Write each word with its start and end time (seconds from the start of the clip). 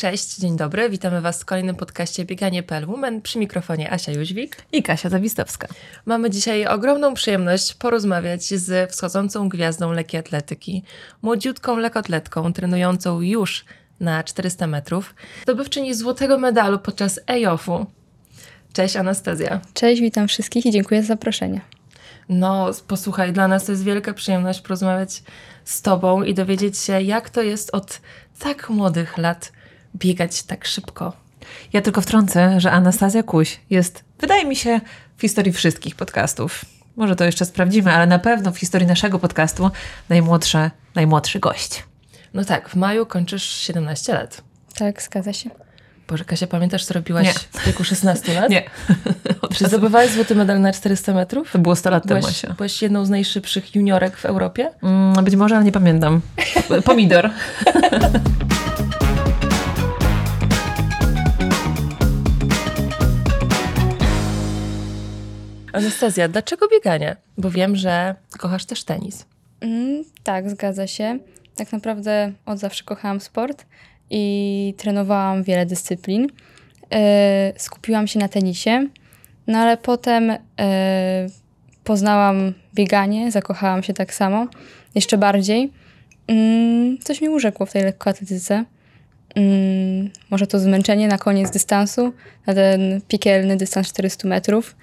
Cześć, 0.00 0.36
dzień 0.36 0.56
dobry. 0.56 0.90
Witamy 0.90 1.20
Was 1.20 1.42
w 1.42 1.44
kolejnym 1.44 1.76
podcaście 1.76 2.24
Bieganie.pl 2.24 2.86
Women 2.86 3.22
przy 3.22 3.38
mikrofonie 3.38 3.92
Asia 3.92 4.12
Jóźwik 4.12 4.56
i 4.72 4.82
Kasia 4.82 5.08
Zawistowska. 5.08 5.68
Mamy 6.06 6.30
dzisiaj 6.30 6.66
ogromną 6.66 7.14
przyjemność 7.14 7.74
porozmawiać 7.74 8.44
z 8.44 8.90
wschodzącą 8.90 9.48
gwiazdą 9.48 9.92
lekkiej 9.92 10.20
atletyki, 10.20 10.82
młodziutką 11.22 11.76
lekotletką 11.76 12.52
trenującą 12.52 13.20
już 13.20 13.64
na 14.00 14.24
400 14.24 14.66
metrów, 14.66 15.14
zdobywczyni 15.42 15.94
złotego 15.94 16.38
medalu 16.38 16.78
podczas 16.78 17.20
EJOF-u. 17.26 17.86
Cześć 18.72 18.96
Anastazja. 18.96 19.60
Cześć, 19.74 20.00
witam 20.00 20.28
wszystkich 20.28 20.66
i 20.66 20.70
dziękuję 20.70 21.02
za 21.02 21.08
zaproszenie. 21.08 21.60
No, 22.28 22.70
posłuchaj, 22.88 23.32
dla 23.32 23.48
nas 23.48 23.64
to 23.64 23.72
jest 23.72 23.84
wielka 23.84 24.14
przyjemność 24.14 24.60
porozmawiać 24.60 25.22
z 25.64 25.82
Tobą 25.82 26.22
i 26.22 26.34
dowiedzieć 26.34 26.78
się, 26.78 27.00
jak 27.02 27.30
to 27.30 27.42
jest 27.42 27.74
od 27.74 28.00
tak 28.38 28.70
młodych 28.70 29.18
lat 29.18 29.52
biegać 29.96 30.42
tak 30.42 30.66
szybko. 30.66 31.12
Ja 31.72 31.80
tylko 31.80 32.00
wtrącę, 32.00 32.60
że 32.60 32.70
Anastazja 32.72 33.22
Kuś 33.22 33.60
jest, 33.70 34.04
wydaje 34.20 34.44
mi 34.44 34.56
się, 34.56 34.80
w 35.16 35.20
historii 35.20 35.52
wszystkich 35.52 35.96
podcastów. 35.96 36.64
Może 36.96 37.16
to 37.16 37.24
jeszcze 37.24 37.44
sprawdzimy, 37.44 37.92
ale 37.92 38.06
na 38.06 38.18
pewno 38.18 38.52
w 38.52 38.58
historii 38.58 38.86
naszego 38.86 39.18
podcastu 39.18 39.70
najmłodszy, 40.08 40.70
najmłodszy 40.94 41.38
gość. 41.40 41.84
No 42.34 42.44
tak, 42.44 42.68
w 42.68 42.76
maju 42.76 43.06
kończysz 43.06 43.42
17 43.42 44.12
lat. 44.14 44.42
Tak, 44.78 45.02
zgadza 45.02 45.32
się. 45.32 45.50
Boże, 46.08 46.24
Kasia, 46.24 46.46
pamiętasz, 46.46 46.84
co 46.84 46.94
robiłaś 46.94 47.26
Nie. 47.26 47.32
w 47.60 47.66
wieku 47.66 47.84
16 47.84 48.34
lat? 48.40 48.50
Nie. 48.50 48.62
Czy 49.54 49.66
zdobywałaś 49.66 50.10
złoty 50.10 50.34
medal 50.34 50.60
na 50.60 50.72
400 50.72 51.14
metrów? 51.14 51.52
To 51.52 51.58
było 51.58 51.76
100 51.76 51.90
lat 51.90 52.06
temu, 52.06 52.20
Byłaś, 52.20 52.44
Asia. 52.44 52.54
byłaś 52.54 52.82
jedną 52.82 53.04
z 53.04 53.10
najszybszych 53.10 53.74
juniorek 53.74 54.16
w 54.16 54.24
Europie? 54.24 54.70
Mm, 54.82 55.24
być 55.24 55.36
może, 55.36 55.56
ale 55.56 55.64
nie 55.64 55.72
pamiętam. 55.72 56.20
Pomidor. 56.84 57.30
Anastazja, 65.72 66.28
dlaczego 66.28 66.68
bieganie? 66.68 67.16
Bo 67.38 67.50
wiem, 67.50 67.76
że 67.76 68.14
kochasz 68.38 68.64
też 68.64 68.84
tenis. 68.84 69.26
Mm, 69.60 70.04
tak, 70.22 70.50
zgadza 70.50 70.86
się. 70.86 71.18
Tak 71.56 71.72
naprawdę 71.72 72.32
od 72.46 72.58
zawsze 72.58 72.84
kochałam 72.84 73.20
sport 73.20 73.66
i 74.10 74.74
trenowałam 74.76 75.42
wiele 75.42 75.66
dyscyplin. 75.66 76.26
E, 76.92 77.52
skupiłam 77.56 78.06
się 78.06 78.18
na 78.18 78.28
tenisie, 78.28 78.88
no 79.46 79.58
ale 79.58 79.76
potem 79.76 80.30
e, 80.60 81.26
poznałam 81.84 82.52
bieganie, 82.74 83.30
zakochałam 83.30 83.82
się 83.82 83.94
tak 83.94 84.14
samo, 84.14 84.46
jeszcze 84.94 85.18
bardziej. 85.18 85.72
Mm, 86.26 86.98
coś 86.98 87.20
mi 87.20 87.28
urzekło 87.28 87.66
w 87.66 87.72
tej 87.72 87.82
lekkoatletyce. 87.82 88.64
Mm, 89.34 90.10
może 90.30 90.46
to 90.46 90.58
zmęczenie 90.58 91.08
na 91.08 91.18
koniec 91.18 91.50
dystansu, 91.50 92.12
na 92.46 92.54
ten 92.54 93.00
piekielny 93.08 93.56
dystans 93.56 93.88
400 93.88 94.28
metrów 94.28 94.76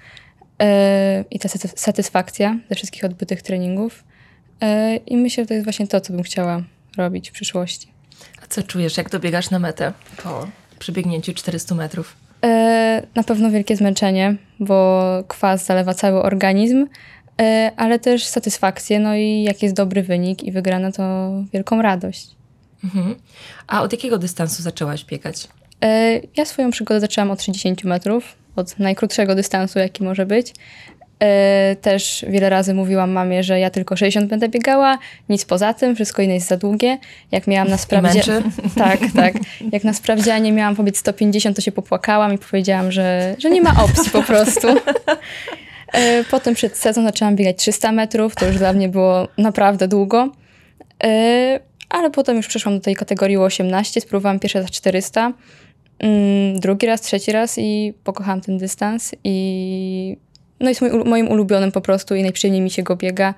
i 1.30 1.38
ta 1.38 1.48
saty- 1.48 1.72
satysfakcja 1.76 2.58
ze 2.68 2.74
wszystkich 2.74 3.04
odbytych 3.04 3.42
treningów. 3.42 4.04
E, 4.62 4.96
I 4.96 5.16
myślę, 5.16 5.44
że 5.44 5.48
to 5.48 5.54
jest 5.54 5.66
właśnie 5.66 5.86
to, 5.86 6.00
co 6.00 6.12
bym 6.12 6.22
chciała 6.22 6.62
robić 6.96 7.30
w 7.30 7.32
przyszłości. 7.32 7.88
A 8.42 8.46
co 8.46 8.62
czujesz, 8.62 8.96
jak 8.96 9.10
dobiegasz 9.10 9.50
na 9.50 9.58
metę 9.58 9.92
po 10.22 10.48
przebiegnięciu 10.78 11.34
400 11.34 11.74
metrów? 11.74 12.16
E, 12.44 13.02
Na 13.14 13.22
pewno 13.22 13.50
wielkie 13.50 13.76
zmęczenie, 13.76 14.36
bo 14.60 15.02
kwas 15.28 15.66
zalewa 15.66 15.94
cały 15.94 16.22
organizm, 16.22 16.86
ale 17.76 17.98
też 17.98 18.24
satysfakcję, 18.26 19.00
no 19.00 19.14
i 19.14 19.42
jak 19.42 19.62
jest 19.62 19.74
dobry 19.74 20.02
wynik 20.02 20.42
i 20.42 20.52
wygrana, 20.52 20.92
to 20.92 21.30
wielką 21.52 21.82
radość. 21.82 22.28
Mhm. 22.84 23.14
A 23.66 23.82
od 23.82 23.92
jakiego 23.92 24.18
dystansu 24.18 24.62
zaczęłaś 24.62 25.04
biegać? 25.04 25.48
Ja 26.36 26.44
swoją 26.44 26.70
przygodę 26.70 27.00
zaczęłam 27.00 27.30
od 27.30 27.38
30 27.38 27.86
metrów, 27.86 28.34
od 28.58 28.78
najkrótszego 28.78 29.34
dystansu, 29.34 29.78
jaki 29.78 30.04
może 30.04 30.26
być. 30.26 30.54
E, 31.22 31.76
Też 31.80 32.24
wiele 32.28 32.50
razy 32.50 32.74
mówiłam 32.74 33.10
mamie, 33.10 33.42
że 33.42 33.60
ja 33.60 33.70
tylko 33.70 33.96
60 33.96 34.30
będę 34.30 34.48
biegała, 34.48 34.98
nic 35.28 35.44
poza 35.44 35.74
tym, 35.74 35.94
wszystko 35.94 36.22
inne 36.22 36.34
jest 36.34 36.48
za 36.48 36.56
długie. 36.56 36.98
Jak 37.32 37.46
miałam 37.46 37.68
na 37.68 37.78
sprawdzie... 37.78 38.08
męczy? 38.18 38.42
Tak, 38.76 39.00
tak. 39.16 39.34
Jak 39.72 39.84
na 39.84 39.92
sprawdzianie 39.92 40.52
miałam 40.52 40.76
pobiec 40.76 40.98
150, 40.98 41.56
to 41.56 41.62
się 41.62 41.72
popłakałam 41.72 42.34
i 42.34 42.38
powiedziałam, 42.38 42.92
że, 42.92 43.36
że 43.38 43.50
nie 43.50 43.62
ma 43.62 43.82
opcji 43.84 44.10
po 44.10 44.22
prostu. 44.22 44.68
E, 45.92 46.24
Potem 46.24 46.54
przed 46.54 46.76
sezon 46.76 47.04
zaczęłam 47.04 47.36
biegać 47.36 47.56
300 47.56 47.92
metrów, 47.92 48.34
to 48.34 48.46
już 48.46 48.56
dla 48.58 48.72
mnie 48.72 48.88
było 48.88 49.28
naprawdę 49.38 49.88
długo. 49.88 50.28
E, 51.04 51.60
Ale 51.88 52.10
potem 52.10 52.36
już 52.36 52.46
przeszłam 52.46 52.74
do 52.78 52.84
tej 52.84 52.96
kategorii 52.96 53.36
18, 53.36 54.00
spróbowałam 54.00 54.38
pierwszy 54.38 54.58
raz 54.60 54.70
400, 54.70 55.32
mm, 55.98 56.60
drugi 56.60 56.86
raz, 56.86 57.00
trzeci 57.00 57.32
raz 57.32 57.58
i 57.58 57.94
pokochałam 58.04 58.40
ten 58.40 58.58
dystans 58.58 59.14
i 59.24 60.16
no 60.60 60.68
jest 60.68 60.80
mój, 60.80 60.90
moim 60.90 61.28
ulubionym 61.28 61.72
po 61.72 61.80
prostu 61.80 62.14
i 62.14 62.22
najprzyjemniej 62.22 62.62
mi 62.62 62.70
się 62.70 62.82
go 62.82 62.96
biega. 62.96 63.34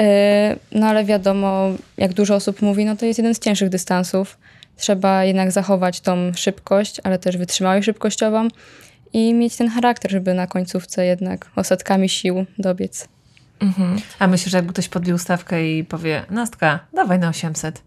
E, 0.00 0.56
No 0.72 0.86
ale 0.86 1.04
wiadomo, 1.04 1.70
jak 1.96 2.12
dużo 2.12 2.34
osób 2.34 2.62
mówi, 2.62 2.84
no 2.84 2.96
to 2.96 3.06
jest 3.06 3.18
jeden 3.18 3.34
z 3.34 3.38
cięższych 3.38 3.68
dystansów. 3.68 4.38
Trzeba 4.76 5.24
jednak 5.24 5.52
zachować 5.52 6.00
tą 6.00 6.32
szybkość, 6.34 7.00
ale 7.04 7.18
też 7.18 7.36
wytrzymałość 7.36 7.84
szybkościową 7.86 8.48
i 9.12 9.34
mieć 9.34 9.56
ten 9.56 9.68
charakter, 9.68 10.10
żeby 10.10 10.34
na 10.34 10.46
końcówce 10.46 11.06
jednak 11.06 11.50
ostatkami 11.56 12.08
sił 12.08 12.46
dobiec. 12.58 13.08
Mhm. 13.60 13.96
A 14.18 14.26
myślisz, 14.26 14.50
że 14.50 14.58
jakby 14.58 14.72
ktoś 14.72 14.88
podbił 14.88 15.18
stawkę 15.18 15.68
i 15.68 15.84
powie, 15.84 16.22
Nastka, 16.30 16.78
dawaj 16.92 17.18
na 17.18 17.28
800. 17.28 17.82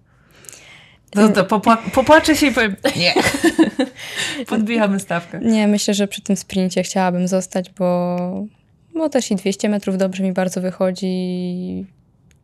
To, 1.10 1.30
to 1.30 1.44
popła- 1.44 1.92
popłaczę 1.94 2.36
się 2.36 2.48
i 2.48 2.52
powiem, 2.52 2.76
nie. 2.96 3.14
Podbijamy 4.46 5.00
stawkę. 5.00 5.40
Nie, 5.40 5.68
myślę, 5.68 5.94
że 5.94 6.08
przy 6.08 6.22
tym 6.22 6.36
sprincie 6.36 6.84
chciałabym 6.84 7.28
zostać, 7.28 7.70
bo, 7.70 8.18
bo 8.96 9.10
też 9.10 9.32
i 9.32 9.36
200 9.36 9.70
metrów 9.70 9.98
dobrze 9.98 10.24
mi 10.24 10.34
bardzo 10.34 10.62
wychodzi 10.62 11.08
i, 11.08 11.86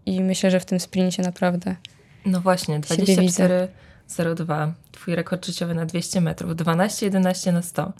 i 0.06 0.22
myślę, 0.22 0.52
że 0.52 0.60
w 0.60 0.66
tym 0.66 0.80
sprincie 0.80 1.24
naprawdę 1.24 1.76
No 2.26 2.42
właśnie, 2.42 2.82
Siebie 2.90 3.18
widzę. 3.18 3.68
24,02. 4.10 4.72
Twój 4.92 5.16
rekord 5.16 5.46
życiowy 5.46 5.76
na 5.76 5.86
200 5.86 6.22
metrów. 6.22 6.52
12,11 6.52 7.54
na 7.54 7.62
100. 7.62 7.94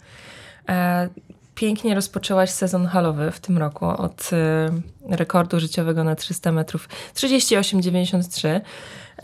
E, 0.68 1.08
pięknie 1.54 1.94
rozpoczęłaś 1.94 2.50
sezon 2.50 2.86
halowy 2.86 3.30
w 3.30 3.40
tym 3.40 3.58
roku 3.58 3.86
od 3.86 4.30
e, 4.32 5.16
rekordu 5.16 5.60
życiowego 5.60 6.04
na 6.04 6.14
300 6.16 6.52
metrów 6.52 6.88
38,93. 7.14 8.60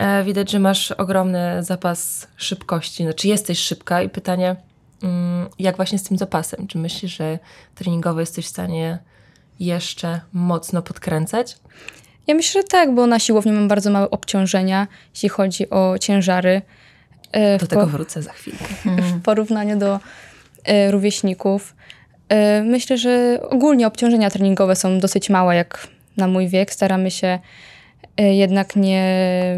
E, 0.01 0.23
widać, 0.23 0.51
że 0.51 0.59
masz 0.59 0.91
ogromny 0.91 1.63
zapas 1.63 2.27
szybkości. 2.37 3.03
Znaczy 3.03 3.27
jesteś 3.27 3.59
szybka 3.59 4.01
i 4.01 4.09
pytanie, 4.09 4.55
mm, 5.03 5.49
jak 5.59 5.75
właśnie 5.75 5.99
z 5.99 6.03
tym 6.03 6.17
zapasem? 6.17 6.67
Czy 6.67 6.77
myślisz, 6.77 7.17
że 7.17 7.39
treningowo 7.75 8.19
jesteś 8.19 8.45
w 8.45 8.49
stanie 8.49 8.99
jeszcze 9.59 10.21
mocno 10.33 10.81
podkręcać? 10.81 11.57
Ja 12.27 12.35
myślę, 12.35 12.61
że 12.61 12.67
tak, 12.67 12.95
bo 12.95 13.07
na 13.07 13.19
siłowni 13.19 13.51
mam 13.51 13.67
bardzo 13.67 13.91
małe 13.91 14.09
obciążenia, 14.09 14.87
jeśli 15.13 15.29
chodzi 15.29 15.69
o 15.69 15.95
ciężary. 15.99 16.61
e, 17.31 17.57
Do 17.57 17.67
tego 17.67 17.87
wrócę 17.87 18.21
za 18.21 18.31
chwilkę. 18.31 18.65
w 19.01 19.21
porównaniu 19.21 19.79
do 19.79 19.99
e, 20.63 20.91
rówieśników. 20.91 21.75
Myślę, 22.63 22.97
że 22.97 23.39
ogólnie 23.49 23.87
obciążenia 23.87 24.29
treningowe 24.29 24.75
są 24.75 24.99
dosyć 24.99 25.29
małe, 25.29 25.55
jak 25.55 25.87
na 26.17 26.27
mój 26.27 26.47
wiek. 26.47 26.73
Staramy 26.73 27.11
się 27.11 27.39
jednak 28.17 28.75
nie, 28.75 29.57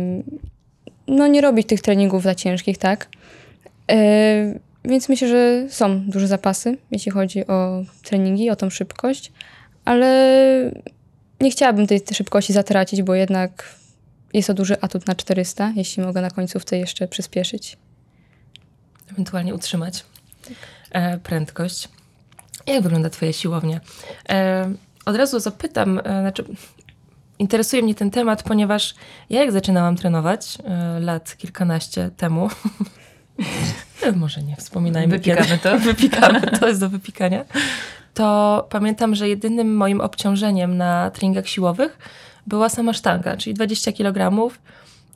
no 1.07 1.27
nie 1.27 1.41
robić 1.41 1.67
tych 1.67 1.81
treningów 1.81 2.23
za 2.23 2.35
ciężkich, 2.35 2.77
tak? 2.77 3.07
E, 3.91 4.59
więc 4.85 5.09
myślę, 5.09 5.27
że 5.27 5.65
są 5.69 6.01
duże 6.01 6.27
zapasy, 6.27 6.77
jeśli 6.91 7.11
chodzi 7.11 7.47
o 7.47 7.83
treningi, 8.03 8.49
o 8.49 8.55
tą 8.55 8.69
szybkość, 8.69 9.31
ale 9.85 10.71
nie 11.41 11.51
chciałabym 11.51 11.87
tej, 11.87 12.01
tej 12.01 12.15
szybkości 12.15 12.53
zatracić, 12.53 13.01
bo 13.01 13.15
jednak 13.15 13.75
jest 14.33 14.47
to 14.47 14.53
duży 14.53 14.81
atut 14.81 15.07
na 15.07 15.15
400, 15.15 15.73
jeśli 15.75 16.03
mogę 16.03 16.21
na 16.21 16.29
końcówce 16.29 16.77
jeszcze 16.77 17.07
przyspieszyć. 17.07 17.77
ewentualnie 19.11 19.55
utrzymać 19.55 20.05
e, 20.91 21.17
prędkość. 21.17 21.89
Jak 22.67 22.83
wygląda 22.83 23.09
Twoja 23.09 23.33
siłownia? 23.33 23.81
E, 24.29 24.73
od 25.05 25.15
razu 25.15 25.39
zapytam, 25.39 25.99
e, 25.99 26.01
znaczy, 26.01 26.45
interesuje 27.39 27.83
mnie 27.83 27.95
ten 27.95 28.11
temat, 28.11 28.43
ponieważ 28.43 28.95
ja 29.29 29.39
jak 29.39 29.51
zaczynałam 29.51 29.95
trenować 29.95 30.57
e, 30.63 30.99
lat 30.99 31.37
kilkanaście 31.37 32.09
temu, 32.17 32.49
może 34.15 34.43
nie 34.43 34.55
wspominajmy 34.55 35.17
Wypikamy 35.17 35.47
kiedy, 35.47 35.57
to. 35.57 35.79
wypikamy, 35.89 36.41
to 36.41 36.67
jest 36.67 36.79
do 36.79 36.89
wypikania, 36.89 37.45
to 38.13 38.67
pamiętam, 38.69 39.15
że 39.15 39.29
jedynym 39.29 39.75
moim 39.75 40.01
obciążeniem 40.01 40.77
na 40.77 41.11
treningach 41.11 41.47
siłowych 41.47 41.97
była 42.47 42.69
sama 42.69 42.93
sztanga, 42.93 43.37
czyli 43.37 43.53
20 43.53 43.91
kg 43.91 44.49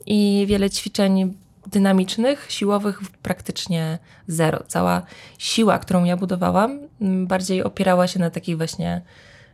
i 0.06 0.44
wiele 0.48 0.70
ćwiczeń 0.70 1.34
dynamicznych, 1.66 2.46
siłowych 2.48 3.00
praktycznie 3.22 3.98
zero. 4.26 4.62
Cała 4.66 5.02
siła, 5.38 5.78
którą 5.78 6.04
ja 6.04 6.16
budowałam, 6.16 6.80
bardziej 7.00 7.64
opierała 7.64 8.06
się 8.06 8.20
na 8.20 8.30
takich 8.30 8.56
właśnie 8.56 9.02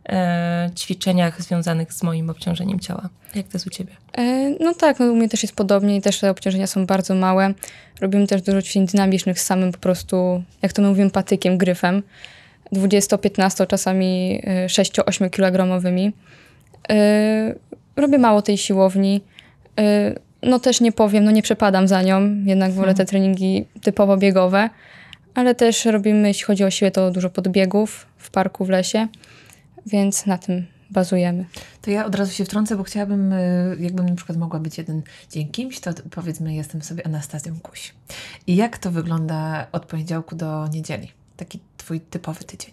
e, 0.09 0.71
ćwiczeniach 0.77 1.43
związanych 1.43 1.93
z 1.93 2.03
moim 2.03 2.31
obciążeniem 2.31 2.81
ciała. 2.81 3.09
Jak 3.35 3.49
to 3.49 3.51
jest 3.55 3.67
u 3.67 3.71
ciebie? 3.71 3.93
E, 4.19 4.51
No 4.61 4.75
tak, 4.75 5.01
no 5.01 5.07
u 5.07 5.17
mnie 5.17 5.29
też 5.29 5.43
jest 5.43 5.57
podobnie 5.57 5.97
i 5.97 6.01
też 6.03 6.21
te 6.21 6.31
obciążenia 6.31 6.67
są 6.67 6.87
bardzo 6.87 7.15
małe. 7.15 7.55
Robimy 8.01 8.27
też 8.27 8.43
dużo 8.43 8.63
ćwiczeń 8.63 8.87
dynamicznych 8.87 9.41
z 9.41 9.45
samym 9.45 9.73
po 9.73 9.79
prostu, 9.79 10.43
jak 10.63 10.73
to 10.73 10.83
my 10.83 10.89
mówimy, 10.89 11.11
patykiem, 11.11 11.59
gryfem. 11.59 12.03
20-15, 12.73 13.67
czasami 13.67 14.41
6-8 14.67 15.31
kilogramowymi. 15.31 16.13
E, 16.91 17.55
Robię 17.97 18.19
mało 18.19 18.43
tej 18.43 18.59
siłowni. 18.59 19.21
E, 19.79 20.15
No 20.43 20.59
też 20.59 20.81
nie 20.81 20.93
powiem, 20.93 21.25
no 21.25 21.31
nie 21.31 21.43
przepadam 21.43 21.89
za 21.89 22.03
nią, 22.03 22.21
jednak 22.45 22.73
wolę 22.73 22.95
te 22.95 23.05
treningi 23.05 23.65
typowo 23.83 24.17
biegowe. 24.17 24.71
Ale 25.35 25.55
też 25.55 25.85
robimy, 25.85 26.29
jeśli 26.29 26.45
chodzi 26.45 26.65
o 26.65 26.71
siłę, 26.71 26.91
to 26.91 27.11
dużo 27.11 27.31
podbiegów 27.31 28.07
w 28.19 28.31
parku, 28.31 28.65
w 28.65 28.69
lesie, 28.69 29.09
więc 29.87 30.27
na 30.27 30.39
tym 30.39 30.67
bazujemy. 30.91 31.45
To 31.83 31.91
ja 31.91 32.07
od 32.07 32.15
razu 32.15 32.33
się 32.33 32.45
wtrącę, 32.45 32.77
bo 32.77 32.83
chciałabym, 32.83 33.33
y, 33.33 33.77
jakbym 33.81 34.09
na 34.09 34.15
przykład 34.15 34.39
mogła 34.39 34.61
być 34.61 34.79
jeden 34.79 35.03
dzień 35.31 35.49
kimś, 35.49 35.81
to 35.81 35.91
powiedzmy 36.11 36.55
jestem 36.55 36.83
sobie 36.83 37.07
Anastazją 37.07 37.61
Kuś. 37.61 37.95
I 38.47 38.57
jak 38.57 38.79
to 38.79 38.91
wygląda 38.91 39.67
od 39.73 39.87
poniedziałku 39.87 40.37
do 40.37 40.69
niedzieli? 40.69 41.13
Taki 41.37 41.61
twój 41.77 42.01
typowy 42.01 42.45
tydzień. 42.45 42.73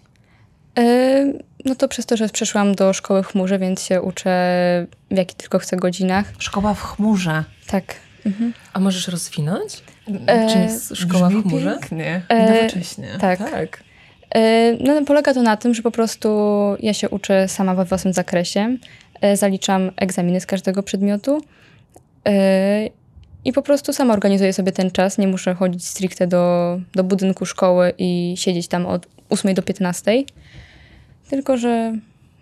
E, 0.78 1.32
No 1.64 1.74
to 1.74 1.88
przez 1.88 2.06
to, 2.06 2.16
że 2.16 2.28
przeszłam 2.28 2.74
do 2.74 2.92
szkoły 2.92 3.22
w 3.22 3.26
chmurze, 3.26 3.58
więc 3.58 3.82
się 3.82 4.02
uczę 4.02 4.30
w 5.10 5.16
jakich 5.16 5.36
tylko 5.36 5.58
chcę 5.58 5.76
godzinach. 5.76 6.32
Szkoła 6.38 6.74
w 6.74 6.82
chmurze. 6.82 7.44
Tak. 7.66 7.94
Mhm. 8.26 8.52
A 8.72 8.80
możesz 8.80 9.08
rozwinąć? 9.08 9.82
E, 10.26 10.50
Czym 10.52 10.62
jest 10.62 10.96
szkoła 10.96 11.28
w 11.30 11.42
chmurze? 11.42 11.70
pięknie. 11.80 12.22
E, 12.28 12.52
Nowocześnie. 12.62 13.08
Tak. 13.20 13.38
Tak. 13.38 13.82
E, 14.34 14.76
No, 14.80 15.04
polega 15.04 15.34
to 15.34 15.42
na 15.42 15.56
tym, 15.56 15.74
że 15.74 15.82
po 15.82 15.90
prostu 15.90 16.28
ja 16.80 16.94
się 16.94 17.08
uczę 17.08 17.48
sama 17.48 17.74
we 17.74 17.84
własnym 17.84 18.14
zakresie. 18.14 18.76
E, 19.20 19.36
Zaliczam 19.36 19.90
egzaminy 19.96 20.40
z 20.40 20.46
każdego 20.46 20.82
przedmiotu. 20.82 21.40
E, 22.28 22.88
I 23.44 23.52
po 23.52 23.62
prostu 23.62 23.92
sama 23.92 24.12
organizuję 24.12 24.52
sobie 24.52 24.72
ten 24.72 24.90
czas. 24.90 25.18
Nie 25.18 25.28
muszę 25.28 25.54
chodzić 25.54 25.86
stricte 25.86 26.26
do, 26.26 26.80
do 26.94 27.04
budynku 27.04 27.46
szkoły 27.46 27.92
i 27.98 28.34
siedzieć 28.36 28.68
tam 28.68 28.86
od 28.86 29.06
8 29.30 29.54
do 29.54 29.62
15. 29.62 30.12
Tylko, 31.30 31.56
że 31.56 31.92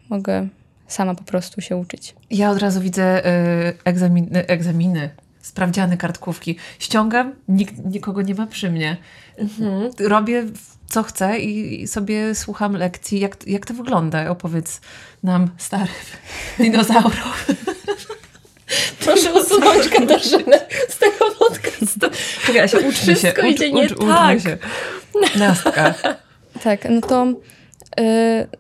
mogę 0.09 0.49
sama 0.89 1.15
po 1.15 1.25
prostu 1.25 1.61
się 1.61 1.77
uczyć. 1.77 2.15
Ja 2.31 2.51
od 2.51 2.59
razu 2.59 2.81
widzę 2.81 3.27
y, 3.27 3.75
egzaminy, 3.85 4.47
egzaminy, 4.47 5.11
sprawdziany 5.41 5.97
kartkówki. 5.97 6.57
Ściągam, 6.79 7.35
nikt, 7.49 7.85
nikogo 7.85 8.23
nie 8.23 8.35
ma 8.35 8.47
przy 8.47 8.71
mnie. 8.71 8.97
Mhm. 9.39 9.91
Robię 10.01 10.45
co 10.91 11.03
chcę 11.03 11.39
i, 11.39 11.83
i 11.83 11.89
sobie 11.89 12.35
słucham 12.35 12.73
lekcji. 12.73 13.21
Jak, 13.21 13.47
jak 13.47 13.67
to 13.67 13.75
wygląda? 13.75 14.31
Opowiedz 14.31 14.81
nam, 15.23 15.51
starych 15.59 16.23
dinozaurów. 16.59 17.47
Proszę 19.05 19.33
usunąć 19.33 19.89
Katarzynę 19.89 20.61
z 20.89 20.99
tego 20.99 21.31
podcastu. 21.39 22.07
Czekaj, 22.47 22.61
Asia, 22.61 22.79
uczmy 22.89 22.93
się. 22.93 23.15
Wszystko 23.15 23.43
idzie 23.43 23.73
nie 23.73 23.83
uczmy 23.83 24.07
tak. 24.07 24.41
się. 24.41 24.59
Nastka. 25.37 25.95
Tak, 26.63 26.89
no 26.91 27.01
to 27.01 27.27
yy, 27.27 28.05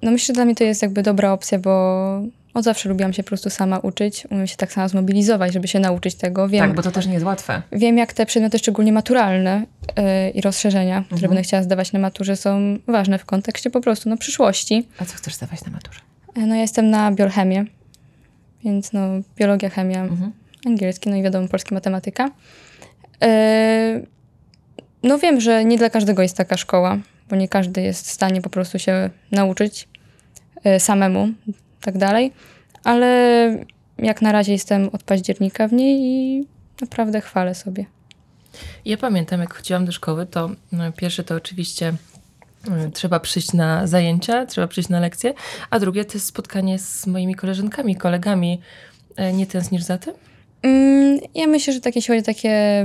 no 0.02 0.10
myślę, 0.10 0.26
że 0.26 0.32
dla 0.32 0.44
mnie 0.44 0.54
to 0.54 0.64
jest 0.64 0.82
jakby 0.82 1.02
dobra 1.02 1.32
opcja, 1.32 1.58
bo 1.58 2.22
od 2.54 2.64
zawsze 2.64 2.88
lubiłam 2.88 3.12
się 3.12 3.22
po 3.22 3.28
prostu 3.28 3.50
sama 3.50 3.78
uczyć. 3.78 4.26
Umiem 4.30 4.46
się 4.46 4.56
tak 4.56 4.72
sama 4.72 4.88
zmobilizować, 4.88 5.52
żeby 5.52 5.68
się 5.68 5.80
nauczyć 5.80 6.14
tego. 6.14 6.48
Wiem, 6.48 6.66
Tak, 6.66 6.76
bo 6.76 6.82
to 6.82 6.90
też 6.90 7.06
nie 7.06 7.12
jest 7.12 7.24
łatwe. 7.26 7.62
wiem 7.72 7.98
jak 7.98 8.12
te 8.12 8.26
przedmioty, 8.26 8.58
szczególnie 8.58 8.92
maturalne 8.92 9.62
yy, 9.96 10.30
i 10.30 10.40
rozszerzenia, 10.40 11.00
które 11.02 11.16
Mhm. 11.16 11.30
będę 11.30 11.42
chciała 11.42 11.62
zdawać 11.62 11.92
na 11.92 11.98
maturze, 11.98 12.36
są 12.36 12.78
ważne 12.86 13.18
w 13.18 13.24
kontekście 13.24 13.70
po 13.70 13.80
prostu 13.80 14.08
no, 14.08 14.16
przyszłości. 14.16 14.88
A 14.98 15.04
co 15.04 15.16
chcesz 15.16 15.34
zdawać 15.34 15.64
na 15.64 15.70
maturze? 15.72 16.00
E, 16.36 16.40
No 16.46 16.54
ja 16.54 16.60
jestem 16.60 16.90
na 16.90 17.12
biochemię, 17.12 17.64
więc 18.64 18.92
no 18.92 19.00
biologia, 19.36 19.68
chemia, 19.70 20.00
Mhm. 20.00 20.32
angielski, 20.66 21.10
no 21.10 21.16
i 21.16 21.22
wiadomo, 21.22 21.48
polski 21.48 21.74
matematyka. 21.74 22.30
E, 23.22 24.00
No 25.02 25.18
wiem, 25.18 25.40
że 25.40 25.64
nie 25.64 25.78
dla 25.78 25.90
każdego 25.90 26.22
jest 26.22 26.36
taka 26.36 26.56
szkoła, 26.56 26.98
bo 27.30 27.36
nie 27.36 27.48
każdy 27.48 27.82
jest 27.82 28.06
w 28.06 28.10
stanie 28.10 28.42
po 28.42 28.50
prostu 28.50 28.78
się 28.78 29.10
nauczyć 29.32 29.88
e, 30.64 30.80
samemu, 30.80 31.28
tak 31.80 31.98
dalej, 31.98 32.32
ale 32.84 33.06
jak 33.98 34.22
na 34.22 34.32
razie 34.32 34.52
jestem 34.52 34.88
od 34.92 35.02
października 35.02 35.68
w 35.68 35.72
niej 35.72 36.00
i 36.00 36.46
naprawdę 36.80 37.20
chwalę 37.20 37.54
sobie. 37.54 37.84
Ja 38.84 38.96
pamiętam, 38.96 39.40
jak 39.40 39.54
chodziłam 39.54 39.84
do 39.84 39.92
szkoły, 39.92 40.26
to 40.26 40.50
no, 40.72 40.92
pierwsze 40.92 41.24
to 41.24 41.34
oczywiście 41.34 41.94
y, 42.86 42.90
trzeba 42.90 43.20
przyjść 43.20 43.52
na 43.52 43.86
zajęcia, 43.86 44.46
trzeba 44.46 44.66
przyjść 44.68 44.88
na 44.88 45.00
lekcje, 45.00 45.34
a 45.70 45.78
drugie 45.80 46.04
to 46.04 46.14
jest 46.14 46.26
spotkanie 46.26 46.78
z 46.78 47.06
moimi 47.06 47.34
koleżankami, 47.34 47.96
kolegami. 47.96 48.60
E, 49.16 49.32
Nie 49.32 49.46
tęsknisz 49.46 49.82
za 49.82 49.98
tym? 49.98 50.14
Mm, 50.62 51.20
Ja 51.34 51.46
myślę, 51.46 51.72
że 51.72 51.80
takie, 51.80 51.98
jeśli 51.98 52.14
chodzi 52.14 52.22
o 52.22 52.26
takie 52.34 52.84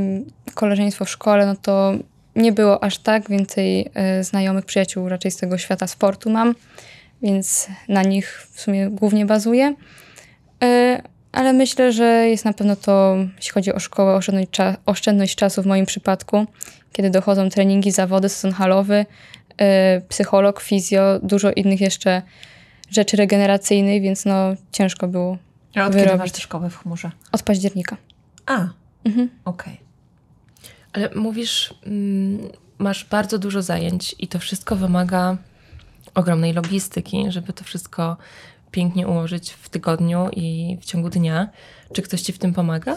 koleżeństwo 0.53 1.05
w 1.05 1.09
szkole, 1.09 1.45
no 1.45 1.55
to 1.61 1.93
nie 2.35 2.51
było 2.51 2.83
aż 2.83 2.97
tak. 2.97 3.29
Więcej 3.29 3.89
e, 3.93 4.23
znajomych, 4.23 4.65
przyjaciół 4.65 5.09
raczej 5.09 5.31
z 5.31 5.37
tego 5.37 5.57
świata 5.57 5.87
sportu 5.87 6.29
mam, 6.29 6.55
więc 7.25 7.67
na 7.87 8.03
nich 8.03 8.47
w 8.51 8.61
sumie 8.61 8.89
głównie 8.89 9.25
bazuję. 9.25 9.75
E, 10.63 11.01
Ale 11.31 11.53
myślę, 11.53 11.91
że 11.91 12.05
jest 12.05 12.45
na 12.45 12.53
pewno 12.53 12.75
to, 12.75 13.15
jeśli 13.37 13.51
chodzi 13.51 13.73
o 13.73 13.79
szkołę, 13.79 14.15
oszczędność, 14.15 14.49
cza- 14.51 14.75
oszczędność 14.85 15.35
czasu 15.35 15.61
w 15.63 15.65
moim 15.65 15.85
przypadku, 15.85 16.45
kiedy 16.93 17.09
dochodzą 17.09 17.49
treningi, 17.49 17.91
zawody, 17.91 18.29
sezon 18.29 18.51
halowy, 18.51 19.05
e, 19.57 20.01
psycholog, 20.09 20.61
fizjo, 20.61 21.19
dużo 21.23 21.51
innych 21.51 21.81
jeszcze 21.81 22.21
rzeczy 22.89 23.17
regeneracyjnych, 23.17 24.01
więc 24.01 24.25
no 24.25 24.55
ciężko 24.71 25.07
było 25.07 25.37
A 25.75 25.81
od 25.81 25.87
kiedy 25.87 25.99
Wyrobić. 25.99 26.19
masz 26.19 26.31
tę 26.31 26.41
szkołę 26.41 26.69
w 26.69 26.77
chmurze? 26.77 27.11
od 27.31 27.43
października. 27.43 27.97
A, 28.45 28.67
Mhm. 29.05 29.29
okej. 29.45 29.77
Ale 30.93 31.09
mówisz, 31.15 31.73
mm, 31.85 32.39
masz 32.77 33.05
bardzo 33.05 33.37
dużo 33.39 33.61
zajęć 33.61 34.15
i 34.19 34.27
to 34.27 34.39
wszystko 34.39 34.75
wymaga 34.75 35.37
ogromnej 36.13 36.53
logistyki, 36.53 37.25
żeby 37.29 37.53
to 37.53 37.63
wszystko 37.63 38.17
pięknie 38.71 39.07
ułożyć 39.07 39.51
w 39.51 39.69
tygodniu 39.69 40.29
i 40.31 40.77
w 40.81 40.85
ciągu 40.85 41.09
dnia. 41.09 41.49
Czy 41.93 42.01
ktoś 42.01 42.21
ci 42.21 42.33
w 42.33 42.37
tym 42.39 42.53
pomaga? 42.53 42.95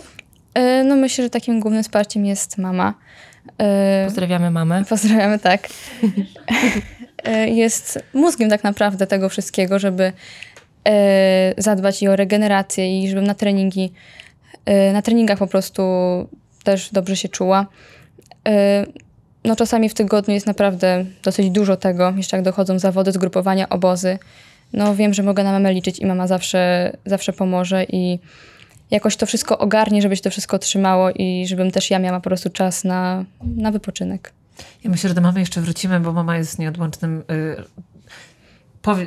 E, 0.54 0.84
No 0.84 0.96
myślę, 0.96 1.24
że 1.24 1.30
takim 1.30 1.60
głównym 1.60 1.82
wsparciem 1.82 2.26
jest 2.26 2.58
mama. 2.58 2.94
E, 3.58 4.04
Pozdrawiamy 4.04 4.50
mamę. 4.50 4.84
Pozdrawiamy, 4.88 5.38
tak. 5.38 5.68
E, 7.24 7.48
Jest 7.48 7.98
mózgiem 8.14 8.50
tak 8.50 8.64
naprawdę 8.64 9.06
tego 9.06 9.28
wszystkiego, 9.28 9.78
żeby 9.78 10.12
zadbać 11.58 12.02
i 12.02 12.08
o 12.08 12.16
regenerację 12.16 13.02
i 13.02 13.08
żebym 13.08 13.24
na 13.24 13.34
treningi, 13.34 13.92
na 14.92 15.02
treningach 15.02 15.38
po 15.38 15.46
prostu 15.46 15.82
też 16.64 16.90
dobrze 16.92 17.16
się 17.16 17.28
czuła. 17.28 17.66
No 19.48 19.56
czasami 19.56 19.88
w 19.88 19.94
tygodniu 19.94 20.34
jest 20.34 20.46
naprawdę 20.46 21.04
dosyć 21.22 21.50
dużo 21.50 21.76
tego, 21.76 22.12
jeszcze 22.16 22.36
jak 22.36 22.44
dochodzą 22.44 22.78
zawody, 22.78 23.12
zgrupowania, 23.12 23.68
obozy. 23.68 24.18
No 24.72 24.94
wiem, 24.94 25.14
że 25.14 25.22
mogę 25.22 25.44
na 25.44 25.52
mamę 25.52 25.74
liczyć 25.74 25.98
i 25.98 26.06
mama 26.06 26.26
zawsze, 26.26 26.92
zawsze 27.06 27.32
pomoże 27.32 27.84
i 27.84 28.18
jakoś 28.90 29.16
to 29.16 29.26
wszystko 29.26 29.58
ogarnie, 29.58 30.02
żeby 30.02 30.16
się 30.16 30.22
to 30.22 30.30
wszystko 30.30 30.58
trzymało 30.58 31.10
i 31.10 31.46
żebym 31.46 31.70
też 31.70 31.90
ja 31.90 31.98
miała 31.98 32.20
po 32.20 32.30
prostu 32.30 32.50
czas 32.50 32.84
na, 32.84 33.24
na 33.56 33.70
wypoczynek. 33.70 34.32
Ja 34.84 34.90
myślę, 34.90 35.08
że 35.08 35.14
do 35.14 35.20
mamy 35.20 35.40
jeszcze 35.40 35.60
wrócimy, 35.60 36.00
bo 36.00 36.12
mama 36.12 36.36
jest 36.36 36.58
nieodłącznym, 36.58 37.22
y, 37.30 37.56
powie, 38.82 39.06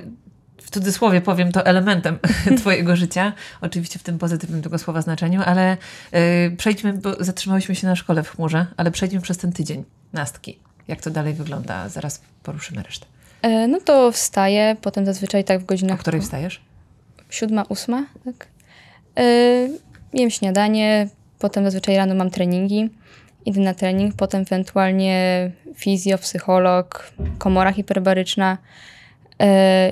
w 0.71 0.73
cudzysłowie 0.73 1.21
powiem 1.21 1.51
to, 1.51 1.65
elementem 1.65 2.19
twojego 2.59 2.95
życia. 2.95 3.33
Oczywiście 3.61 3.99
w 3.99 4.03
tym 4.03 4.17
pozytywnym 4.19 4.61
tego 4.61 4.77
słowa 4.77 5.01
znaczeniu, 5.01 5.41
ale 5.45 5.77
y, 6.13 6.55
przejdźmy, 6.57 6.93
bo 6.93 7.23
zatrzymałyśmy 7.23 7.75
się 7.75 7.87
na 7.87 7.95
szkole 7.95 8.23
w 8.23 8.29
chmurze, 8.29 8.65
ale 8.77 8.91
przejdźmy 8.91 9.21
przez 9.21 9.37
ten 9.37 9.51
tydzień 9.51 9.83
nastki. 10.13 10.59
Jak 10.87 11.01
to 11.01 11.09
dalej 11.11 11.33
wygląda? 11.33 11.89
Zaraz 11.89 12.21
poruszymy 12.43 12.83
resztę. 12.83 13.05
E, 13.41 13.67
No 13.67 13.79
to 13.79 14.11
wstaję, 14.11 14.75
potem 14.81 15.05
zazwyczaj 15.05 15.43
tak 15.43 15.59
w 15.59 15.63
O 15.63 15.65
godzinach 15.65 15.99
której 15.99 16.21
wstajesz? 16.21 16.61
siódma, 17.29 17.63
ósma, 17.69 18.05
tak. 18.25 18.47
E, 19.17 19.23
Jem 20.13 20.29
śniadanie, 20.29 21.07
potem 21.39 21.63
zazwyczaj 21.63 21.95
rano 21.97 22.15
mam 22.15 22.29
treningi, 22.29 22.89
idę 23.45 23.59
na 23.61 23.73
trening, 23.73 24.15
potem 24.15 24.41
ewentualnie 24.41 25.51
fizjo, 25.75 26.17
psycholog, 26.17 27.11
komora 27.37 27.71
hiperbaryczna, 27.71 28.57
e, 29.41 29.91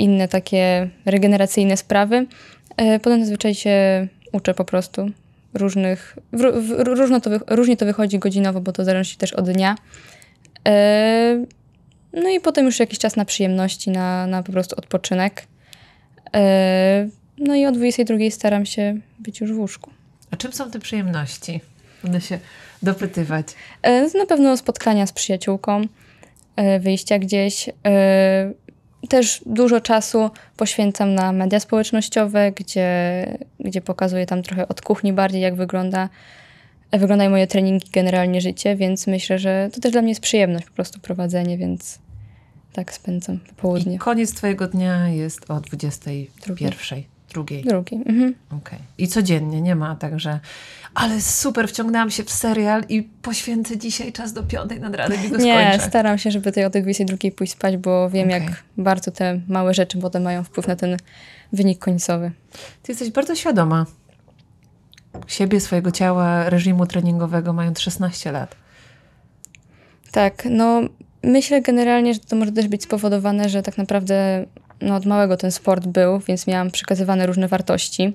inne 0.00 0.28
takie 0.28 0.90
regeneracyjne 1.06 1.76
sprawy. 1.76 2.26
E, 2.76 3.00
Potem 3.00 3.20
zazwyczaj 3.20 3.54
się 3.54 4.06
uczę 4.32 4.54
po 4.54 4.64
prostu 4.64 5.10
różnych, 5.54 6.18
w, 6.32 6.38
w, 6.66 6.70
różno 6.78 7.20
to, 7.20 7.30
różnie 7.48 7.76
to 7.76 7.86
wychodzi 7.86 8.18
godzinowo, 8.18 8.60
bo 8.60 8.72
to 8.72 8.84
zależy 8.84 9.16
też 9.16 9.32
od 9.32 9.50
dnia. 9.50 9.76
E, 10.68 11.44
No 12.12 12.28
i 12.28 12.40
potem 12.40 12.66
już 12.66 12.78
jakiś 12.80 12.98
czas 12.98 13.16
na 13.16 13.24
przyjemności, 13.24 13.90
na, 13.90 14.26
na 14.26 14.42
po 14.42 14.52
prostu 14.52 14.76
odpoczynek. 14.78 15.46
E, 16.36 17.08
No 17.38 17.54
i 17.54 17.66
o 17.66 17.72
22 17.72 18.16
staram 18.30 18.66
się 18.66 19.00
być 19.18 19.40
już 19.40 19.52
w 19.52 19.58
łóżku. 19.58 19.90
A 20.30 20.36
czym 20.36 20.52
są 20.52 20.70
te 20.70 20.78
przyjemności? 20.78 21.60
Będę 22.02 22.20
się 22.20 22.38
dopytywać. 22.82 23.46
E, 23.82 24.18
Na 24.18 24.26
pewno 24.26 24.56
spotkania 24.56 25.06
z 25.06 25.12
przyjaciółką, 25.12 25.82
wyjścia 26.80 27.18
gdzieś, 27.18 27.70
też 29.08 29.42
dużo 29.46 29.80
czasu 29.80 30.30
poświęcam 30.56 31.14
na 31.14 31.32
media 31.32 31.60
społecznościowe, 31.60 32.52
gdzie, 32.52 33.26
gdzie 33.60 33.80
pokazuję 33.80 34.26
tam 34.26 34.42
trochę 34.42 34.68
od 34.68 34.80
kuchni 34.80 35.12
bardziej, 35.12 35.40
jak 35.40 35.54
wygląda, 35.54 36.08
wyglądają 36.92 37.30
moje 37.30 37.46
treningi, 37.46 37.88
generalnie 37.92 38.40
życie, 38.40 38.76
więc 38.76 39.06
myślę, 39.06 39.38
że 39.38 39.70
to 39.72 39.80
też 39.80 39.92
dla 39.92 40.02
mnie 40.02 40.10
jest 40.10 40.20
przyjemność 40.20 40.66
po 40.66 40.72
prostu 40.72 41.00
prowadzenie, 41.00 41.58
więc 41.58 41.98
tak 42.72 42.92
spędzam 42.92 43.38
popołudnie. 43.38 43.94
I 43.94 43.98
koniec 43.98 44.34
twojego 44.34 44.68
dnia 44.68 45.08
jest 45.08 45.50
o 45.50 45.60
21. 45.60 47.02
Drugiej. 47.30 47.64
Drugi. 47.64 47.96
Mhm. 47.96 48.34
Okay. 48.50 48.78
I 48.98 49.08
codziennie, 49.08 49.60
nie 49.60 49.76
ma 49.76 49.96
także 49.96 50.40
ale 50.94 51.20
super, 51.20 51.68
wciągnęłam 51.68 52.10
się 52.10 52.24
w 52.24 52.30
serial 52.30 52.84
i 52.88 53.02
poświęcę 53.02 53.78
dzisiaj 53.78 54.12
czas 54.12 54.32
do 54.32 54.42
piątej 54.42 54.80
nad 54.80 54.94
ranem 54.94 55.24
i 55.26 55.28
go 55.28 55.36
Nie, 55.36 55.68
skończę. 55.68 55.88
staram 55.88 56.18
się, 56.18 56.30
żeby 56.30 56.52
tej 56.52 56.64
o 56.64 56.70
tej 56.70 56.82
22 56.82 57.16
pójść 57.36 57.52
spać, 57.52 57.76
bo 57.76 58.10
wiem, 58.10 58.28
okay. 58.28 58.40
jak 58.40 58.62
bardzo 58.76 59.10
te 59.10 59.40
małe 59.48 59.74
rzeczy 59.74 59.98
potem 59.98 60.22
mają 60.22 60.44
wpływ 60.44 60.66
na 60.66 60.76
ten 60.76 60.96
wynik 61.52 61.78
końcowy. 61.78 62.32
Ty 62.82 62.92
jesteś 62.92 63.10
bardzo 63.10 63.36
świadoma 63.36 63.86
siebie, 65.26 65.60
swojego 65.60 65.90
ciała, 65.90 66.50
reżimu 66.50 66.86
treningowego, 66.86 67.52
mając 67.52 67.80
16 67.80 68.32
lat. 68.32 68.56
Tak, 70.10 70.48
no 70.50 70.80
myślę 71.22 71.62
generalnie, 71.62 72.14
że 72.14 72.20
to 72.20 72.36
może 72.36 72.52
też 72.52 72.68
być 72.68 72.82
spowodowane, 72.82 73.48
że 73.48 73.62
tak 73.62 73.78
naprawdę 73.78 74.46
no, 74.80 74.96
od 74.96 75.06
małego 75.06 75.36
ten 75.36 75.52
sport 75.52 75.86
był, 75.86 76.18
więc 76.18 76.46
miałam 76.46 76.70
przekazywane 76.70 77.26
różne 77.26 77.48
wartości. 77.48 78.12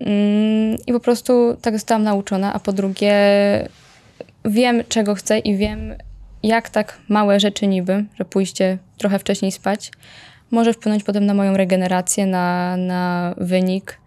Mm, 0.00 0.78
I 0.86 0.92
po 0.92 1.00
prostu 1.00 1.56
tak 1.62 1.74
zostałam 1.74 2.02
nauczona, 2.02 2.52
a 2.52 2.58
po 2.58 2.72
drugie 2.72 3.14
wiem, 4.44 4.82
czego 4.88 5.14
chcę 5.14 5.38
i 5.38 5.56
wiem, 5.56 5.94
jak 6.42 6.70
tak 6.70 6.98
małe 7.08 7.40
rzeczy 7.40 7.66
niby, 7.66 8.04
że 8.18 8.24
pójście 8.24 8.78
trochę 8.98 9.18
wcześniej 9.18 9.52
spać, 9.52 9.90
może 10.50 10.72
wpłynąć 10.72 11.04
potem 11.04 11.26
na 11.26 11.34
moją 11.34 11.56
regenerację, 11.56 12.26
na, 12.26 12.76
na 12.76 13.34
wynik. 13.36 13.98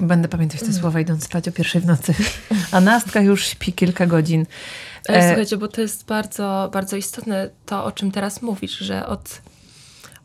Będę 0.00 0.28
pamiętać 0.28 0.60
te 0.60 0.72
słowa 0.72 1.00
idąc 1.00 1.24
spać 1.24 1.48
o 1.48 1.52
pierwszej 1.52 1.80
w 1.80 1.86
nocy. 1.86 2.14
A 2.72 2.80
Nastka 2.80 3.20
już 3.20 3.46
śpi 3.46 3.72
kilka 3.72 4.06
godzin. 4.06 4.46
E, 5.08 5.26
słuchajcie, 5.26 5.56
bo 5.56 5.68
to 5.68 5.80
jest 5.80 6.04
bardzo, 6.04 6.70
bardzo 6.72 6.96
istotne 6.96 7.50
to, 7.66 7.84
o 7.84 7.92
czym 7.92 8.10
teraz 8.10 8.42
mówisz, 8.42 8.78
że 8.78 9.06
od 9.06 9.42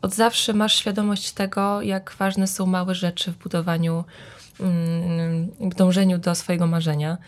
od 0.02 0.14
zawsze 0.14 0.52
masz 0.52 0.74
świadomość 0.74 1.32
tego, 1.32 1.82
jak 1.82 2.14
ważne 2.18 2.46
są 2.46 2.66
małe 2.66 2.94
rzeczy 2.94 3.32
w 3.32 3.38
budowaniu, 3.38 4.04
mm, 4.60 5.48
w 5.70 5.74
dążeniu 5.74 6.18
do 6.18 6.34
swojego 6.34 6.66
marzenia. 6.66 7.18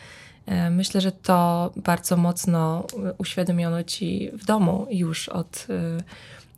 E, 0.46 0.70
myślę, 0.70 1.00
że 1.00 1.12
to 1.12 1.72
bardzo 1.76 2.16
mocno 2.16 2.86
uświadomiono 3.18 3.84
ci 3.84 4.30
w 4.32 4.44
domu 4.44 4.86
już 4.90 5.28
od, 5.28 5.66
e, 5.70 6.02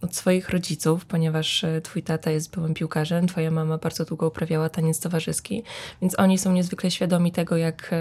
od 0.04 0.16
swoich 0.16 0.50
rodziców, 0.50 1.04
ponieważ 1.04 1.64
e, 1.64 1.80
twój 1.80 2.02
tata 2.02 2.30
jest 2.30 2.50
byłym 2.50 2.74
piłkarzem, 2.74 3.26
twoja 3.26 3.50
mama 3.50 3.78
bardzo 3.78 4.04
długo 4.04 4.28
uprawiała 4.28 4.68
taniec 4.68 5.00
towarzyski, 5.00 5.62
więc 6.02 6.18
oni 6.18 6.38
są 6.38 6.52
niezwykle 6.52 6.90
świadomi 6.90 7.32
tego, 7.32 7.56
jak, 7.56 7.94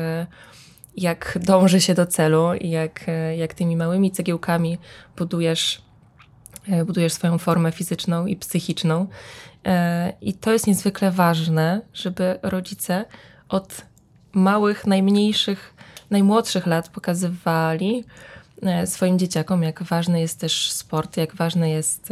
jak 0.97 1.37
dąży 1.41 1.81
się 1.81 1.93
do 1.93 2.05
celu 2.05 2.53
i 2.53 2.69
jak, 2.69 3.05
jak 3.37 3.53
tymi 3.53 3.77
małymi 3.77 4.11
cegiełkami 4.11 4.77
budujesz 5.17 5.85
budujesz 6.85 7.13
swoją 7.13 7.37
formę 7.37 7.71
fizyczną 7.71 8.25
i 8.25 8.35
psychiczną. 8.35 9.07
E, 9.65 10.13
I 10.21 10.33
to 10.33 10.53
jest 10.53 10.67
niezwykle 10.67 11.11
ważne, 11.11 11.81
żeby 11.93 12.39
rodzice 12.41 13.05
od 13.49 13.81
małych, 14.33 14.87
najmniejszych, 14.87 15.73
najmłodszych 16.09 16.67
lat 16.67 16.89
pokazywali 16.89 18.03
e, 18.61 18.87
swoim 18.87 19.19
dzieciakom, 19.19 19.63
jak 19.63 19.83
ważny 19.83 20.21
jest 20.21 20.39
też 20.39 20.71
sport, 20.71 21.17
jak 21.17 21.35
ważny 21.35 21.69
jest. 21.69 22.09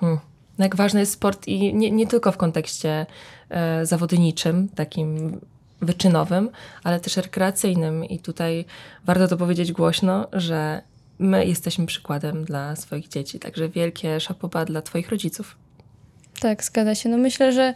Hmm, 0.00 0.20
jak 0.58 0.76
ważny 0.76 1.00
jest 1.00 1.12
sport 1.12 1.48
i 1.48 1.74
nie, 1.74 1.90
nie 1.90 2.06
tylko 2.06 2.32
w 2.32 2.36
kontekście 2.36 3.06
zawodniczym, 3.82 4.68
takim 4.68 5.40
wyczynowym, 5.80 6.50
ale 6.84 7.00
też 7.00 7.16
rekreacyjnym. 7.16 8.04
I 8.04 8.18
tutaj 8.18 8.64
warto 9.04 9.28
to 9.28 9.36
powiedzieć 9.36 9.72
głośno, 9.72 10.28
że 10.32 10.82
my 11.18 11.46
jesteśmy 11.46 11.86
przykładem 11.86 12.44
dla 12.44 12.76
swoich 12.76 13.08
dzieci. 13.08 13.38
Także 13.38 13.68
wielkie 13.68 14.20
szapoba 14.20 14.64
dla 14.64 14.82
Twoich 14.82 15.10
rodziców. 15.10 15.56
Tak, 16.40 16.64
zgadza 16.64 16.94
się. 16.94 17.08
No 17.08 17.18
myślę, 17.18 17.52
że 17.52 17.74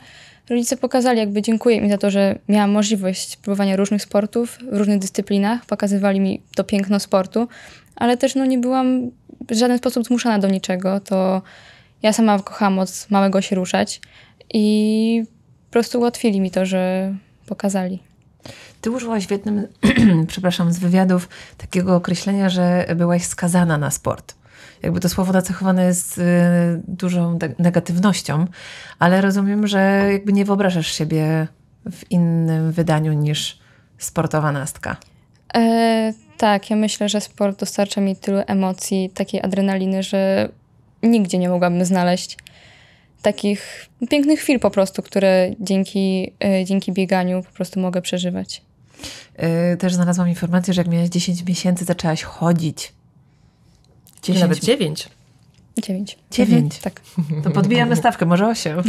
rodzice 0.51 0.77
pokazali, 0.77 1.19
jakby 1.19 1.43
dziękuję 1.43 1.81
mi 1.81 1.91
za 1.91 1.99
to, 1.99 2.11
że 2.11 2.39
miałam 2.49 2.71
możliwość 2.71 3.37
próbowania 3.37 3.77
różnych 3.77 4.03
sportów 4.03 4.59
w 4.73 4.77
różnych 4.77 4.99
dyscyplinach. 4.99 5.67
Pokazywali 5.67 6.21
mi 6.21 6.43
to 6.57 6.65
piękno 6.65 7.01
sportu, 7.01 7.49
ale 7.97 8.17
też 8.17 8.35
no, 8.35 8.47
nie 8.47 8.59
byłam 8.59 9.11
w 9.49 9.55
żaden 9.55 9.79
sposób 9.79 10.05
zmuszana 10.05 10.39
do 10.39 10.49
niczego. 10.49 11.01
To 11.01 11.43
ja 12.03 12.13
sama 12.13 12.39
kocham 12.39 12.79
od 12.79 13.07
małego 13.11 13.41
się 13.41 13.57
ruszać 13.57 14.01
i 14.55 15.25
po 15.67 15.73
prostu 15.73 15.99
ułatwili 15.99 16.41
mi 16.41 16.51
to, 16.51 16.67
że 16.67 17.15
pokazali. 17.47 18.06
Ty 18.87 18.91
użyłaś 18.91 19.27
w 19.27 19.31
jednym, 19.31 19.69
przepraszam, 20.27 20.73
z 20.73 20.79
wywiadów 20.79 21.29
takiego 21.59 21.97
określenia, 21.97 22.49
że 22.49 22.87
byłaś 22.97 23.25
skazana 23.25 23.79
na 23.79 23.91
sport. 23.91 24.35
Jakby 24.83 25.01
to 25.01 25.09
słowo 25.09 25.33
nacechowane 25.33 25.85
jest 25.85 26.19
y, 26.19 26.23
dużą 26.89 27.39
negatywnością, 27.59 28.47
ale 28.99 29.21
rozumiem, 29.21 29.67
że 29.67 30.09
jakby 30.13 30.33
nie 30.33 30.45
wyobrażasz 30.45 30.93
siebie 30.93 31.49
w 31.93 32.11
innym 32.11 32.73
wydaniu 32.73 33.13
niż 33.13 33.59
sportowa 33.99 34.53
nastka. 34.53 34.97
E, 35.55 36.13
tak, 36.37 36.71
ja 36.71 36.77
myślę, 36.77 37.09
że 37.09 37.21
sport 37.21 37.61
dostarcza 37.61 38.01
mi 38.01 38.17
tylu 38.17 38.39
emocji, 38.47 39.11
takiej 39.15 39.43
adrenaliny, 39.43 40.03
że 40.03 40.49
nigdzie 41.03 41.39
nie 41.39 41.49
mogłabym 41.49 41.85
znaleźć 41.85 42.37
takich 43.23 43.87
pięknych 44.11 44.41
chwil 44.41 44.61
po 44.61 44.71
prostu, 44.71 45.03
które 45.03 45.51
dzięki, 45.61 46.33
e, 46.45 46.65
dzięki 46.65 46.93
bieganiu 46.93 47.43
po 47.43 47.53
prostu 47.53 47.81
mogę 47.81 48.03
przeżywać. 48.03 48.66
Yy, 49.39 49.77
też 49.77 49.95
znalazłam 49.95 50.29
informację, 50.29 50.75
że 50.75 50.81
jak 50.81 50.89
miałaś 50.89 51.09
10 51.09 51.45
miesięcy, 51.45 51.85
zaczęłaś 51.85 52.23
chodzić. 52.23 52.93
10. 54.23 54.41
Nawet 54.41 54.59
9. 54.59 55.09
9. 55.83 56.19
9. 56.31 56.79
tak. 56.79 57.01
To 57.45 57.51
podbijamy 57.51 57.97
stawkę, 57.97 58.27
może 58.27 58.49
8. 58.49 58.83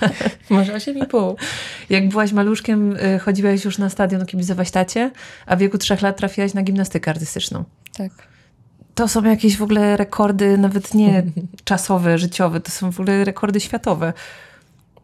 może 0.50 0.74
8,5. 0.74 1.34
Jak 1.90 2.08
byłaś 2.08 2.32
maluszkiem, 2.32 2.96
y, 2.96 3.18
chodziłaś 3.18 3.64
już 3.64 3.78
na 3.78 3.90
stadion 3.90 4.26
kibicować 4.26 4.70
tacie, 4.70 5.10
a 5.46 5.56
w 5.56 5.58
wieku 5.58 5.78
3 5.78 5.96
lat 6.02 6.16
trafiłaś 6.16 6.54
na 6.54 6.62
gimnastykę 6.62 7.10
artystyczną. 7.10 7.64
Tak. 7.92 8.12
To 8.94 9.08
są 9.08 9.24
jakieś 9.24 9.56
w 9.56 9.62
ogóle 9.62 9.96
rekordy, 9.96 10.58
nawet 10.58 10.94
nie 10.94 11.22
czasowe, 11.64 12.18
życiowe, 12.18 12.60
to 12.60 12.70
są 12.70 12.92
w 12.92 13.00
ogóle 13.00 13.24
rekordy 13.24 13.60
światowe. 13.60 14.12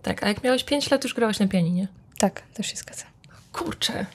Tak, 0.02 0.22
a 0.22 0.28
jak 0.28 0.44
miałeś 0.44 0.64
5 0.64 0.90
lat, 0.90 1.04
już 1.04 1.14
grałaś 1.14 1.38
na 1.38 1.48
pianinie? 1.48 1.88
Tak, 2.18 2.42
też 2.54 2.66
się 2.66 2.76
zgadza. 2.76 3.04
Kurczę. 3.52 4.06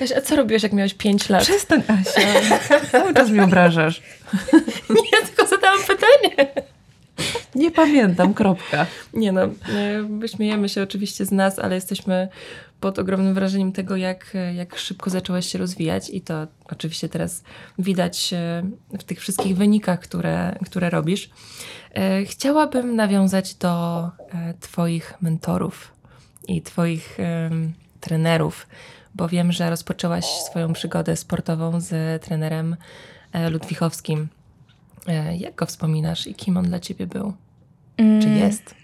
Kasia, 0.00 0.16
a 0.16 0.20
co 0.20 0.36
robiłeś, 0.36 0.62
jak 0.62 0.72
miałeś 0.72 0.94
5 0.94 1.28
lat? 1.28 1.42
Przestań, 1.42 1.82
Asia. 1.88 2.58
Cały 2.92 3.14
czas 3.14 3.30
mnie 3.30 3.44
obrażasz. 3.44 4.02
Nie, 4.90 5.26
tylko 5.26 5.46
zadałam 5.46 5.80
pytanie. 5.80 6.52
Nie 7.54 7.70
pamiętam, 7.70 8.34
kropka. 8.34 8.86
Nie 9.14 9.32
no, 9.32 9.40
wyśmiejemy 10.18 10.68
się 10.68 10.82
oczywiście 10.82 11.24
z 11.24 11.32
nas, 11.32 11.58
ale 11.58 11.74
jesteśmy 11.74 12.28
pod 12.80 12.98
ogromnym 12.98 13.34
wrażeniem 13.34 13.72
tego, 13.72 13.96
jak, 13.96 14.36
jak 14.54 14.76
szybko 14.76 15.10
zaczęłaś 15.10 15.46
się 15.46 15.58
rozwijać 15.58 16.10
i 16.10 16.20
to 16.20 16.46
oczywiście 16.64 17.08
teraz 17.08 17.42
widać 17.78 18.32
e, 18.32 18.62
w 18.98 19.04
tych 19.04 19.20
wszystkich 19.20 19.56
wynikach, 19.56 20.00
które, 20.00 20.58
które 20.66 20.90
robisz. 20.90 21.30
E, 21.94 22.24
chciałabym 22.24 22.96
nawiązać 22.96 23.54
do 23.54 24.04
e, 24.04 24.54
Twoich 24.60 25.14
mentorów 25.20 25.92
i 26.48 26.62
Twoich 26.62 27.18
trenerów, 28.00 28.66
bo 29.14 29.28
wiem, 29.28 29.52
że 29.52 29.70
rozpoczęłaś 29.70 30.24
swoją 30.24 30.72
przygodę 30.72 31.16
sportową 31.16 31.80
z 31.80 32.22
trenerem 32.22 32.76
e, 33.32 33.50
Ludwichowskim. 33.50 34.28
E, 35.06 35.36
jak 35.36 35.54
go 35.54 35.66
wspominasz 35.66 36.26
i 36.26 36.34
kim 36.34 36.56
on 36.56 36.64
dla 36.64 36.80
ciebie 36.80 37.06
był? 37.06 37.32
Mm, 37.96 38.22
Czy 38.22 38.28
jest? 38.28 38.74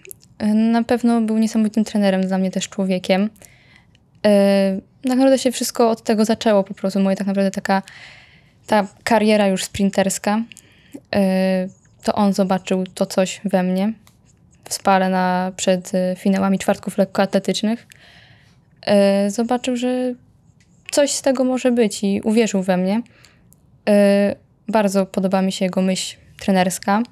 Na 0.55 0.83
pewno 0.83 1.21
był 1.21 1.37
niesamowitym 1.37 1.83
trenerem, 1.83 2.27
dla 2.27 2.37
mnie 2.37 2.51
też 2.51 2.69
człowiekiem. 2.69 3.29
Tak 5.01 5.09
naprawdę 5.09 5.37
się 5.37 5.51
wszystko 5.51 5.89
od 5.89 6.03
tego 6.03 6.25
zaczęło, 6.25 6.63
po 6.63 6.73
prostu 6.73 6.99
moja 6.99 7.15
tak 7.15 7.27
naprawdę 7.27 7.51
taka 7.51 7.81
ta 8.67 8.87
kariera 9.03 9.47
już 9.47 9.63
sprinterska. 9.63 10.43
To 12.03 12.15
on 12.15 12.33
zobaczył 12.33 12.83
to 12.83 13.05
coś 13.05 13.41
we 13.45 13.63
mnie 13.63 13.93
w 14.69 14.73
spale 14.73 15.09
na, 15.09 15.51
przed 15.55 15.91
finałami 16.17 16.59
czwartków 16.59 16.97
lekkoatletycznych. 16.97 17.87
Zobaczył, 19.27 19.75
że 19.75 20.13
coś 20.91 21.11
z 21.11 21.21
tego 21.21 21.43
może 21.43 21.71
być 21.71 22.03
i 22.03 22.21
uwierzył 22.21 22.63
we 22.63 22.77
mnie. 22.77 23.01
E, 23.89 24.35
bardzo 24.67 25.05
podoba 25.05 25.41
mi 25.41 25.51
się 25.51 25.65
jego 25.65 25.81
myśl 25.81 26.17
trenerska. 26.39 27.03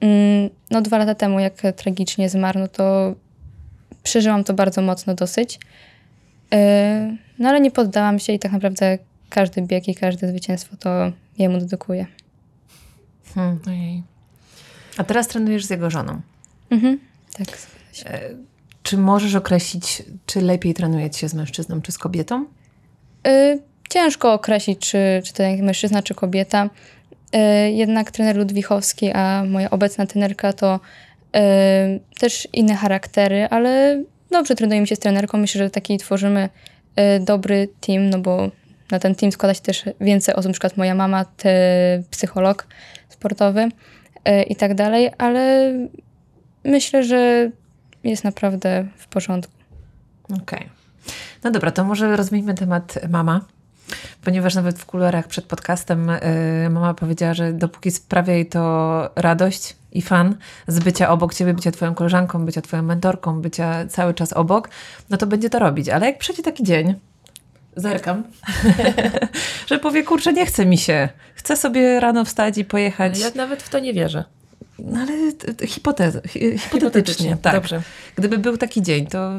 Mm, 0.00 0.50
no 0.70 0.82
dwa 0.82 0.98
lata 0.98 1.14
temu, 1.14 1.40
jak 1.40 1.62
tragicznie 1.76 2.28
zmarł, 2.28 2.58
no 2.58 2.68
to 2.68 3.14
przeżyłam 4.02 4.44
to 4.44 4.54
bardzo 4.54 4.82
mocno 4.82 5.14
dosyć. 5.14 5.58
E, 6.52 7.16
no 7.38 7.48
ale 7.48 7.60
nie 7.60 7.70
poddałam 7.70 8.18
się 8.18 8.32
i 8.32 8.38
tak 8.38 8.52
naprawdę 8.52 8.98
każdy 9.28 9.62
bieg 9.62 9.88
i 9.88 9.94
każde 9.94 10.28
zwycięstwo 10.28 10.76
to 10.76 11.12
jemu 11.38 11.58
dedykuję. 11.58 12.06
Hmm. 13.34 13.60
Ojej. 13.66 14.02
A 14.96 15.04
teraz 15.04 15.28
trenujesz 15.28 15.64
z 15.64 15.70
jego 15.70 15.90
żoną. 15.90 16.20
Mhm. 16.70 16.98
Tak. 17.38 17.58
Czy 18.88 18.98
możesz 18.98 19.34
określić, 19.34 20.02
czy 20.26 20.40
lepiej 20.40 20.74
trenuje 20.74 21.10
ci 21.10 21.20
się 21.20 21.28
z 21.28 21.34
mężczyzną, 21.34 21.82
czy 21.82 21.92
z 21.92 21.98
kobietą? 21.98 22.46
Y, 23.26 23.62
ciężko 23.90 24.32
określić, 24.32 24.78
czy, 24.78 25.22
czy 25.24 25.32
to 25.32 25.42
jak 25.42 25.60
mężczyzna, 25.60 26.02
czy 26.02 26.14
kobieta. 26.14 26.70
Y, 27.34 27.70
jednak 27.70 28.10
trener 28.10 28.36
Ludwichowski, 28.36 29.10
a 29.12 29.44
moja 29.44 29.70
obecna 29.70 30.06
trenerka 30.06 30.52
to 30.52 30.80
y, 31.36 31.40
też 32.18 32.48
inne 32.52 32.74
charaktery, 32.74 33.46
ale 33.50 34.02
dobrze 34.30 34.54
trenujemy 34.54 34.86
się 34.86 34.96
z 34.96 34.98
trenerką. 34.98 35.38
Myślę, 35.38 35.58
że 35.58 35.70
taki 35.70 35.98
tworzymy 35.98 36.48
y, 36.98 37.20
dobry 37.20 37.68
team, 37.80 38.10
no 38.10 38.18
bo 38.18 38.50
na 38.90 38.98
ten 38.98 39.14
team 39.14 39.32
składa 39.32 39.54
się 39.54 39.60
też 39.60 39.84
więcej 40.00 40.34
osób, 40.34 40.46
na 40.46 40.52
przykład 40.52 40.76
moja 40.76 40.94
mama, 40.94 41.24
ty, 41.24 41.48
psycholog 42.10 42.66
sportowy 43.08 43.62
y, 43.62 44.42
i 44.42 44.56
tak 44.56 44.74
dalej, 44.74 45.10
ale 45.18 45.72
myślę, 46.64 47.04
że 47.04 47.50
jest 48.10 48.24
naprawdę 48.24 48.86
w 48.96 49.08
porządku. 49.08 49.52
Okej. 50.42 50.68
No 51.44 51.50
dobra, 51.50 51.70
to 51.70 51.84
może 51.84 52.16
rozwijmy 52.16 52.54
temat 52.54 52.98
mama. 53.08 53.40
Ponieważ 54.24 54.54
nawet 54.54 54.78
w 54.78 54.86
kulerach 54.86 55.28
przed 55.28 55.44
podcastem 55.44 56.10
y, 56.10 56.20
mama 56.70 56.94
powiedziała, 56.94 57.34
że 57.34 57.52
dopóki 57.52 57.90
sprawia 57.90 58.34
jej 58.34 58.46
to 58.46 59.10
radość 59.16 59.76
i 59.92 60.02
fan 60.02 60.36
z 60.66 60.78
bycia 60.78 61.10
obok 61.10 61.34
ciebie, 61.34 61.54
bycia 61.54 61.70
twoją 61.70 61.94
koleżanką, 61.94 62.44
bycia 62.44 62.62
twoją 62.62 62.82
mentorką, 62.82 63.40
bycia 63.40 63.86
cały 63.86 64.14
czas 64.14 64.32
obok, 64.32 64.68
no 65.10 65.16
to 65.16 65.26
będzie 65.26 65.50
to 65.50 65.58
robić. 65.58 65.88
Ale 65.88 66.06
jak 66.06 66.18
przyjdzie 66.18 66.42
taki 66.42 66.64
dzień, 66.64 66.94
zerkam, 67.76 68.22
że 69.68 69.78
powie, 69.78 70.02
kurczę, 70.02 70.32
nie 70.32 70.46
chce 70.46 70.66
mi 70.66 70.78
się. 70.78 71.08
Chcę 71.34 71.56
sobie 71.56 72.00
rano 72.00 72.24
wstać 72.24 72.58
i 72.58 72.64
pojechać. 72.64 73.18
Ja 73.18 73.30
nawet 73.34 73.62
w 73.62 73.68
to 73.68 73.78
nie 73.78 73.94
wierzę. 73.94 74.24
No 74.78 75.00
ale 75.00 75.12
hipotezę, 75.66 76.20
hi- 76.28 76.58
hipotetycznie, 76.58 77.36
tak. 77.42 77.52
Dobrze. 77.54 77.82
Gdyby 78.16 78.38
był 78.38 78.56
taki 78.56 78.82
dzień, 78.82 79.06
to 79.06 79.32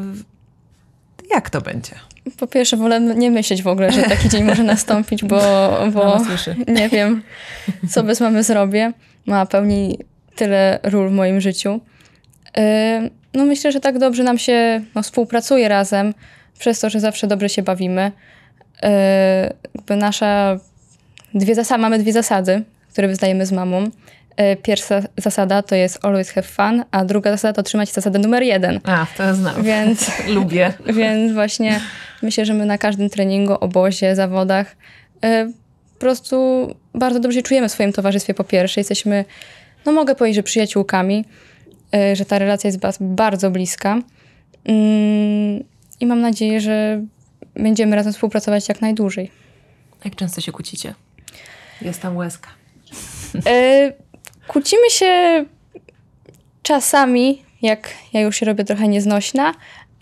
jak 1.31 1.49
to 1.49 1.61
będzie? 1.61 1.91
Po 2.37 2.47
pierwsze, 2.47 2.77
wolę 2.77 2.99
nie 3.01 3.31
myśleć 3.31 3.63
w 3.63 3.67
ogóle, 3.67 3.91
że 3.91 4.01
taki 4.03 4.29
dzień 4.29 4.43
może 4.43 4.63
nastąpić, 4.63 5.23
bo, 5.23 5.39
bo 5.93 6.17
nie 6.67 6.89
wiem, 6.89 7.23
co 7.89 8.03
bez 8.03 8.19
mamy 8.21 8.43
zrobię. 8.43 8.93
Mama 9.25 9.45
pełni 9.45 9.99
tyle 10.35 10.79
ról 10.83 11.09
w 11.09 11.11
moim 11.11 11.41
życiu. 11.41 11.79
Yy, 12.57 12.63
No 13.33 13.45
myślę, 13.45 13.71
że 13.71 13.79
tak 13.79 13.97
dobrze 13.99 14.23
nam 14.23 14.37
się 14.37 14.81
no, 14.95 15.03
współpracuje 15.03 15.67
razem, 15.69 16.13
przez 16.59 16.79
to, 16.79 16.89
że 16.89 16.99
zawsze 16.99 17.27
dobrze 17.27 17.49
się 17.49 17.63
bawimy. 17.63 18.11
Yy, 18.83 18.89
Jakby 19.75 19.95
nasza 19.95 20.59
dwie 21.33 21.55
zasady, 21.55 21.81
mamy 21.81 21.99
dwie 21.99 22.13
zasady, 22.13 22.63
które 22.91 23.07
wyznajemy 23.07 23.45
z 23.45 23.51
mamą. 23.51 23.89
Yy, 24.39 24.55
Pierwsza 24.55 25.01
zasada 25.17 25.61
to 25.61 25.75
jest 25.75 26.05
always 26.05 26.31
have 26.31 26.47
fun, 26.47 26.83
a 26.91 27.05
druga 27.05 27.31
zasada 27.31 27.53
to 27.53 27.63
trzymać 27.63 27.91
zasadę 27.91 28.19
numer 28.19 28.43
jeden. 28.43 28.79
A, 28.83 29.05
to 29.17 29.35
znam. 29.35 29.63
Więc 29.63 30.11
Lubię. 30.35 30.73
więc 30.85 31.33
właśnie 31.33 31.81
myślę, 32.21 32.45
że 32.45 32.53
my 32.53 32.65
na 32.65 32.77
każdym 32.77 33.09
treningu, 33.09 33.53
obozie, 33.53 34.15
zawodach 34.15 34.75
e, 35.23 35.51
po 35.93 35.99
prostu 35.99 36.67
bardzo 36.93 37.19
dobrze 37.19 37.39
się 37.39 37.43
czujemy 37.43 37.69
w 37.69 37.71
swoim 37.71 37.93
towarzystwie 37.93 38.33
po 38.33 38.43
pierwsze. 38.43 38.79
Jesteśmy, 38.79 39.25
no 39.85 39.91
mogę 39.91 40.15
powiedzieć, 40.15 40.35
że 40.35 40.43
przyjaciółkami, 40.43 41.25
e, 41.95 42.15
że 42.15 42.25
ta 42.25 42.39
relacja 42.39 42.67
jest 42.67 42.79
bardzo 43.01 43.51
bliska. 43.51 44.01
Mm, 44.65 45.63
I 45.99 46.05
mam 46.05 46.21
nadzieję, 46.21 46.61
że 46.61 47.05
będziemy 47.55 47.95
razem 47.95 48.13
współpracować 48.13 48.69
jak 48.69 48.81
najdłużej. 48.81 49.31
Jak 50.05 50.15
często 50.15 50.41
się 50.41 50.51
kłócicie? 50.51 50.93
Jest 51.81 52.01
tam 52.01 52.17
łezka. 52.17 52.49
Kłócimy 54.49 54.89
się 54.89 55.45
czasami, 56.63 57.43
jak 57.61 57.89
ja 58.13 58.21
już 58.21 58.35
się 58.35 58.45
robię 58.45 58.63
trochę 58.63 58.87
nieznośna, 58.87 59.53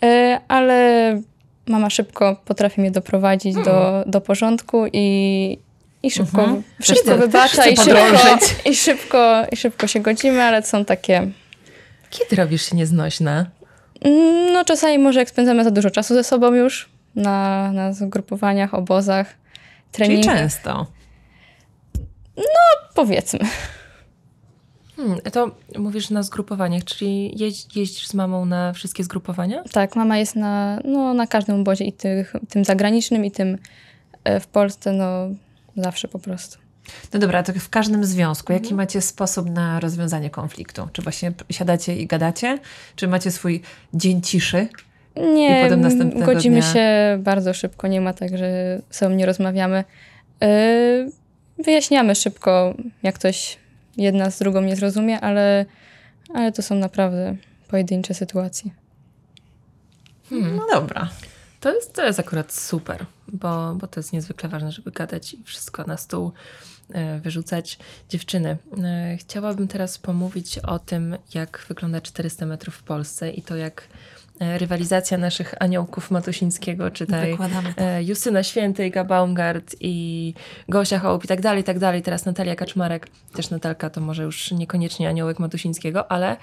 e, 0.02 0.40
ale 0.48 1.20
mama 1.66 1.90
szybko 1.90 2.36
potrafi 2.44 2.80
mnie 2.80 2.90
doprowadzić 2.90 3.54
do, 3.54 4.04
do 4.06 4.20
porządku 4.20 4.84
i, 4.92 5.58
i 6.02 6.10
szybko, 6.10 6.40
Mhm. 6.42 6.62
szybko 6.82 7.04
Też- 7.10 7.20
wybacza 7.20 7.62
też 7.62 7.72
i 7.72 7.76
szybko, 7.76 8.38
i, 8.64 8.74
szybko, 8.74 9.42
i 9.52 9.56
szybko 9.56 9.86
się 9.86 10.00
godzimy, 10.00 10.42
ale 10.42 10.62
są 10.62 10.84
takie... 10.84 11.28
Kiedy 12.10 12.36
robisz 12.36 12.70
się 12.70 12.76
nieznośna? 12.76 13.46
No 14.52 14.64
czasami 14.64 14.98
może 14.98 15.20
jak 15.20 15.30
spędzamy 15.30 15.64
za 15.64 15.70
dużo 15.70 15.90
czasu 15.90 16.14
ze 16.14 16.24
sobą 16.24 16.54
już 16.54 16.88
na, 17.14 17.70
na 17.72 17.92
zgrupowaniach, 17.92 18.74
obozach, 18.74 19.26
Czyli 19.92 20.06
treningach, 20.08 20.36
często. 20.38 20.86
powiedzmy. 22.94 23.38
Hmm, 24.98 25.20
to 25.32 25.50
mówisz 25.78 26.10
na 26.10 26.22
zgrupowaniach, 26.22 26.84
czyli 26.84 27.40
jeź, 27.40 27.76
jeździsz 27.76 28.06
z 28.06 28.14
mamą 28.14 28.44
na 28.44 28.72
wszystkie 28.72 29.04
zgrupowania? 29.04 29.64
Tak, 29.72 29.96
mama 29.96 30.18
jest 30.18 30.36
na, 30.36 30.80
no, 30.84 31.14
na 31.14 31.26
każdym 31.26 31.60
obozie 31.60 31.84
i 31.84 31.92
tych, 31.92 32.32
tym 32.48 32.64
zagranicznym 32.64 33.24
i 33.24 33.30
tym 33.30 33.58
e, 34.24 34.40
w 34.40 34.46
Polsce, 34.46 34.92
no 34.92 35.28
zawsze 35.76 36.08
po 36.08 36.18
prostu. 36.18 36.58
No 37.12 37.20
dobra, 37.20 37.42
to 37.42 37.52
w 37.52 37.68
każdym 37.68 38.04
związku, 38.04 38.52
jaki 38.52 38.74
macie 38.74 39.00
sposób 39.00 39.50
na 39.50 39.80
rozwiązanie 39.80 40.30
konfliktu? 40.30 40.88
Czy 40.92 41.02
właśnie 41.02 41.32
siadacie 41.50 41.96
i 41.96 42.06
gadacie? 42.06 42.58
Czy 42.96 43.08
macie 43.08 43.30
swój 43.30 43.62
dzień 43.94 44.22
ciszy? 44.22 44.68
Nie, 45.16 45.60
I 45.60 45.64
potem 45.64 45.80
następnego 45.80 46.26
godzimy 46.26 46.60
dnia- 46.60 46.72
się 46.72 47.18
bardzo 47.22 47.54
szybko, 47.54 47.88
nie 47.88 48.00
ma 48.00 48.12
tak, 48.12 48.38
że 48.38 48.80
sobą 48.90 49.14
nie 49.14 49.26
rozmawiamy. 49.26 49.84
E, 50.42 51.08
wyjaśniamy 51.58 52.14
szybko, 52.14 52.74
jak 53.02 53.14
ktoś 53.14 53.58
jedna 53.98 54.30
z 54.30 54.38
drugą 54.38 54.60
nie 54.60 54.76
zrozumie, 54.76 55.20
ale, 55.20 55.66
ale 56.34 56.52
to 56.52 56.62
są 56.62 56.74
naprawdę 56.74 57.36
pojedyncze 57.68 58.14
sytuacje. 58.14 58.70
No 60.30 60.66
dobra. 60.72 61.08
To 61.60 61.74
jest, 61.74 61.94
to 61.94 62.04
jest 62.04 62.20
akurat 62.20 62.52
super, 62.52 63.06
bo, 63.28 63.74
bo 63.74 63.86
to 63.86 64.00
jest 64.00 64.12
niezwykle 64.12 64.48
ważne, 64.48 64.72
żeby 64.72 64.90
gadać 64.90 65.34
i 65.34 65.44
wszystko 65.44 65.84
na 65.84 65.96
stół 65.96 66.32
e, 66.90 67.20
wyrzucać. 67.20 67.78
Dziewczyny, 68.08 68.56
e, 68.84 69.16
chciałabym 69.16 69.68
teraz 69.68 69.98
pomówić 69.98 70.58
o 70.58 70.78
tym, 70.78 71.16
jak 71.34 71.64
wygląda 71.68 72.00
400 72.00 72.46
metrów 72.46 72.74
w 72.74 72.82
Polsce 72.82 73.30
i 73.30 73.42
to 73.42 73.56
jak 73.56 73.88
rywalizacja 74.40 75.18
naszych 75.18 75.54
aniołków 75.60 76.10
Matusińskiego, 76.10 76.90
czytaj 76.90 77.30
Wykładamy. 77.30 77.74
e, 77.76 78.04
Justyna 78.04 78.42
Święty, 78.42 78.86
Iga 78.86 79.04
Baumgart 79.04 79.76
i 79.80 80.34
Gosia 80.68 80.98
Hołb 80.98 81.24
i 81.24 81.28
tak 81.28 81.40
dalej, 81.40 81.60
i 81.60 81.64
tak 81.64 81.78
dalej. 81.78 82.02
Teraz 82.02 82.24
Natalia 82.24 82.56
Kaczmarek, 82.56 83.08
też 83.32 83.50
Natalka 83.50 83.90
to 83.90 84.00
może 84.00 84.22
już 84.22 84.50
niekoniecznie 84.50 85.08
aniołek 85.08 85.38
Matusińskiego, 85.38 86.12
ale 86.12 86.36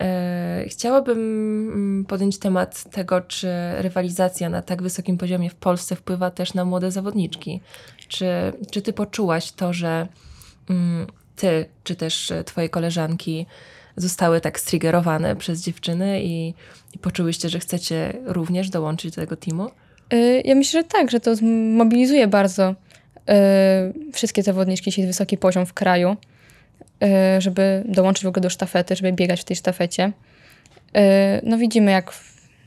e, 0.00 0.64
chciałabym 0.68 1.18
mm, 1.18 2.04
podjąć 2.04 2.38
temat 2.38 2.90
tego, 2.90 3.20
czy 3.20 3.48
rywalizacja 3.78 4.48
na 4.48 4.62
tak 4.62 4.82
wysokim 4.82 5.18
poziomie 5.18 5.50
w 5.50 5.54
Polsce 5.54 5.96
wpływa 5.96 6.30
też 6.30 6.54
na 6.54 6.64
młode 6.64 6.90
zawodniczki. 6.90 7.60
Czy, 8.08 8.26
czy 8.70 8.82
ty 8.82 8.92
poczułaś 8.92 9.52
to, 9.52 9.72
że 9.72 10.08
mm, 10.70 11.06
ty, 11.36 11.66
czy 11.84 11.96
też 11.96 12.30
e, 12.30 12.44
twoje 12.44 12.68
koleżanki 12.68 13.46
zostały 14.00 14.40
tak 14.40 14.60
striggerowane 14.60 15.36
przez 15.36 15.62
dziewczyny 15.62 16.22
i, 16.22 16.54
i 16.94 16.98
poczułyście, 16.98 17.48
że 17.48 17.58
chcecie 17.58 18.12
również 18.24 18.70
dołączyć 18.70 19.14
do 19.14 19.20
tego 19.20 19.36
teamu? 19.36 19.70
Y, 20.12 20.42
Ja 20.44 20.54
myślę, 20.54 20.80
że 20.80 20.88
tak, 20.88 21.10
że 21.10 21.20
to 21.20 21.36
zmobilizuje 21.36 22.26
bardzo 22.26 22.70
y, 22.70 24.12
wszystkie 24.12 24.42
zawodniczki, 24.42 24.88
jeśli 24.88 25.02
jest 25.02 25.18
wysoki 25.18 25.38
poziom 25.38 25.66
w 25.66 25.72
kraju, 25.72 26.16
y, 27.36 27.40
żeby 27.40 27.84
dołączyć 27.88 28.24
w 28.24 28.28
ogóle 28.28 28.40
do 28.40 28.50
sztafety, 28.50 28.96
żeby 28.96 29.12
biegać 29.12 29.40
w 29.40 29.44
tej 29.44 29.56
sztafecie. 29.56 30.12
No 31.42 31.58
widzimy, 31.58 31.90
jak 31.90 32.12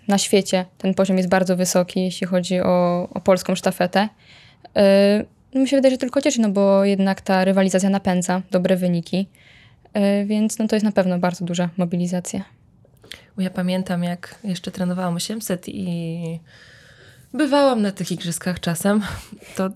na 0.07 0.17
świecie 0.17 0.65
ten 0.77 0.93
poziom 0.93 1.17
jest 1.17 1.29
bardzo 1.29 1.55
wysoki, 1.55 2.03
jeśli 2.03 2.27
chodzi 2.27 2.59
o, 2.61 3.07
o 3.13 3.21
polską 3.21 3.55
sztafetę. 3.55 4.09
No 5.53 5.61
mi 5.61 5.67
się 5.67 5.75
wydaje, 5.75 5.91
że 5.91 5.97
tylko 5.97 6.21
cieszy, 6.21 6.41
no 6.41 6.49
bo 6.49 6.85
jednak 6.85 7.21
ta 7.21 7.45
rywalizacja 7.45 7.89
napędza 7.89 8.41
dobre 8.51 8.75
wyniki, 8.75 9.27
więc 10.25 10.59
no 10.59 10.67
to 10.67 10.75
jest 10.75 10.83
na 10.83 10.91
pewno 10.91 11.19
bardzo 11.19 11.45
duża 11.45 11.69
mobilizacja. 11.77 12.43
Ja 13.37 13.49
pamiętam, 13.49 14.03
jak 14.03 14.39
jeszcze 14.43 14.71
trenowałam 14.71 15.15
800 15.15 15.69
i 15.69 16.39
bywałam 17.33 17.81
na 17.81 17.91
tych 17.91 18.11
igrzyskach 18.11 18.59
czasem. 18.59 19.01
To 19.55 19.69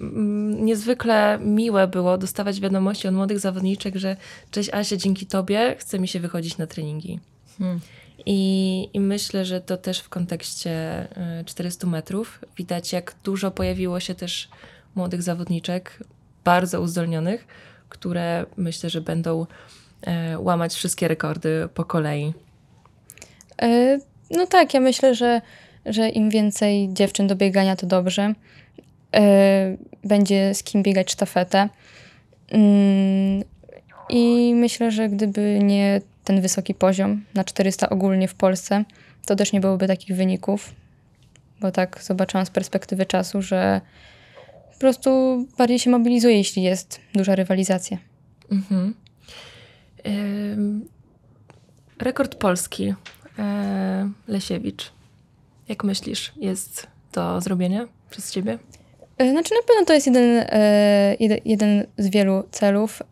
mm, 0.00 0.64
niezwykle 0.64 1.38
miłe 1.42 1.88
było 1.88 2.18
dostawać 2.18 2.60
wiadomości 2.60 3.08
od 3.08 3.14
młodych 3.14 3.38
zawodniczek, 3.38 3.96
że 3.96 4.16
cześć 4.50 4.70
Asia, 4.74 4.96
dzięki 4.96 5.26
tobie 5.26 5.76
chce 5.78 5.98
mi 5.98 6.08
się 6.08 6.20
wychodzić 6.20 6.58
na 6.58 6.66
treningi. 6.66 7.20
Hmm. 7.58 7.80
I, 8.26 8.88
I 8.92 9.00
myślę, 9.00 9.44
że 9.44 9.60
to 9.60 9.76
też 9.76 10.00
w 10.00 10.08
kontekście 10.08 11.04
y, 11.40 11.44
400 11.44 11.86
metrów 11.86 12.44
widać, 12.56 12.92
jak 12.92 13.14
dużo 13.24 13.50
pojawiło 13.50 14.00
się 14.00 14.14
też 14.14 14.48
młodych 14.94 15.22
zawodniczek, 15.22 16.02
bardzo 16.44 16.80
uzdolnionych, 16.80 17.46
które 17.88 18.46
myślę, 18.56 18.90
że 18.90 19.00
będą 19.00 19.46
e, 20.02 20.38
łamać 20.38 20.74
wszystkie 20.74 21.08
rekordy 21.08 21.68
po 21.74 21.84
kolei. 21.84 22.32
E, 23.62 23.98
No 24.30 24.46
tak, 24.46 24.74
ja 24.74 24.80
myślę, 24.80 25.14
że, 25.14 25.40
że 25.86 26.08
im 26.08 26.30
więcej 26.30 26.88
dziewczyn 26.92 27.26
do 27.26 27.36
biegania, 27.36 27.76
to 27.76 27.86
dobrze. 27.86 28.34
E, 29.14 29.76
Będzie 30.04 30.54
z 30.54 30.62
kim 30.62 30.82
biegać 30.82 31.12
sztafetę. 31.12 31.68
Mm, 32.50 33.44
I 34.08 34.54
myślę, 34.54 34.90
że 34.90 35.08
gdyby 35.08 35.58
nie 35.62 36.00
ten 36.24 36.40
wysoki 36.40 36.74
poziom 36.74 37.24
na 37.34 37.44
400 37.44 37.88
ogólnie 37.90 38.28
w 38.28 38.34
Polsce, 38.34 38.84
to 39.26 39.36
też 39.36 39.52
nie 39.52 39.60
byłoby 39.60 39.86
takich 39.86 40.16
wyników, 40.16 40.74
bo 41.60 41.72
tak 41.72 42.02
zobaczyłam 42.02 42.46
z 42.46 42.50
perspektywy 42.50 43.06
czasu, 43.06 43.42
że 43.42 43.80
po 44.76 44.80
prostu 44.80 45.10
bardziej 45.58 45.78
się 45.78 45.90
mobilizuje, 45.90 46.36
jeśli 46.36 46.62
jest 46.62 47.00
duża 47.14 47.34
rywalizacja. 47.34 47.98
Mhm. 48.52 48.94
Ym, 50.06 50.88
rekord 52.00 52.34
polski. 52.34 52.94
E, 53.38 54.10
Lesiewicz. 54.28 54.92
Jak 55.68 55.84
myślisz, 55.84 56.32
jest 56.36 56.86
do 57.12 57.40
zrobienia 57.40 57.86
przez 58.10 58.32
ciebie? 58.32 58.58
E, 59.18 59.30
Znaczy 59.30 59.54
na 59.54 59.60
pewno 59.68 59.84
to 59.86 59.92
jest 59.94 60.06
jeden, 60.06 60.44
e, 60.48 61.16
jed- 61.20 61.40
jeden 61.44 61.86
z 61.98 62.08
wielu 62.08 62.44
celów, 62.50 63.02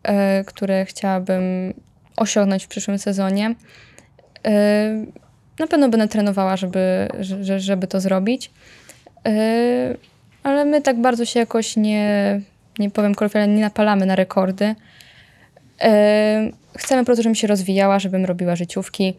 które 0.45 0.85
chciałabym 0.85 1.43
osiągnąć 2.17 2.63
w 2.65 2.67
przyszłym 2.67 2.99
sezonie. 2.99 3.55
Na 5.59 5.67
pewno 5.67 5.89
będę 5.89 6.07
trenowała, 6.07 6.57
żeby, 6.57 7.07
że- 7.19 7.43
że- 7.43 7.59
żeby 7.59 7.87
to 7.87 7.99
zrobić. 7.99 8.51
Ale 10.45 10.65
my 10.65 10.81
tak 10.81 11.01
bardzo 11.01 11.25
się 11.25 11.39
jakoś 11.39 11.75
nie, 11.77 12.41
nie 12.79 12.91
powiem 12.91 13.15
kolokwialnie, 13.15 13.55
nie 13.55 13.61
napalamy 13.61 14.05
na 14.05 14.15
rekordy. 14.15 14.75
E, 15.81 16.51
Chcemy 16.77 17.01
po 17.01 17.05
prostu, 17.05 17.23
żebym 17.23 17.35
się 17.35 17.47
rozwijała, 17.47 17.99
żebym 17.99 18.25
robiła 18.25 18.55
życiówki, 18.55 19.13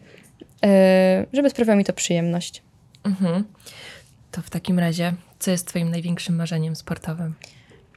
e, 0.65 1.25
żeby 1.33 1.49
sprawiało 1.49 1.77
mi 1.77 1.85
to 1.85 1.93
przyjemność. 1.93 2.61
Mhm. 3.03 3.43
To 4.31 4.41
w 4.41 4.49
takim 4.49 4.79
razie, 4.79 5.13
co 5.39 5.51
jest 5.51 5.67
twoim 5.67 5.91
największym 5.91 6.35
marzeniem 6.35 6.75
sportowym? 6.75 7.33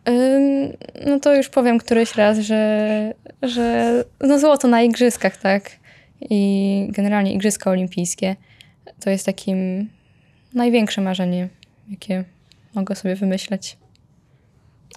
Ym, 0.09 0.73
No 1.07 1.21
to 1.21 1.35
już 1.35 1.49
powiem 1.49 1.79
któryś 1.79 2.15
raz, 2.15 2.39
że, 2.39 3.15
że 3.43 4.05
no 4.21 4.39
złoto 4.39 4.69
na 4.69 4.83
igrzyskach, 4.83 5.37
tak? 5.37 5.71
I 6.21 6.89
generalnie 6.91 7.33
igrzyska 7.33 7.71
olimpijskie 7.71 8.37
to 9.01 9.11
jest 9.11 9.27
takim 9.27 9.89
największe 10.55 11.01
marzenie, 11.01 11.49
jakie 11.91 12.25
mogę 12.75 12.95
sobie 12.97 13.17
wymyśleć. 13.17 13.79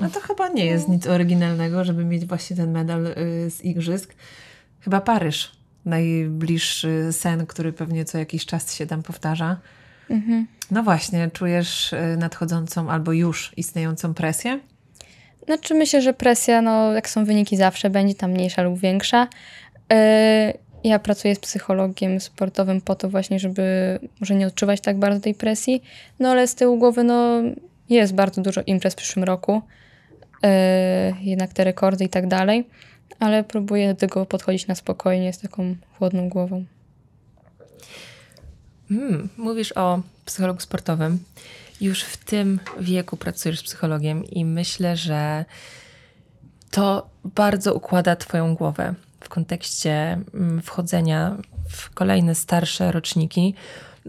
No 0.02 0.10
to 0.10 0.20
chyba 0.20 0.50
nie 0.50 0.66
jest 0.66 0.90
nic 0.90 1.08
oryginalnego, 1.08 1.84
żeby 1.84 2.06
mieć 2.06 2.26
właśnie 2.26 2.56
ten 2.56 2.72
medal 2.72 3.06
y, 3.08 3.52
z 3.52 3.62
igrzysk. 3.62 4.16
Chyba 4.80 5.02
Paryż. 5.02 5.52
Najbliższy 5.86 7.08
sen, 7.12 7.46
który 7.46 7.74
pewnie 7.74 8.06
co 8.06 8.18
jakiś 8.18 8.46
czas 8.46 8.76
się 8.76 8.88
tam 8.88 9.04
powtarza. 9.04 9.58
Mhm. 10.10 10.48
No 10.72 10.84
właśnie, 10.84 11.32
czujesz 11.32 11.94
y, 11.94 12.18
nadchodzącą 12.18 12.90
albo 12.90 13.14
już 13.14 13.54
istniejącą 13.58 14.14
presję? 14.14 14.60
Znaczy 15.46 15.74
myślę, 15.74 16.02
że 16.02 16.14
presja, 16.14 16.62
no 16.62 16.92
jak 16.92 17.10
są 17.10 17.26
wyniki 17.26 17.58
zawsze, 17.58 17.90
będzie 17.90 18.16
tam 18.16 18.32
mniejsza 18.32 18.64
lub 18.64 18.80
większa. 18.80 19.28
Yy, 19.90 19.98
Ja 20.84 21.00
pracuję 21.00 21.36
z 21.36 21.40
psychologiem 21.40 22.20
sportowym 22.20 22.82
po 22.82 22.96
to 22.96 23.10
właśnie, 23.10 23.40
żeby 23.40 24.00
może 24.20 24.36
nie 24.36 24.48
odczuwać 24.48 24.82
tak 24.82 25.00
bardzo 25.00 25.20
tej 25.20 25.36
presji, 25.36 25.84
no 26.20 26.30
ale 26.30 26.48
z 26.48 26.56
tyłu 26.56 26.78
głowy 26.78 27.04
no 27.04 27.42
jest 27.90 28.14
bardzo 28.14 28.42
dużo 28.42 28.62
imprez 28.66 28.94
w 28.94 28.98
przyszłym 28.98 29.26
roku, 29.26 29.62
yy, 30.44 30.50
jednak 31.22 31.54
te 31.54 31.64
rekordy 31.64 32.06
i 32.06 32.10
tak 32.10 32.28
dalej, 32.28 32.68
ale 33.20 33.44
próbuję 33.44 33.94
do 33.94 34.00
tego 34.00 34.26
podchodzić 34.26 34.68
na 34.68 34.76
spokojnie, 34.76 35.34
z 35.34 35.40
taką 35.40 35.76
chłodną 35.98 36.30
głową. 36.30 36.66
Mm, 38.92 39.30
mówisz 39.38 39.72
o 39.72 40.02
psychologu 40.26 40.60
sportowym. 40.60 41.20
Już 41.82 42.04
w 42.04 42.18
tym 42.26 42.60
wieku 42.80 43.18
pracujesz 43.18 43.60
z 43.60 43.64
psychologiem 43.64 44.26
i 44.26 44.46
myślę, 44.46 44.98
że 44.98 45.46
to 46.72 47.10
bardzo 47.24 47.74
układa 47.74 48.16
Twoją 48.16 48.56
głowę 48.56 48.94
w 49.24 49.30
kontekście 49.30 50.22
mm, 50.34 50.62
wchodzenia 50.62 51.38
w 51.70 51.90
kolejne 51.90 52.36
starsze 52.36 52.92
roczniki. 52.92 53.54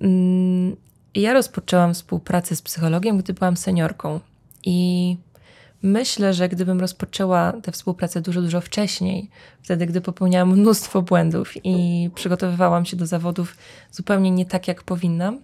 Mm, 0.01 0.77
Ja 1.15 1.33
rozpoczęłam 1.33 1.95
współpracę 1.95 2.57
z 2.57 2.63
psychologiem, 2.63 3.19
gdy 3.19 3.35
byłam 3.35 3.57
seniorką 3.57 4.21
i 4.65 5.17
myślę, 5.83 6.35
że 6.35 6.49
gdybym 6.49 6.81
rozpoczęła 6.81 7.53
tę 7.63 7.73
współpracę 7.73 8.21
dużo, 8.21 8.43
dużo 8.43 8.61
wcześniej, 8.61 9.31
wtedy, 9.63 9.87
gdy 9.87 10.01
popełniałam 10.01 10.51
mnóstwo 10.59 11.03
błędów 11.03 11.53
i 11.65 12.11
przygotowywałam 12.15 12.85
się 12.85 12.97
do 12.97 13.07
zawodów 13.07 13.57
zupełnie 13.93 14.31
nie 14.31 14.47
tak, 14.47 14.69
jak 14.69 14.83
powinnam, 14.83 15.39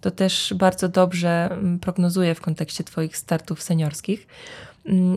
to 0.00 0.10
też 0.10 0.54
bardzo 0.56 0.88
dobrze 0.88 1.48
mm, 1.52 1.78
prognozuję 1.78 2.34
w 2.34 2.40
kontekście 2.40 2.84
Twoich 2.84 3.16
startów 3.16 3.62
seniorskich. 3.62 4.26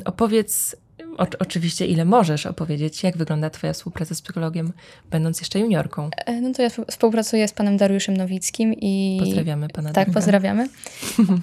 Opowiedz, 0.05 0.75
o, 1.17 1.27
oczywiście, 1.39 1.85
ile 1.85 2.05
możesz 2.05 2.45
opowiedzieć, 2.45 3.03
jak 3.03 3.17
wygląda 3.17 3.49
Twoja 3.49 3.73
współpraca 3.73 4.15
z 4.15 4.21
psychologiem, 4.21 4.73
będąc 5.11 5.39
jeszcze 5.39 5.59
juniorką. 5.59 6.09
E, 6.25 6.41
No 6.41 6.53
to 6.53 6.61
ja 6.61 6.69
współ- 6.69 6.85
współpracuję 6.91 7.47
z 7.47 7.53
panem 7.53 7.77
Dariuszem 7.77 8.17
Nowickim 8.17 8.73
i... 8.73 9.17
Pozdrawiamy 9.19 9.67
Pana 9.69 9.93
Tak, 9.93 10.11
pozdrawiamy. 10.11 10.67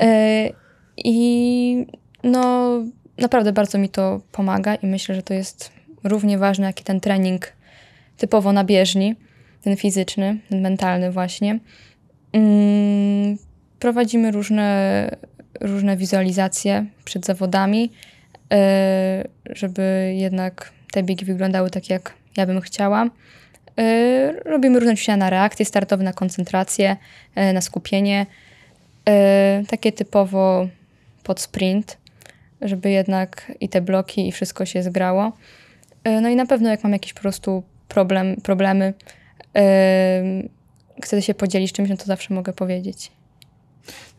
E, 0.01 0.51
I 0.97 1.87
no, 2.25 2.71
naprawdę 3.19 3.53
bardzo 3.53 3.79
mi 3.79 3.89
to 3.89 4.21
pomaga 4.33 4.75
i 4.75 4.87
myślę, 4.87 5.15
że 5.15 5.23
to 5.23 5.35
jest 5.35 5.71
równie 6.05 6.39
ważne, 6.39 6.67
jak 6.67 6.81
i 6.81 6.85
ten 6.85 7.01
trening 7.01 7.53
typowo 8.17 8.53
na 8.53 8.65
bieżni, 8.65 9.15
ten 9.63 9.77
fizyczny, 9.77 10.39
ten 10.51 10.61
mentalny 10.61 11.13
właśnie. 11.13 11.59
Mm, 12.33 13.37
Prowadzimy 13.79 14.31
różne, 14.31 15.11
różne 15.61 15.97
wizualizacje 15.97 16.87
przed 17.05 17.27
zawodami, 17.27 17.91
żeby 19.51 20.15
jednak 20.17 20.73
te 20.93 21.03
biegi 21.03 21.25
wyglądały 21.25 21.71
tak, 21.71 21.91
jak 21.91 22.15
ja 22.37 22.47
bym 22.47 22.61
chciała. 22.61 23.07
E, 23.79 24.33
Robimy 24.45 24.81
różne 24.81 24.97
ćwiczenia 24.97 25.17
na 25.17 25.31
reakcje 25.31 25.67
startowe, 25.67 26.05
na 26.05 26.13
koncentrację, 26.13 26.97
e, 27.35 27.53
na 27.53 27.61
skupienie. 27.61 28.27
Takie 29.69 29.93
typowo 29.93 30.69
pod 31.23 31.41
sprint, 31.41 31.99
żeby 32.61 32.91
jednak 32.91 33.53
i 33.61 33.69
te 33.69 33.81
bloki, 33.81 34.29
i 34.29 34.33
wszystko 34.33 34.67
się 34.67 34.83
zgrało. 34.83 35.33
No 36.23 36.29
i 36.29 36.37
na 36.37 36.47
pewno, 36.47 36.71
jak 36.71 36.85
mam 36.85 36.93
jakiś 36.93 37.13
po 37.13 37.21
prostu 37.21 37.63
problem, 37.89 38.37
problemy, 38.37 38.95
chcę 41.03 41.23
się 41.23 41.35
podzielić 41.35 41.73
czymś, 41.73 41.91
no 41.91 41.97
to 41.97 42.05
zawsze 42.05 42.35
mogę 42.35 42.53
powiedzieć. 42.53 43.13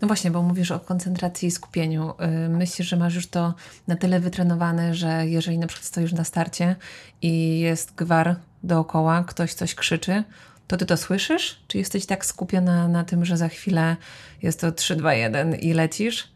No 0.02 0.08
właśnie, 0.08 0.32
bo 0.32 0.42
mówisz 0.44 0.72
o 0.72 0.80
koncentracji 0.80 1.48
i 1.48 1.52
skupieniu. 1.52 2.14
Y, 2.46 2.50
Myślisz, 2.50 2.88
że 2.88 2.98
masz 2.98 3.16
już 3.16 3.28
to 3.28 3.54
na 3.88 3.96
tyle 3.96 4.20
wytrenowane, 4.20 4.96
że 4.96 5.28
jeżeli 5.28 5.58
na 5.58 5.68
przykład 5.68 5.86
stoisz 5.86 6.14
na 6.14 6.24
starcie 6.24 6.76
i 7.22 7.60
jest 7.60 7.96
gwar 7.96 8.36
dookoła, 8.64 9.24
ktoś 9.28 9.54
coś 9.54 9.76
krzyczy, 9.76 10.24
to 10.68 10.78
ty 10.78 10.86
to 10.86 10.98
słyszysz? 10.98 11.60
Czy 11.68 11.78
jesteś 11.78 12.06
tak 12.06 12.26
skupiona 12.26 12.88
na 12.88 13.04
tym, 13.04 13.26
że 13.26 13.38
za 13.38 13.48
chwilę 13.48 13.96
jest 14.42 14.62
to 14.62 14.72
3, 14.72 14.96
2, 14.96 15.14
1 15.14 15.56
i 15.56 15.74
lecisz? 15.74 16.28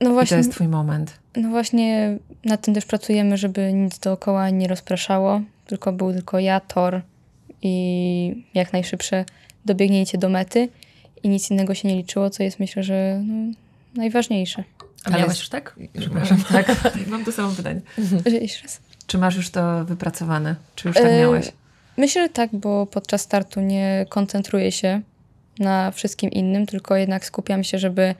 No 0.00 0.06
I 0.06 0.10
to 0.10 0.12
właśnie, 0.12 0.36
jest 0.36 0.52
twój 0.52 0.68
moment. 0.68 1.18
no 1.36 1.48
właśnie 1.48 2.18
nad 2.44 2.60
tym 2.60 2.74
też 2.74 2.84
pracujemy, 2.84 3.36
żeby 3.36 3.72
nic 3.72 3.98
dookoła 3.98 4.50
nie 4.50 4.68
rozpraszało, 4.68 5.40
tylko 5.66 5.92
był 5.92 6.12
tylko 6.12 6.38
ja, 6.38 6.60
tor 6.60 7.00
i 7.62 8.44
jak 8.54 8.72
najszybsze 8.72 9.24
dobiegnięcie 9.64 10.18
do 10.18 10.28
mety 10.28 10.68
i 11.22 11.28
nic 11.28 11.50
innego 11.50 11.74
się 11.74 11.88
nie 11.88 11.96
liczyło, 11.96 12.30
co 12.30 12.42
jest 12.42 12.60
myślę, 12.60 12.82
że 12.82 13.20
no, 13.26 13.52
najważniejsze. 13.94 14.64
A 15.04 15.06
Ale 15.08 15.16
miałaś 15.18 15.28
jest- 15.28 15.40
już 15.40 15.48
tak? 15.48 15.76
Przepraszam, 16.00 16.44
tak. 16.52 16.66
Mam 17.10 17.24
to 17.24 17.32
samo 17.32 17.52
pytanie. 17.54 17.80
Że 18.26 18.36
jeszcze 18.36 18.62
raz. 18.62 18.80
Czy 19.06 19.18
masz 19.18 19.36
już 19.36 19.50
to 19.50 19.84
wypracowane? 19.84 20.56
Czy 20.74 20.88
już 20.88 20.96
tak 20.96 21.06
E, 21.06 21.18
miałeś? 21.18 21.52
Myślę, 21.96 22.22
że 22.22 22.28
tak, 22.28 22.50
bo 22.52 22.86
podczas 22.86 23.20
startu 23.20 23.60
nie 23.60 24.06
koncentruję 24.08 24.72
się 24.72 25.00
na 25.58 25.90
wszystkim 25.90 26.30
innym, 26.30 26.66
tylko 26.66 26.96
jednak 26.96 27.24
skupiam 27.24 27.64
się, 27.64 27.78
żeby 27.78 28.14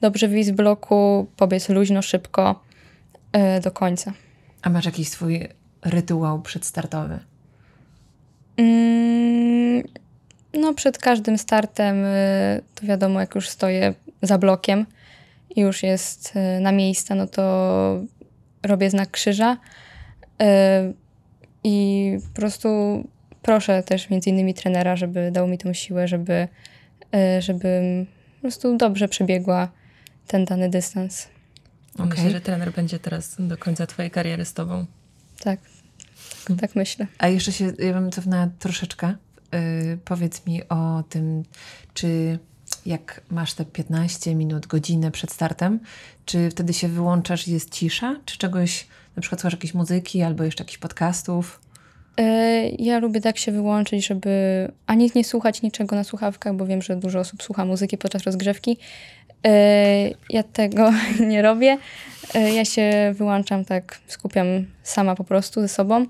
dobrze 0.00 0.28
wyjść 0.28 0.48
z 0.48 0.52
bloku, 0.52 1.26
pobiec 1.36 1.68
luźno, 1.68 2.02
szybko 2.02 2.60
e, 3.32 3.60
do 3.60 3.70
końca. 3.70 4.12
A 4.62 4.70
masz 4.70 4.84
jakiś 4.84 5.08
swój 5.08 5.48
rytuał 5.84 6.42
przedstartowy? 6.42 7.18
Mm, 8.56 9.82
no, 10.54 10.74
przed 10.74 10.98
każdym 10.98 11.38
startem 11.38 12.04
e, 12.04 12.60
to 12.74 12.86
wiadomo, 12.86 13.20
jak 13.20 13.34
już 13.34 13.48
stoję 13.48 13.94
za 14.22 14.38
blokiem 14.38 14.86
i 15.56 15.60
już 15.60 15.82
jest 15.82 16.32
e, 16.36 16.60
na 16.60 16.72
miejsce, 16.72 17.14
no 17.14 17.26
to 17.26 18.00
robię 18.62 18.90
znak 18.90 19.10
krzyża 19.10 19.56
e, 20.40 20.92
i 21.64 22.18
po 22.28 22.40
prostu 22.40 22.68
proszę 23.42 23.82
też 23.82 24.10
między 24.10 24.30
innymi 24.30 24.54
trenera, 24.54 24.96
żeby 24.96 25.30
dał 25.30 25.48
mi 25.48 25.58
tą 25.58 25.72
siłę, 25.72 26.08
żeby, 26.08 26.48
żebym 27.38 28.06
po 28.34 28.40
prostu 28.40 28.76
dobrze 28.76 29.08
przebiegła 29.08 29.68
ten 30.26 30.44
dany 30.44 30.70
dystans. 30.70 31.28
Myślę, 31.98 32.14
Okej. 32.14 32.30
że 32.30 32.40
trener 32.40 32.72
będzie 32.72 32.98
teraz 32.98 33.36
do 33.38 33.58
końca 33.58 33.86
Twojej 33.86 34.10
kariery 34.10 34.44
z 34.44 34.54
Tobą. 34.54 34.86
Tak, 35.40 35.60
tak 36.60 36.76
myślę. 36.76 37.06
A 37.18 37.28
jeszcze 37.28 37.52
się, 37.52 37.72
ja 37.78 37.92
bym 37.92 38.10
cofnęła 38.10 38.48
troszeczkę. 38.58 39.14
Yy, 39.52 39.98
powiedz 40.04 40.46
mi 40.46 40.68
o 40.68 41.04
tym, 41.08 41.42
czy 41.94 42.38
jak 42.86 43.20
masz 43.30 43.54
te 43.54 43.64
15 43.64 44.34
minut, 44.34 44.66
godzinę 44.66 45.10
przed 45.10 45.32
startem, 45.32 45.80
czy 46.24 46.50
wtedy 46.50 46.72
się 46.72 46.88
wyłączasz 46.88 47.48
i 47.48 47.52
jest 47.52 47.70
cisza? 47.74 48.16
Czy 48.24 48.38
czegoś, 48.38 48.86
na 49.16 49.20
przykład 49.22 49.40
słuchasz 49.40 49.52
jakiejś 49.54 49.74
muzyki 49.74 50.22
albo 50.22 50.44
jeszcze 50.44 50.64
jakichś 50.64 50.78
podcastów? 50.78 51.60
E, 52.16 52.68
Ja 52.68 52.98
lubię 52.98 53.20
tak 53.20 53.38
się 53.38 53.52
wyłączyć, 53.52 54.06
żeby 54.06 54.30
ani 54.86 55.10
nie 55.14 55.24
słuchać 55.24 55.62
niczego 55.62 55.96
na 55.96 56.04
słuchawkach, 56.04 56.54
bo 56.56 56.66
wiem, 56.66 56.82
że 56.82 56.96
dużo 56.96 57.18
osób 57.18 57.42
słucha 57.42 57.64
muzyki 57.64 57.98
podczas 57.98 58.22
rozgrzewki. 58.22 58.76
E, 59.46 60.10
Ja 60.30 60.42
tego 60.42 60.92
nie 61.30 61.42
robię. 61.42 61.78
Ja 62.54 62.64
się 62.64 63.14
wyłączam 63.16 63.64
tak, 63.64 63.98
skupiam 64.06 64.46
sama 64.82 65.14
po 65.14 65.24
prostu 65.24 65.60
ze 65.60 65.68
sobą. 65.68 66.06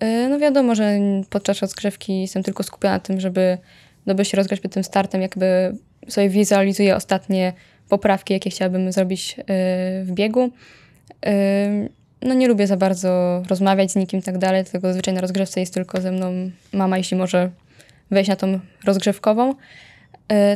E, 0.00 0.28
No 0.28 0.38
wiadomo, 0.38 0.74
że 0.74 0.98
podczas 1.30 1.60
rozgrzewki 1.60 2.20
jestem 2.20 2.42
tylko 2.42 2.62
skupiona 2.62 2.94
na 2.94 3.00
tym, 3.00 3.20
żeby 3.20 3.58
dobrze 4.06 4.24
się 4.24 4.36
rozgrać 4.36 4.60
przed 4.60 4.72
tym 4.72 4.84
startem, 4.84 5.22
jakby 5.22 5.76
sobie 6.08 6.28
wizualizuję 6.28 6.96
ostatnie 6.96 7.52
poprawki, 7.88 8.34
jakie 8.34 8.50
chciałabym 8.50 8.92
zrobić 8.92 9.36
e, 9.38 9.44
w 10.04 10.10
biegu. 10.10 10.40
Ym, 11.26 11.88
No 12.22 12.34
nie 12.34 12.48
lubię 12.48 12.66
za 12.66 12.76
bardzo 12.76 13.42
rozmawiać 13.48 13.92
z 13.92 13.96
nikim 13.96 14.20
i 14.20 14.22
tak 14.22 14.38
dalej, 14.38 14.62
dlatego 14.62 14.88
zazwyczaj 14.88 15.14
na 15.14 15.20
rozgrzewce 15.20 15.60
jest 15.60 15.74
tylko 15.74 16.00
ze 16.00 16.12
mną 16.12 16.50
mama, 16.72 16.98
jeśli 16.98 17.16
może 17.16 17.50
wejść 18.10 18.30
na 18.30 18.36
tą 18.36 18.60
rozgrzewkową. 18.84 19.54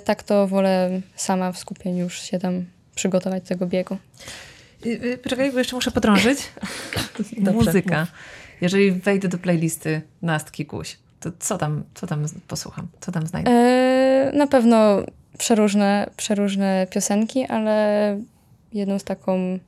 Tak 0.05 0.23
to 0.23 0.47
wolę 0.47 1.01
sama 1.17 1.53
w 1.53 1.59
skupieniu 1.59 2.05
już 2.05 2.23
się 2.23 2.39
tam 2.39 2.65
przygotować 2.95 3.43
do 3.43 3.49
tego 3.49 3.67
biegu. 3.67 3.97
Y, 4.87 4.89
y, 4.89 5.19
Poczekaj, 5.19 5.53
bo 5.53 5.59
jeszcze 5.59 5.77
muszę 5.77 5.91
podrążyć. 5.91 6.39
Dobrze, 7.39 7.53
Muzyka. 7.53 8.07
Jeżeli 8.61 8.93
wejdę 8.93 9.29
do 9.29 9.39
playlisty 9.39 10.03
Nastki 10.23 10.67
Kuś, 10.67 10.99
to 11.21 11.31
co 11.39 11.59
tam, 11.59 11.85
co 11.95 12.07
tam 12.07 12.25
posłucham? 12.49 12.89
Co 13.01 13.13
tam 13.13 13.27
znajdę? 13.27 13.51
Y, 13.51 14.37
Na 14.37 14.47
pewno 14.47 15.03
przeróżne, 15.39 16.11
przeróżne 16.17 16.87
piosenki, 16.91 17.45
ale 17.47 18.19
jedną 18.73 18.99
z 18.99 19.05
taką 19.05 19.59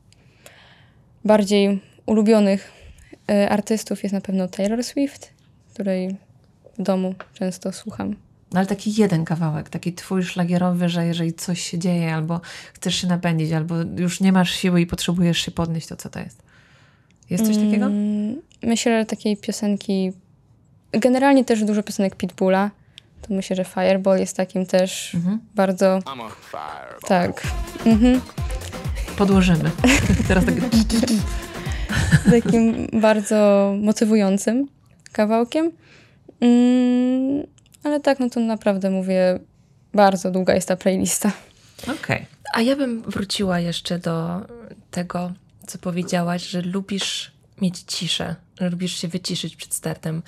bardziej 1.25 1.81
ulubionych 2.07 2.73
y, 3.31 3.49
artystów 3.49 4.03
jest 4.03 4.13
na 4.13 4.21
pewno 4.21 4.49
Taylor 4.49 4.85
Swift, 4.85 5.31
której 5.75 6.17
w 6.79 6.83
domu 6.83 7.15
często 7.35 7.73
słucham. 7.73 8.17
No 8.53 8.59
ale 8.59 8.67
taki 8.67 9.01
jeden 9.01 9.25
kawałek, 9.25 9.69
taki 9.69 9.93
twój 9.93 10.23
szlagierowy, 10.23 10.89
że 10.89 11.07
jeżeli 11.07 11.35
coś 11.35 11.61
się 11.61 11.79
dzieje, 11.79 12.15
albo 12.15 12.41
chcesz 12.75 12.95
się 12.95 13.07
napędzić, 13.07 13.53
albo 13.53 13.75
już 13.97 14.21
nie 14.21 14.33
masz 14.33 14.51
siły 14.51 14.81
i 14.81 14.87
potrzebujesz 14.87 15.39
się 15.39 15.51
podnieść, 15.51 15.87
to 15.87 15.97
co 15.97 16.11
to 16.11 16.19
jest? 16.19 16.43
Jest 17.33 17.47
coś 17.47 17.57
takiego? 17.57 17.87
Mm, 17.87 18.41
Myślę, 18.63 19.01
że 19.01 19.07
takiej 19.07 19.37
piosenki. 19.37 20.13
Generalnie 20.93 21.45
też 21.45 21.65
dużo 21.65 21.83
piosenek 21.83 22.17
Pitbulla. 22.17 22.71
To 23.23 23.35
myślę, 23.35 23.57
że 23.57 23.65
Fireball 23.65 24.19
jest 24.19 24.37
takim 24.37 24.67
też 24.67 25.15
Mhm. 25.15 25.39
bardzo. 25.55 25.99
Tak. 27.09 27.43
Mhm. 27.87 28.21
Podłożymy. 29.19 29.71
Teraz 30.29 30.45
tak... 30.45 30.55
Takim 32.31 32.87
bardzo 33.01 33.73
motywującym 33.81 34.69
kawałkiem. 35.13 35.71
Mm, 36.41 37.47
ale 37.85 38.01
tak, 38.01 38.21
no 38.21 38.31
to 38.31 38.41
naprawdę 38.41 38.91
mówię, 38.91 39.39
bardzo 39.95 40.31
długa 40.31 40.55
jest 40.55 40.69
ta 40.69 40.77
playlista. 40.77 41.33
Okej. 42.03 42.27
A 42.55 42.61
ja 42.61 42.77
bym 42.77 43.03
wróciła 43.03 43.61
jeszcze 43.61 43.99
do 43.99 44.41
tego, 44.91 45.33
co 45.67 45.79
powiedziałaś, 45.79 46.49
że 46.49 46.63
lubisz 46.63 47.33
mieć 47.61 47.79
ciszę, 47.79 48.37
że 48.61 48.71
lubisz 48.71 48.97
się 49.01 49.09
wyciszyć 49.09 49.57
przed 49.57 49.75
startem, 49.75 50.23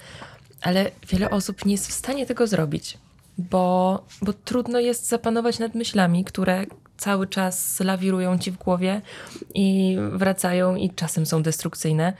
ale 0.62 0.90
wiele 1.08 1.30
osób 1.30 1.64
nie 1.64 1.72
jest 1.72 1.88
w 1.88 1.92
stanie 1.92 2.26
tego 2.26 2.46
zrobić, 2.46 2.98
bo, 3.38 4.04
bo 4.22 4.32
trudno 4.32 4.80
jest 4.80 5.08
zapanować 5.08 5.58
nad 5.58 5.74
myślami, 5.74 6.24
które 6.24 6.66
cały 6.96 7.26
czas 7.26 7.80
lawirują 7.80 8.38
ci 8.38 8.50
w 8.50 8.56
głowie 8.56 9.00
i 9.54 9.96
wracają 10.12 10.76
i 10.76 10.90
czasem 10.90 11.26
są 11.26 11.42
destrukcyjne 11.42 12.12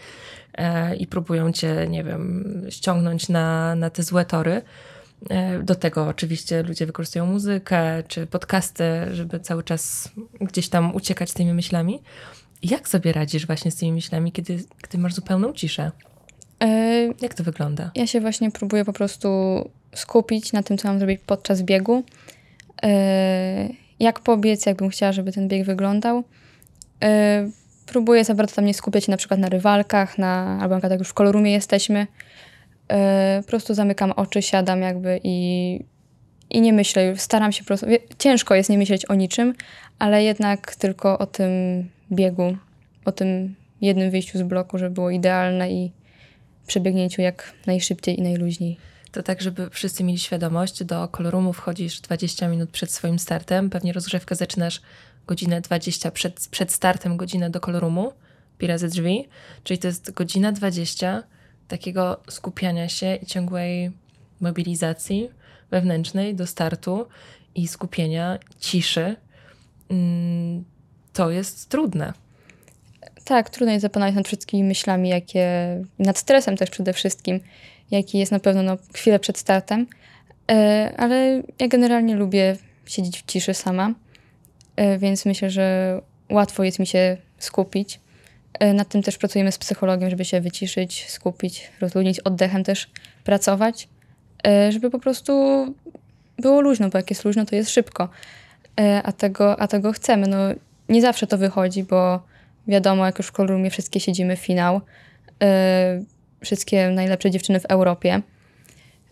e, 0.54 0.96
i 0.96 1.06
próbują 1.06 1.52
cię, 1.52 1.86
nie 1.88 2.04
wiem, 2.04 2.44
ściągnąć 2.70 3.28
na, 3.28 3.74
na 3.74 3.90
te 3.90 4.02
złe 4.02 4.24
tory. 4.24 4.62
E, 5.30 5.58
Do 5.58 5.74
tego 5.74 6.06
oczywiście 6.08 6.62
ludzie 6.62 6.86
wykorzystują 6.86 7.26
muzykę 7.26 8.02
czy 8.08 8.26
podcasty, 8.26 8.84
żeby 9.12 9.40
cały 9.40 9.62
czas 9.62 10.08
gdzieś 10.40 10.68
tam 10.68 10.94
uciekać 10.94 11.32
tymi 11.32 11.54
myślami. 11.54 12.02
Jak 12.64 12.88
sobie 12.88 13.12
radzisz 13.12 13.46
właśnie 13.46 13.70
z 13.70 13.76
tymi 13.76 13.92
myślami, 13.92 14.32
kiedy, 14.32 14.64
kiedy 14.82 14.98
masz 14.98 15.14
zupełną 15.14 15.52
ciszę? 15.52 15.90
E, 16.62 16.68
Jak 17.22 17.34
to 17.34 17.44
wygląda? 17.44 17.90
Ja 17.94 18.06
się 18.06 18.20
właśnie 18.20 18.50
próbuję 18.50 18.84
po 18.84 18.92
prostu 18.92 19.28
skupić 19.94 20.52
na 20.52 20.62
tym, 20.62 20.78
co 20.78 20.88
mam 20.88 20.98
zrobić 20.98 21.20
podczas 21.26 21.62
biegu. 21.62 22.02
E, 22.82 23.68
Jak 24.00 24.20
pobiec, 24.20 24.66
jakbym 24.66 24.88
chciała, 24.90 25.12
żeby 25.12 25.32
ten 25.32 25.48
bieg 25.48 25.64
wyglądał. 25.66 26.24
E, 27.02 27.50
Próbuję 27.86 28.24
za 28.24 28.34
bardzo 28.34 28.56
tam 28.56 28.64
nie 28.64 28.74
skupiać 28.74 29.04
się 29.04 29.10
na 29.10 29.16
przykład 29.16 29.40
na 29.40 29.48
rywalkach, 29.48 30.18
na, 30.18 30.58
albo 30.60 30.74
na 30.74 30.76
przykład 30.76 30.90
jak 30.90 30.98
już 31.00 31.08
w 31.08 31.14
kolorumie 31.14 31.52
jesteśmy. 31.52 32.06
Po 33.42 33.46
prostu 33.46 33.74
zamykam 33.74 34.12
oczy, 34.12 34.42
siadam 34.42 34.82
jakby 34.82 35.20
i, 35.24 35.80
i 36.50 36.60
nie 36.60 36.72
myślę. 36.72 37.16
Staram 37.16 37.52
się 37.52 37.62
po 37.62 37.66
prostu... 37.66 37.86
Ciężko 38.18 38.54
jest 38.54 38.70
nie 38.70 38.78
myśleć 38.78 39.06
o 39.10 39.14
niczym, 39.14 39.54
ale 39.98 40.24
jednak 40.24 40.74
tylko 40.76 41.18
o 41.18 41.26
tym 41.26 41.50
biegu, 42.14 42.56
o 43.04 43.12
tym 43.12 43.54
jednym 43.80 44.10
wyjściu 44.10 44.38
z 44.38 44.42
bloku, 44.42 44.78
żeby 44.78 44.94
było 44.94 45.10
idealne 45.10 45.72
i 45.72 45.92
przebiegnięciu 46.66 47.22
jak 47.22 47.52
najszybciej 47.66 48.18
i 48.18 48.22
najluźniej. 48.22 48.76
To 49.12 49.22
tak, 49.22 49.42
żeby 49.42 49.70
wszyscy 49.70 50.04
mieli 50.04 50.18
świadomość, 50.18 50.84
do 50.84 51.08
kolorumu 51.08 51.52
wchodzisz 51.52 52.00
20 52.00 52.48
minut 52.48 52.70
przed 52.70 52.92
swoim 52.92 53.18
startem. 53.18 53.70
Pewnie 53.70 53.92
rozgrzewkę 53.92 54.34
zaczynasz 54.34 54.80
godzinę 55.26 55.60
20 55.60 56.10
przed, 56.10 56.48
przed 56.50 56.72
startem, 56.72 57.16
godzinę 57.16 57.50
do 57.50 57.60
kolorumu, 57.60 58.12
pi 58.58 58.66
razy 58.66 58.88
drzwi. 58.88 59.28
Czyli 59.64 59.78
to 59.78 59.86
jest 59.86 60.10
godzina 60.10 60.52
20 60.52 61.22
takiego 61.68 62.20
skupiania 62.28 62.88
się 62.88 63.16
i 63.16 63.26
ciągłej 63.26 63.90
mobilizacji 64.40 65.30
wewnętrznej 65.70 66.34
do 66.34 66.46
startu 66.46 67.06
i 67.54 67.68
skupienia, 67.68 68.38
ciszy. 68.60 69.16
Mm, 69.90 70.64
To 71.14 71.30
jest 71.30 71.68
trudne. 71.68 72.12
Tak, 73.24 73.50
trudno 73.50 73.72
jest 73.72 73.82
zapanować 73.82 74.14
nad 74.14 74.26
wszystkimi 74.26 74.64
myślami, 74.64 75.08
jakie, 75.08 75.48
nad 75.98 76.18
stresem 76.18 76.56
też 76.56 76.70
przede 76.70 76.92
wszystkim, 76.92 77.40
jaki 77.90 78.18
jest 78.18 78.32
na 78.32 78.38
pewno 78.38 78.62
no, 78.62 78.76
chwilę 78.94 79.18
przed 79.18 79.38
startem. 79.38 79.86
E, 80.50 80.92
ale 80.96 81.42
ja 81.58 81.68
generalnie 81.68 82.16
lubię 82.16 82.56
siedzieć 82.86 83.18
w 83.18 83.26
ciszy 83.26 83.54
sama, 83.54 83.94
e, 84.76 84.98
więc 84.98 85.26
myślę, 85.26 85.50
że 85.50 86.00
łatwo 86.30 86.64
jest 86.64 86.78
mi 86.78 86.86
się 86.86 87.16
skupić. 87.38 88.00
E, 88.52 88.74
nad 88.74 88.88
tym 88.88 89.02
też 89.02 89.18
pracujemy 89.18 89.52
z 89.52 89.58
psychologiem, 89.58 90.10
żeby 90.10 90.24
się 90.24 90.40
wyciszyć, 90.40 91.10
skupić, 91.10 91.70
rozluźnić, 91.80 92.20
oddechem 92.20 92.64
też 92.64 92.90
pracować, 93.24 93.88
żeby 94.70 94.90
po 94.90 94.98
prostu 94.98 95.32
było 96.38 96.60
luźno, 96.60 96.88
bo 96.88 96.98
jak 96.98 97.10
jest 97.10 97.24
luźno, 97.24 97.46
to 97.46 97.56
jest 97.56 97.70
szybko. 97.70 98.08
A, 99.04 99.12
tego, 99.12 99.60
a 99.60 99.68
tego 99.68 99.92
chcemy. 99.92 100.26
No, 100.26 100.36
nie 100.88 101.02
zawsze 101.02 101.26
to 101.26 101.38
wychodzi, 101.38 101.84
bo 101.84 102.22
wiadomo, 102.68 103.06
jak 103.06 103.18
już 103.18 103.26
w 103.26 103.32
kolorumie 103.32 103.70
wszystkie 103.70 104.00
siedzimy 104.00 104.36
w 104.36 104.40
finał, 104.40 104.80
e, 105.42 106.02
wszystkie 106.40 106.90
najlepsze 106.90 107.30
dziewczyny 107.30 107.60
w 107.60 107.64
Europie, 107.64 108.22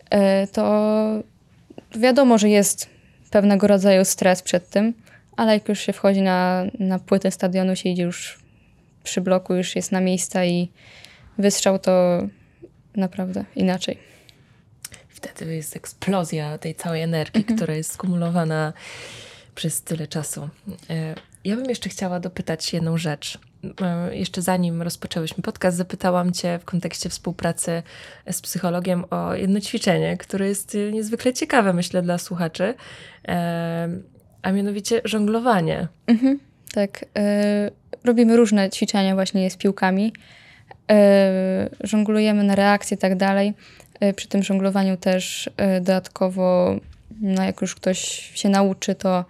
e, 0.09 0.47
to 0.47 1.23
wiadomo, 1.95 2.37
że 2.37 2.49
jest 2.49 2.89
pewnego 3.31 3.67
rodzaju 3.67 4.05
stres 4.05 4.41
przed 4.41 4.69
tym, 4.69 4.93
ale 5.37 5.53
jak 5.53 5.69
już 5.69 5.79
się 5.79 5.93
wchodzi 5.93 6.21
na, 6.21 6.65
na 6.79 6.99
płytę 6.99 7.31
stadionu, 7.31 7.75
się 7.75 7.89
idzie 7.89 8.03
już 8.03 8.39
przy 9.03 9.21
bloku, 9.21 9.55
już 9.55 9.75
jest 9.75 9.91
na 9.91 10.01
miejsca 10.01 10.45
i 10.45 10.71
wystrzał, 11.37 11.79
to 11.79 12.21
naprawdę 12.95 13.45
inaczej. 13.55 13.97
Wtedy 15.09 15.55
jest 15.55 15.75
eksplozja 15.75 16.57
tej 16.57 16.75
całej 16.75 17.01
energii, 17.01 17.43
która 17.55 17.73
jest 17.73 17.93
skumulowana 17.93 18.73
przez 19.55 19.81
tyle 19.81 20.07
czasu. 20.07 20.49
Ja 21.43 21.55
bym 21.55 21.69
jeszcze 21.69 21.89
chciała 21.89 22.19
dopytać 22.19 22.73
jedną 22.73 22.97
rzecz. 22.97 23.39
E, 23.81 24.15
Jeszcze 24.15 24.41
zanim 24.41 24.81
rozpoczęłyśmy 24.81 25.43
podcast, 25.43 25.77
zapytałam 25.77 26.31
Cię 26.31 26.59
w 26.59 26.65
kontekście 26.65 27.09
współpracy 27.09 27.83
z 28.31 28.41
psychologiem 28.41 29.05
o 29.09 29.35
jedno 29.35 29.59
ćwiczenie, 29.61 30.17
które 30.17 30.47
jest 30.47 30.75
e, 30.75 30.91
niezwykle 30.91 31.33
ciekawe, 31.33 31.73
myślę, 31.73 32.01
dla 32.01 32.17
słuchaczy, 32.17 32.73
e, 33.27 33.89
a 34.41 34.51
mianowicie 34.51 35.01
żonglowanie. 35.05 35.87
Mhm, 36.07 36.39
tak. 36.73 37.05
Robimy 38.03 38.37
różne 38.37 38.69
ćwiczenia 38.69 39.15
właśnie 39.15 39.51
z 39.51 39.57
piłkami. 39.57 40.13
Żonglujemy 41.83 42.43
na 42.43 42.55
reakcje 42.55 42.95
i 42.95 42.97
tak 42.97 43.15
dalej. 43.17 43.53
Przy 44.15 44.27
tym 44.27 44.43
żonglowaniu 44.43 44.97
też 44.97 45.49
dodatkowo, 45.81 46.75
no 47.21 47.43
jak 47.43 47.61
już 47.61 47.75
ktoś 47.75 47.99
się 48.35 48.49
nauczy, 48.49 48.95
to 48.95 49.25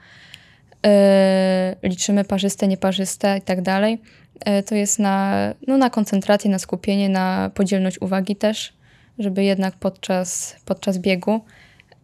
liczymy 1.83 2.23
parzyste, 2.23 2.67
nieparzyste 2.67 3.37
i 3.37 3.41
tak 3.41 3.61
dalej. 3.61 4.01
E, 4.45 4.63
to 4.63 4.75
jest 4.75 4.99
na, 4.99 5.37
no, 5.67 5.77
na 5.77 5.89
koncentrację, 5.89 6.51
na 6.51 6.59
skupienie, 6.59 7.09
na 7.09 7.51
podzielność 7.53 8.01
uwagi 8.01 8.35
też, 8.35 8.73
żeby 9.19 9.43
jednak 9.43 9.75
podczas, 9.75 10.55
podczas 10.65 10.97
biegu 10.97 11.41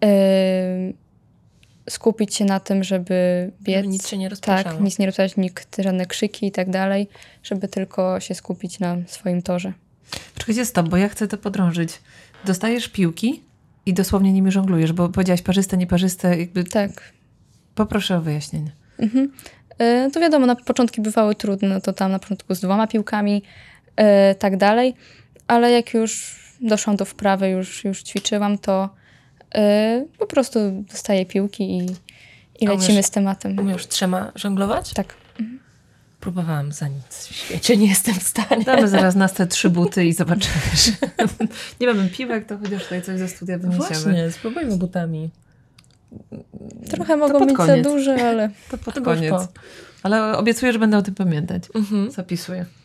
e, 0.04 0.10
skupić 1.90 2.36
się 2.36 2.46
na 2.46 2.60
tym, 2.60 2.84
żeby 2.84 3.52
biec. 3.62 3.76
Żeby 3.76 3.88
nic 3.88 4.08
się 4.08 4.18
nie 4.18 4.30
rozpraszało. 4.30 4.76
Tak, 4.76 4.84
nic 4.84 5.00
nie 5.00 5.06
rozpraszać, 5.06 5.38
nikt, 5.38 5.78
żadne 5.80 6.06
krzyki 6.06 6.48
i 6.48 6.52
tak 6.52 6.70
dalej, 6.70 7.08
żeby 7.44 7.68
tylko 7.68 8.20
się 8.20 8.36
skupić 8.36 8.80
na 8.80 8.98
swoim 9.08 9.42
torze. 9.42 9.74
Poczekaj, 10.10 10.34
Czekajcie, 10.38 10.66
stop, 10.66 10.90
bo 10.90 10.98
ja 10.98 11.10
chcę 11.10 11.28
to 11.28 11.38
podrążyć. 11.38 12.02
Dostajesz 12.46 12.90
piłki 12.90 13.44
i 13.86 13.94
dosłownie 13.94 14.34
nimi 14.34 14.52
żonglujesz, 14.52 14.94
bo 14.94 15.10
powiedziałaś 15.10 15.42
parzyste, 15.42 15.78
nieparzyste, 15.78 16.40
jakby 16.40 16.64
Tak. 16.64 17.19
Poproszę 17.80 18.18
o 18.18 18.22
wyjaśnienie. 18.22 18.72
Mhm. 19.00 19.32
E, 19.80 20.10
To 20.14 20.20
wiadomo, 20.20 20.46
na 20.46 20.56
początki 20.56 21.02
bywały 21.02 21.36
trudne, 21.36 21.82
to 21.82 21.94
tam 21.94 22.12
na 22.12 22.20
początku 22.20 22.56
z 22.56 22.60
dwoma 22.60 22.88
piłkami, 22.88 23.44
e, 23.96 24.36
tak 24.36 24.58
dalej, 24.58 24.94
ale 25.48 25.72
jak 25.72 25.94
już 25.94 26.36
doszłam 26.62 26.96
do 26.96 27.06
wprawy, 27.06 27.50
już, 27.50 27.84
już 27.86 28.04
ćwiczyłam, 28.04 28.58
to 28.58 28.90
e, 29.56 30.06
po 30.18 30.26
prostu 30.28 30.60
dostaję 30.92 31.26
piłki 31.26 31.78
i, 31.78 31.86
i 32.60 32.68
A 32.68 32.72
lecimy 32.72 33.00
umiesz- 33.00 33.06
z 33.06 33.10
tematem. 33.12 33.60
Umiesz 33.60 33.88
trzema 33.88 34.32
żonglować? 34.36 34.94
Tak. 34.94 35.14
Próbowałam 36.20 36.72
za 36.72 36.88
nic 36.88 37.28
w 37.28 37.36
świecie, 37.36 37.78
nie 37.78 37.88
jestem 37.88 38.16
w 38.16 38.24
stanie. 38.24 38.64
Damy 38.66 38.88
zaraz 38.88 39.16
nas 39.16 39.34
te 39.34 39.48
trzy 39.48 39.70
buty 39.70 40.06
i 40.06 40.14
zobaczymy. 40.14 40.56
że 40.76 40.92
nie 41.82 41.88
mamy 41.88 42.10
piłek, 42.10 42.46
to 42.46 42.58
chociaż 42.58 42.84
tutaj 42.84 43.02
coś 43.02 43.20
ze 43.20 43.28
studia 43.28 43.58
wyniesiemy. 43.58 43.86
Właśnie, 43.90 44.32
spróbujmy 44.32 44.78
butami. 44.78 45.30
Trochę 46.90 47.18
mogą 47.18 47.40
być 47.40 47.50
za 47.58 47.66
koniec. 47.66 47.88
duże, 47.88 48.16
ale 48.30 48.50
To 48.72 48.78
pod 48.78 48.98
Albo 48.98 49.12
koniec. 49.12 49.32
po. 49.32 49.48
Ale 50.04 50.38
obiecuję, 50.38 50.74
że 50.74 50.80
będę 50.80 50.98
o 50.98 51.02
tym 51.02 51.16
pamiętać. 51.16 51.64
Mhm. 51.76 52.12
Zapisuję. 52.12 52.66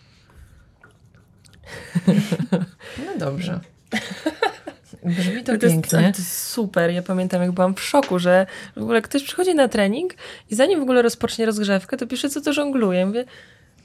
No 3.07 3.13
dobrze. 3.19 3.61
Brzmi 5.05 5.43
to 5.45 5.47
to, 5.47 5.53
jest, 5.53 5.63
pięknie. 5.63 5.99
ale 5.99 6.13
to 6.13 6.19
jest 6.19 6.43
super. 6.49 6.91
Ja 6.91 7.03
pamiętam, 7.03 7.43
jak 7.43 7.53
byłam 7.53 7.75
w 7.75 7.81
szoku, 7.81 8.19
że 8.19 8.47
w 8.77 8.83
ogóle 8.83 9.03
ktoś 9.03 9.23
przychodzi 9.23 9.55
na 9.55 9.69
trening 9.69 10.15
i 10.51 10.55
zanim 10.55 10.81
w 10.81 10.83
ogóle 10.83 11.03
rozpocznie 11.03 11.47
rozgrzewkę, 11.47 11.97
to 11.97 12.07
pisze, 12.07 12.31
co 12.31 12.41
to 12.41 12.53
żongluje. 12.53 12.99
Ja 13.01 13.07
Mówię, 13.07 13.25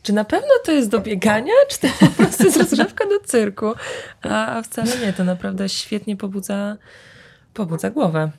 czy 0.04 0.14
na 0.14 0.24
pewno 0.24 0.48
to 0.66 0.72
jest 0.72 0.90
do 0.90 1.00
biegania, 1.00 1.54
czy 1.70 1.80
to 1.80 1.88
po 2.00 2.08
prostu 2.08 2.44
jest 2.46 2.58
rozgrzewka 2.58 3.06
do 3.06 3.20
cyrku? 3.26 3.74
A, 4.22 4.58
a 4.58 4.62
wcale 4.62 4.98
nie, 5.06 5.14
to 5.14 5.24
naprawdę 5.24 5.70
świetnie 5.70 6.18
pobudza, 6.18 6.78
pobudza 7.54 7.90
głowę. 7.90 8.32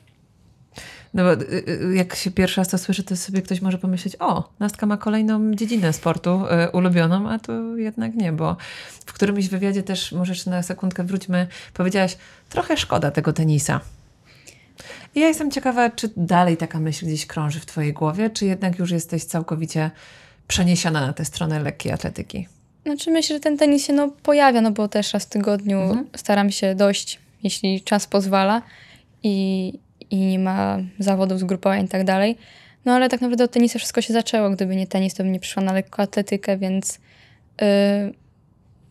No 1.13 1.23
bo 1.23 1.33
y, 1.33 1.63
y, 1.67 1.95
jak 1.95 2.15
się 2.15 2.31
pierwszy 2.31 2.61
raz 2.61 2.67
to 2.67 2.77
słyszy, 2.77 3.03
to 3.03 3.17
sobie 3.17 3.41
ktoś 3.41 3.61
może 3.61 3.77
pomyśleć, 3.77 4.15
o, 4.19 4.49
Nastka 4.59 4.85
ma 4.85 4.97
kolejną 4.97 5.53
dziedzinę 5.53 5.93
sportu 5.93 6.43
y, 6.45 6.71
ulubioną, 6.71 7.29
a 7.29 7.39
to 7.39 7.77
jednak 7.77 8.15
nie, 8.15 8.31
bo 8.31 8.57
w 9.05 9.13
którymś 9.13 9.47
wywiadzie 9.47 9.83
też, 9.83 10.11
może 10.11 10.31
jeszcze 10.31 10.49
na 10.49 10.63
sekundkę 10.63 11.03
wróćmy, 11.03 11.47
powiedziałaś, 11.73 12.17
trochę 12.49 12.77
szkoda 12.77 13.11
tego 13.11 13.33
tenisa. 13.33 13.79
I 15.15 15.19
ja 15.19 15.27
jestem 15.27 15.51
ciekawa, 15.51 15.89
czy 15.89 16.09
dalej 16.17 16.57
taka 16.57 16.79
myśl 16.79 17.05
gdzieś 17.05 17.25
krąży 17.25 17.59
w 17.59 17.65
twojej 17.65 17.93
głowie, 17.93 18.29
czy 18.29 18.45
jednak 18.45 18.79
już 18.79 18.91
jesteś 18.91 19.23
całkowicie 19.23 19.91
przeniesiona 20.47 21.07
na 21.07 21.13
tę 21.13 21.25
stronę 21.25 21.59
lekkiej 21.59 21.91
atletyki? 21.91 22.47
znaczy 22.85 23.11
myślę, 23.11 23.35
że 23.35 23.39
ten 23.39 23.57
tenis 23.57 23.85
się 23.85 23.93
no, 23.93 24.09
pojawia, 24.23 24.61
no 24.61 24.71
bo 24.71 24.87
też 24.87 25.13
raz 25.13 25.23
w 25.23 25.29
tygodniu 25.29 25.81
Mhm. 25.81 26.07
staram 26.15 26.51
się 26.51 26.75
dojść, 26.75 27.19
jeśli 27.43 27.81
czas 27.81 28.07
pozwala 28.07 28.61
i, 29.23 29.73
i 30.11 30.17
nie 30.17 30.39
ma 30.39 30.77
zawodów 30.99 31.39
zgrupowań 31.39 31.85
i 31.85 31.87
tak 31.87 32.03
dalej. 32.03 32.37
No 32.85 32.93
ale 32.93 33.09
tak 33.09 33.21
naprawdę 33.21 33.43
od 33.43 33.51
tenisa 33.51 33.79
wszystko 33.79 34.01
się 34.01 34.13
zaczęło. 34.13 34.49
Gdyby 34.49 34.75
nie 34.75 34.87
tenis, 34.87 35.13
to 35.13 35.23
bym 35.23 35.31
nie 35.31 35.39
przyszła 35.39 35.63
na 35.63 35.73
lekkoatletykę, 35.73 36.57
więc 36.57 36.99
yy, 37.61 37.67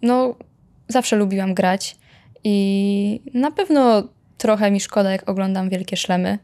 no 0.03 0.35
zawsze 0.89 1.17
lubiłam 1.17 1.55
grać 1.55 1.97
i 2.45 3.21
na 3.35 3.51
pewno 3.51 4.09
trochę 4.39 4.71
mi 4.71 4.81
szkoda, 4.81 5.13
jak 5.13 5.29
oglądam 5.29 5.69
wielkie 5.69 5.97
szlemy 5.97 6.39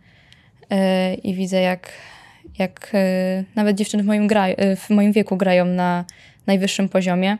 yy, 0.70 1.14
i 1.14 1.34
widzę, 1.34 1.60
jak, 1.60 1.92
jak 2.58 2.90
yy, 2.92 3.44
nawet 3.54 3.76
dziewczyny 3.76 4.02
w 4.02 4.06
moim, 4.06 4.26
gra, 4.26 4.48
yy, 4.48 4.76
w 4.76 4.90
moim 4.90 5.12
wieku 5.12 5.36
grają 5.36 5.64
na 5.64 6.04
najwyższym 6.46 6.88
poziomie. 6.88 7.38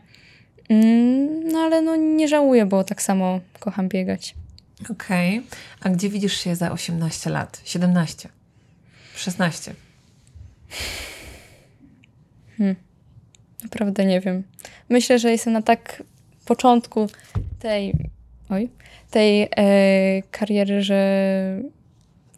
Mm, 0.68 1.48
no 1.48 1.58
ale 1.58 1.82
no 1.82 1.96
nie 1.96 2.28
żałuję, 2.28 2.66
bo 2.66 2.84
tak 2.84 3.02
samo 3.02 3.40
kocham 3.60 3.88
biegać. 3.88 4.34
Okej. 4.90 5.42
A 5.80 5.88
gdzie 5.88 6.08
widzisz 6.08 6.40
się 6.40 6.56
za 6.56 6.72
18 6.72 7.30
lat? 7.30 7.60
17? 7.64 8.28
16? 9.14 9.74
Naprawdę 13.62 14.04
nie 14.04 14.20
wiem. 14.20 14.42
Myślę, 14.88 15.18
że 15.18 15.30
jestem 15.30 15.52
na 15.52 15.62
tak 15.62 16.02
początku 16.44 17.06
tej, 17.58 17.94
oj, 18.48 18.68
tej 19.10 19.48
e, 19.56 20.22
kariery, 20.30 20.82
że, 20.82 21.60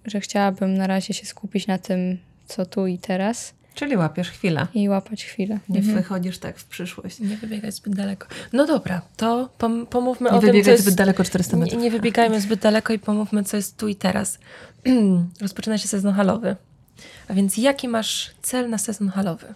że 0.05 0.21
chciałabym 0.21 0.75
na 0.75 0.87
razie 0.87 1.15
się 1.15 1.27
skupić 1.27 1.67
na 1.67 1.79
tym, 1.79 2.19
co 2.47 2.67
tu 2.67 2.87
i 2.87 2.99
teraz 2.99 3.55
Czyli 3.79 3.97
łapiesz 3.97 4.31
chwilę. 4.31 4.67
i 4.75 4.89
łapać 4.89 5.25
chwilę. 5.25 5.59
Nie 5.69 5.79
Mhm. 5.79 5.97
wychodzisz 5.97 6.39
tak 6.39 6.59
w 6.59 6.65
przyszłość. 6.65 7.21
Nie 7.21 7.37
wybiegać 7.37 7.75
zbyt 7.75 7.95
daleko. 7.95 8.27
No 8.53 8.67
dobra, 8.67 9.03
to 9.17 9.49
pom- 9.59 9.87
pomówmy 9.87 10.31
Nie 10.31 10.37
o 10.37 10.41
tym, 10.41 10.41
co 10.41 10.47
wybiegać 10.53 10.67
jest... 10.73 10.83
zbyt 10.83 10.95
daleko 10.95 11.25
400 11.25 11.57
Nie, 11.57 11.63
metrów. 11.63 11.83
nie 11.83 11.91
wybiegajmy 11.91 12.41
zbyt 12.41 12.61
daleko 12.61 12.93
i 12.93 12.99
pomówmy, 12.99 13.45
co 13.45 13.57
jest 13.57 13.77
tu 13.77 13.89
i 13.89 13.97
teraz. 13.97 14.39
Rozpoczyna 15.41 15.79
się 15.79 15.89
sezon 15.89 16.13
halowy. 16.15 16.57
A 17.29 17.35
więc 17.35 17.57
jaki 17.57 17.89
masz 17.89 18.35
cel 18.43 18.71
na 18.71 18.79
sezon 18.79 19.09
halowy? 19.09 19.55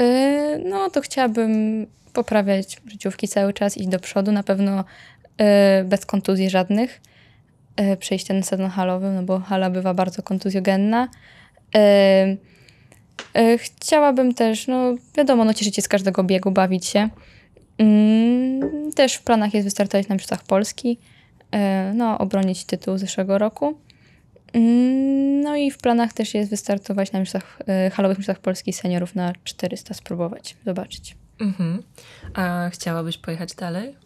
E, 0.00 0.58
no 0.64 0.90
to 0.90 1.00
chciałabym 1.00 1.86
poprawiać 2.12 2.80
życiówki 2.86 3.28
cały 3.28 3.52
czas, 3.52 3.76
iść 3.76 3.88
do 3.88 3.98
przodu, 3.98 4.32
na 4.32 4.42
pewno 4.42 4.84
e, 5.38 5.84
bez 5.84 6.06
kontuzji 6.06 6.50
żadnych. 6.50 7.00
E, 7.76 7.96
przejść 7.96 8.26
ten 8.26 8.42
sezon 8.42 8.70
halowy, 8.70 9.10
no 9.10 9.22
bo 9.22 9.38
hala 9.40 9.70
bywa 9.70 9.94
bardzo 9.94 10.22
kontuzjogenna. 10.22 11.08
E, 11.74 12.36
chciałabym 13.58 14.34
też, 14.34 14.66
no 14.66 14.94
wiadomo, 15.16 15.44
no 15.44 15.54
cieszyć 15.54 15.76
się 15.76 15.82
z 15.82 15.88
każdego 15.88 16.24
biegu, 16.24 16.50
bawić 16.50 16.86
się. 16.86 17.08
Mm, 17.78 18.92
też 18.92 19.14
w 19.14 19.22
planach 19.22 19.54
jest 19.54 19.66
wystartować 19.66 20.08
na 20.08 20.14
Mistrzostwach 20.14 20.46
Polski, 20.46 20.98
e, 21.50 21.92
no 21.94 22.18
obronić 22.18 22.64
tytuł 22.64 22.98
zeszłego 22.98 23.38
roku. 23.38 23.78
Mm, 24.52 25.40
No 25.42 25.56
i 25.56 25.70
w 25.70 25.78
planach 25.78 26.12
też 26.12 26.34
jest 26.34 26.50
wystartować 26.50 27.12
na 27.12 27.20
mistrzostwach, 27.20 27.62
e, 27.66 27.90
halowych 27.90 28.18
mistrzostwach 28.18 28.42
Polski 28.42 28.72
seniorów 28.72 29.14
na 29.14 29.32
400, 29.44 29.94
spróbować, 29.94 30.56
zobaczyć. 30.66 31.16
Mhm. 31.40 31.82
A 32.34 32.70
chciałabyś 32.72 33.18
pojechać 33.18 33.54
dalej? 33.54 33.96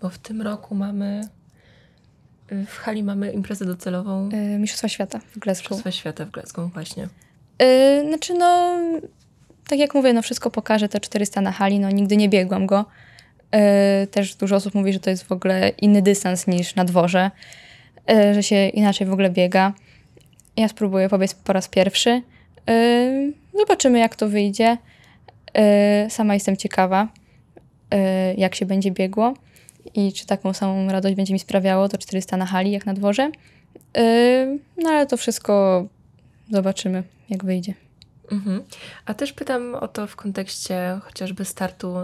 Bo 0.00 0.08
w 0.08 0.18
tym 0.18 0.42
roku 0.42 0.74
mamy... 0.74 1.28
W 2.66 2.76
hali 2.76 3.02
mamy 3.02 3.32
imprezę 3.32 3.64
docelową 3.64 4.28
E, 4.32 4.58
Mistrzostwa 4.58 4.88
Świata 4.88 5.18
w 5.18 5.38
Glasgow. 5.38 5.70
Mistrzostwa 5.70 5.90
Świata 5.90 6.24
w 6.24 6.30
Glasgow 6.30 6.72
właśnie. 6.72 7.08
E, 7.62 8.02
Znaczy 8.08 8.34
no, 8.34 8.78
tak 9.68 9.78
jak 9.78 9.94
mówię, 9.94 10.12
no 10.12 10.22
wszystko 10.22 10.50
pokaże 10.50 10.88
to 10.88 11.00
400 11.00 11.40
na 11.40 11.52
hali, 11.52 11.80
no 11.80 11.90
nigdy 11.90 12.16
nie 12.16 12.28
biegłam 12.28 12.66
go. 12.66 12.84
E, 13.50 14.06
Też 14.06 14.34
dużo 14.34 14.56
osób 14.56 14.74
mówi, 14.74 14.92
że 14.92 15.00
to 15.00 15.10
jest 15.10 15.22
w 15.22 15.32
ogóle 15.32 15.68
inny 15.68 16.02
dystans 16.02 16.46
niż 16.46 16.74
na 16.74 16.84
dworze, 16.84 17.30
e, 18.10 18.34
że 18.34 18.42
się 18.42 18.68
inaczej 18.68 19.06
w 19.06 19.12
ogóle 19.12 19.30
biega. 19.30 19.72
Ja 20.56 20.68
spróbuję 20.68 21.08
pobiec 21.08 21.34
po 21.34 21.52
raz 21.52 21.68
pierwszy. 21.68 22.22
E, 22.68 23.30
Zobaczymy, 23.58 23.98
jak 23.98 24.16
to 24.16 24.28
wyjdzie. 24.28 24.76
E, 25.54 26.10
Sama 26.10 26.34
jestem 26.34 26.56
ciekawa, 26.56 27.08
e, 27.90 28.34
jak 28.34 28.54
się 28.54 28.66
będzie 28.66 28.90
biegło 28.90 29.34
i 29.94 30.12
czy 30.12 30.26
taką 30.26 30.52
samą 30.52 30.88
radość 30.92 31.14
będzie 31.14 31.32
mi 31.32 31.38
sprawiało 31.38 31.88
to 31.88 31.98
400 31.98 32.36
na 32.36 32.46
hali, 32.46 32.70
jak 32.70 32.86
na 32.86 32.94
dworze. 32.94 33.30
No 34.76 34.90
ale 34.90 35.06
to 35.06 35.16
wszystko 35.16 35.84
zobaczymy, 36.50 37.02
jak 37.28 37.44
wyjdzie. 37.44 37.74
Mhm. 38.30 38.62
A 39.06 39.14
też 39.14 39.32
pytam 39.32 39.74
o 39.74 39.88
to 39.88 40.06
w 40.06 40.16
kontekście 40.16 41.00
chociażby 41.02 41.44
startu 41.44 41.94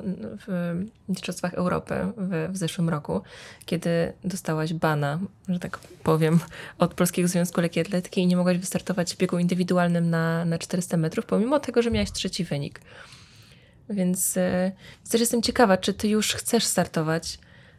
w 0.47 0.75
Mistrzostwach 1.09 1.55
Europy 1.55 1.95
w, 2.17 2.49
w 2.53 2.57
zeszłym 2.57 2.89
roku, 2.89 3.21
kiedy 3.67 4.13
dostałaś 4.25 4.73
bana, 4.73 5.19
że 5.49 5.59
tak 5.59 5.79
powiem, 5.79 6.41
od 6.79 6.95
Polskiego 6.95 7.29
Związku 7.29 7.61
Lekkiej 7.61 7.81
Atletyki 7.81 8.21
i 8.21 8.27
nie 8.27 8.37
mogłaś 8.37 8.59
wystartować 8.59 9.15
w 9.15 9.17
biegu 9.17 9.39
indywidualnym 9.39 10.11
na, 10.11 10.45
na 10.45 10.59
400 10.59 10.97
metrów, 10.97 11.27
pomimo 11.27 11.61
tego, 11.61 11.83
że 11.83 11.91
miałaś 11.91 12.13
trzeci 12.13 12.45
wynik. 12.45 12.81
Więc 13.91 14.37
e, 14.37 14.73
też 15.11 15.21
jestem 15.21 15.43
ciekawa, 15.43 15.77
czy 15.77 15.95
ty 15.95 16.09
już 16.09 16.35
chcesz 16.35 16.65
startować 16.65 17.39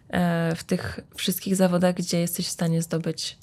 e, 0.10 0.56
w 0.56 0.63
tych 0.63 1.00
wszystkich 1.15 1.56
zawodach, 1.56 1.95
gdzie 1.95 2.19
jesteś 2.19 2.48
w 2.48 2.52
stanie 2.52 2.82
zdobyć 2.82 3.38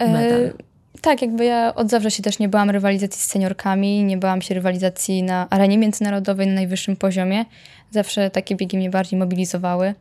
medal? 0.00 0.42
E, 0.42 0.52
tak, 1.00 1.22
jakby 1.22 1.44
ja 1.44 1.74
od 1.74 1.90
zawsze 1.90 2.10
się 2.10 2.22
też 2.22 2.38
nie 2.38 2.48
bałam 2.48 2.70
rywalizacji 2.70 3.22
z 3.22 3.24
seniorkami, 3.24 4.04
nie 4.04 4.16
bałam 4.16 4.42
się 4.42 4.54
rywalizacji 4.54 5.22
na 5.22 5.46
arenie 5.50 5.78
międzynarodowej 5.78 6.46
na 6.46 6.52
najwyższym 6.52 6.96
poziomie. 6.96 7.44
Zawsze 7.90 8.30
takie 8.30 8.56
biegi 8.56 8.76
mnie 8.76 8.90
bardziej 8.90 9.18
mobilizowały 9.18 9.94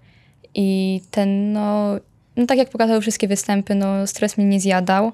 i 0.55 1.01
ten, 1.11 1.53
no, 1.53 1.95
no 2.35 2.45
tak 2.45 2.57
jak 2.57 2.69
pokazały 2.69 3.01
wszystkie 3.01 3.27
występy, 3.27 3.75
no 3.75 4.07
stres 4.07 4.37
mnie 4.37 4.47
nie 4.47 4.59
zjadał. 4.59 5.11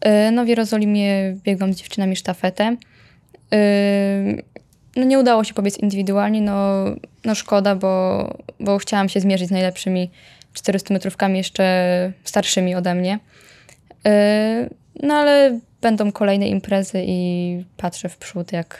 E, 0.00 0.30
No 0.30 0.44
w 0.44 0.48
Jerozolimie 0.48 1.36
biegłam 1.44 1.72
z 1.72 1.76
dziewczynami 1.76 2.16
sztafetę. 2.16 2.76
E, 3.52 3.56
No 4.96 5.04
nie 5.04 5.18
udało 5.18 5.44
się 5.44 5.54
pobiec 5.54 5.78
indywidualnie, 5.78 6.40
no, 6.40 6.84
no 7.24 7.34
szkoda, 7.34 7.74
bo, 7.76 8.24
bo 8.60 8.78
chciałam 8.78 9.08
się 9.08 9.20
zmierzyć 9.20 9.48
z 9.48 9.50
najlepszymi 9.50 10.10
400 10.52 10.94
metrówkami 10.94 11.38
jeszcze 11.38 12.12
starszymi 12.24 12.74
ode 12.74 12.94
mnie. 12.94 13.18
Yy, 14.94 15.08
No 15.08 15.14
ale 15.14 15.60
będą 15.80 16.12
kolejne 16.12 16.48
imprezy 16.48 17.04
i 17.06 17.64
patrzę 17.76 18.08
w 18.08 18.16
przód, 18.16 18.52
jak, 18.52 18.78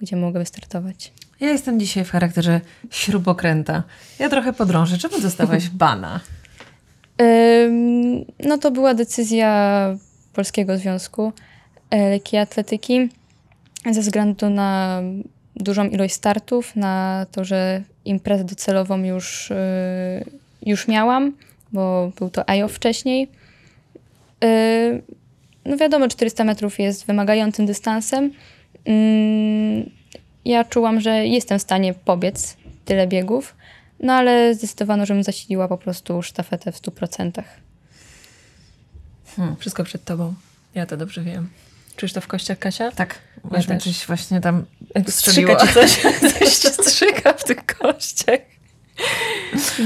gdzie 0.00 0.16
mogę 0.16 0.38
wystartować. 0.40 1.12
Ja 1.40 1.48
jestem 1.48 1.80
dzisiaj 1.80 2.04
w 2.04 2.10
charakterze 2.10 2.60
śrubokręta. 2.90 3.82
Ja 4.18 4.28
trochę 4.28 4.52
podrążę. 4.52 4.98
Czemu 4.98 5.20
dostałaś 5.20 5.68
bana? 5.84 6.20
Ym, 7.22 8.24
No 8.44 8.58
to 8.58 8.70
była 8.70 8.94
decyzja 8.94 9.96
Polskiego 10.32 10.78
Związku 10.78 11.32
Lekkiej 11.90 12.40
Atletyki 12.40 13.08
ze 13.90 14.00
względu 14.00 14.50
na 14.50 15.02
dużą 15.56 15.84
ilość 15.88 16.14
startów, 16.14 16.76
na 16.76 17.26
to, 17.32 17.44
że 17.44 17.82
imprezę 18.04 18.44
docelową 18.44 19.02
już, 19.02 19.50
y, 19.50 19.54
już 20.66 20.88
miałam, 20.88 21.32
bo 21.72 22.12
był 22.18 22.30
to 22.30 22.50
IO 22.50 22.68
wcześniej. 22.68 23.28
Y, 24.44 25.02
No 25.66 25.76
wiadomo, 25.76 26.08
400 26.08 26.44
metrów 26.44 26.78
jest 26.78 27.06
wymagającym 27.06 27.66
dystansem. 27.66 28.32
Ym, 28.88 29.90
Ja 30.44 30.64
czułam, 30.64 31.00
że 31.00 31.26
jestem 31.26 31.58
w 31.58 31.62
stanie 31.62 31.94
pobiec 31.94 32.56
tyle 32.84 33.06
biegów, 33.06 33.54
no 34.00 34.12
ale 34.12 34.54
zdecydowano, 34.54 35.06
żebym 35.06 35.22
zasiliła 35.22 35.68
po 35.68 35.78
prostu 35.78 36.22
sztafetę 36.22 36.72
w 36.72 36.80
100%. 36.82 37.42
Wszystko 39.58 39.84
przed 39.84 40.04
tobą. 40.04 40.34
Ja 40.74 40.86
to 40.86 40.96
dobrze 40.96 41.22
wiem. 41.22 41.48
Czujesz 41.96 42.12
to 42.12 42.20
w 42.20 42.26
kościach, 42.26 42.58
Kasia? 42.58 42.90
Tak, 42.92 43.18
właśnie 43.44 43.74
też. 43.74 43.84
czyś 43.84 44.06
właśnie 44.06 44.40
tam 44.40 44.64
Strzyka 45.08 45.56
ci 45.66 45.74
coś, 45.74 45.90
coś 46.38 46.56
się 46.58 46.68
strzyka 46.68 47.32
w 47.32 47.44
tych 47.44 47.66
kościach. 47.66 48.40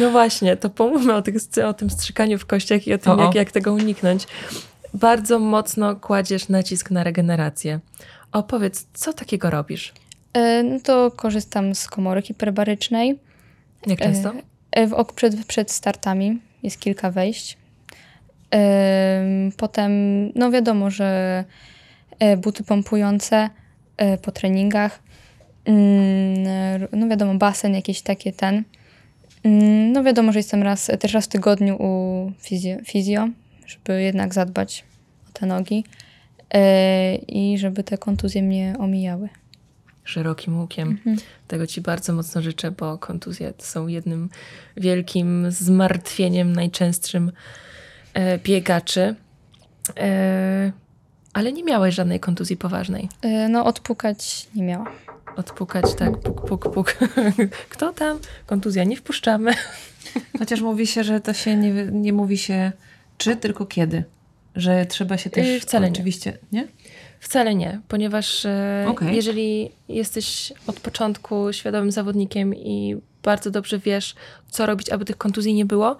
No 0.00 0.10
właśnie, 0.10 0.56
to 0.56 0.70
pomówmy 0.70 1.14
o, 1.14 1.22
tych, 1.22 1.34
o 1.66 1.74
tym 1.74 1.90
strzykaniu 1.90 2.38
w 2.38 2.46
kościach 2.46 2.86
i 2.86 2.94
o 2.94 2.98
tym, 2.98 3.12
O, 3.12 3.16
o. 3.16 3.24
jak, 3.24 3.34
jak 3.34 3.52
tego 3.52 3.72
uniknąć. 3.72 4.26
Bardzo 4.94 5.38
mocno 5.38 5.96
kładziesz 5.96 6.48
nacisk 6.48 6.90
na 6.90 7.04
regenerację. 7.04 7.80
Opowiedz, 8.32 8.86
co 8.94 9.12
takiego 9.12 9.50
robisz? 9.50 9.92
E, 10.32 10.62
No 10.62 10.80
to 10.80 11.10
korzystam 11.10 11.74
z 11.74 11.86
komory 11.86 12.22
hiperbarycznej. 12.22 13.18
Jak 13.86 13.98
często? 13.98 14.32
E, 14.72 14.86
w 14.86 14.92
ok- 14.92 15.12
przed, 15.12 15.46
przed 15.46 15.70
startami 15.70 16.38
jest 16.62 16.80
kilka 16.80 17.10
wejść. 17.10 17.58
Em, 18.50 19.52
Potem, 19.56 19.92
no 20.34 20.50
wiadomo, 20.50 20.90
że 20.90 21.44
e, 22.18 22.36
buty 22.36 22.64
pompujące 22.64 23.50
e, 23.96 24.18
po 24.18 24.32
treningach. 24.32 25.00
Mm, 25.64 26.88
No 26.92 27.08
wiadomo, 27.08 27.34
basen 27.34 27.74
jakiś 27.74 28.02
takie 28.02 28.32
ten. 28.32 28.64
Mm, 29.44 29.92
No 29.92 30.02
wiadomo, 30.04 30.32
że 30.32 30.38
jestem 30.38 30.62
raz, 30.62 30.90
też 31.00 31.12
raz 31.14 31.24
w 31.24 31.28
tygodniu 31.28 31.76
u 31.82 32.32
fizjo, 32.40 32.76
fizjo 32.84 33.28
żeby 33.70 34.02
jednak 34.02 34.34
zadbać 34.34 34.84
o 35.28 35.32
te 35.32 35.46
nogi 35.46 35.84
e, 36.54 37.14
i 37.14 37.58
żeby 37.58 37.84
te 37.84 37.98
kontuzje 37.98 38.42
mnie 38.42 38.74
omijały. 38.78 39.28
Szerokim 40.04 40.60
łukiem. 40.60 40.88
Mhm. 40.88 41.16
Tego 41.48 41.66
ci 41.66 41.80
bardzo 41.80 42.12
mocno 42.12 42.42
życzę, 42.42 42.70
bo 42.70 42.98
kontuzje 42.98 43.52
są 43.58 43.86
jednym 43.86 44.28
wielkim 44.76 45.50
zmartwieniem 45.50 46.52
najczęstszym 46.52 47.32
e, 48.14 48.38
biegaczy. 48.38 49.14
E, 49.98 50.72
ale 51.32 51.52
nie 51.52 51.64
miałeś 51.64 51.94
żadnej 51.94 52.20
kontuzji 52.20 52.56
poważnej. 52.56 53.08
E, 53.22 53.48
No 53.48 53.64
odpukać 53.64 54.48
nie 54.54 54.62
miałam. 54.62 54.88
Odpukać, 55.36 55.94
tak, 55.94 56.18
puk, 56.18 56.48
puk, 56.48 56.74
puk. 56.74 56.96
Kto 57.70 57.92
tam? 57.92 58.18
Kontuzja, 58.46 58.84
nie 58.84 58.96
wpuszczamy. 58.96 59.52
Chociaż 60.38 60.60
mówi 60.60 60.86
się, 60.86 61.04
że 61.04 61.20
to 61.20 61.32
się 61.32 61.56
nie, 61.56 61.72
nie 61.84 62.12
mówi 62.12 62.38
się 62.38 62.72
czy, 63.20 63.36
tylko 63.36 63.66
kiedy. 63.66 64.04
Że 64.56 64.86
trzeba 64.86 65.18
się 65.18 65.30
też... 65.30 65.46
Yy, 65.46 65.60
wcale 65.60 65.86
nie. 65.86 65.92
Oczywiście, 65.92 66.38
nie? 66.52 66.68
Wcale 67.20 67.54
nie, 67.54 67.80
ponieważ 67.88 68.46
e, 68.46 68.86
Okej. 68.88 69.16
jeżeli 69.16 69.70
jesteś 69.88 70.52
od 70.66 70.80
początku 70.80 71.52
świadomym 71.52 71.90
zawodnikiem 71.92 72.54
i 72.54 72.96
bardzo 73.22 73.50
dobrze 73.50 73.78
wiesz, 73.78 74.14
co 74.50 74.66
robić, 74.66 74.90
aby 74.90 75.04
tych 75.04 75.16
kontuzji 75.16 75.54
nie 75.54 75.64
było, 75.64 75.96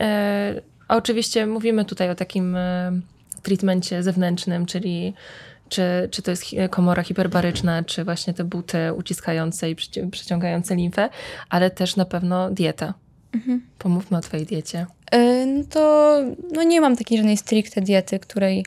e, 0.00 0.60
a 0.88 0.96
oczywiście 0.96 1.46
mówimy 1.46 1.84
tutaj 1.84 2.10
o 2.10 2.14
takim 2.14 2.56
e, 2.56 2.92
treatmencie 3.42 4.02
zewnętrznym, 4.02 4.66
czyli 4.66 5.14
czy, 5.68 5.82
czy 6.10 6.22
to 6.22 6.30
jest 6.30 6.44
komora 6.70 7.02
hiperbaryczna, 7.02 7.84
czy 7.84 8.04
właśnie 8.04 8.34
te 8.34 8.44
buty 8.44 8.92
uciskające 8.92 9.70
i 9.70 9.76
przyci- 9.76 10.10
przyciągające 10.10 10.76
limfę, 10.76 11.08
ale 11.48 11.70
też 11.70 11.96
na 11.96 12.04
pewno 12.04 12.50
dieta. 12.50 12.94
Pomówmy 13.78 14.18
o 14.18 14.20
twojej 14.20 14.46
diecie. 14.46 14.86
E, 15.12 15.46
No 15.46 15.64
to 15.70 16.16
no 16.52 16.62
nie 16.62 16.80
mam 16.80 16.96
takiej 16.96 17.18
żadnej 17.18 17.36
stricte 17.36 17.80
diety, 17.80 18.18
której, 18.18 18.64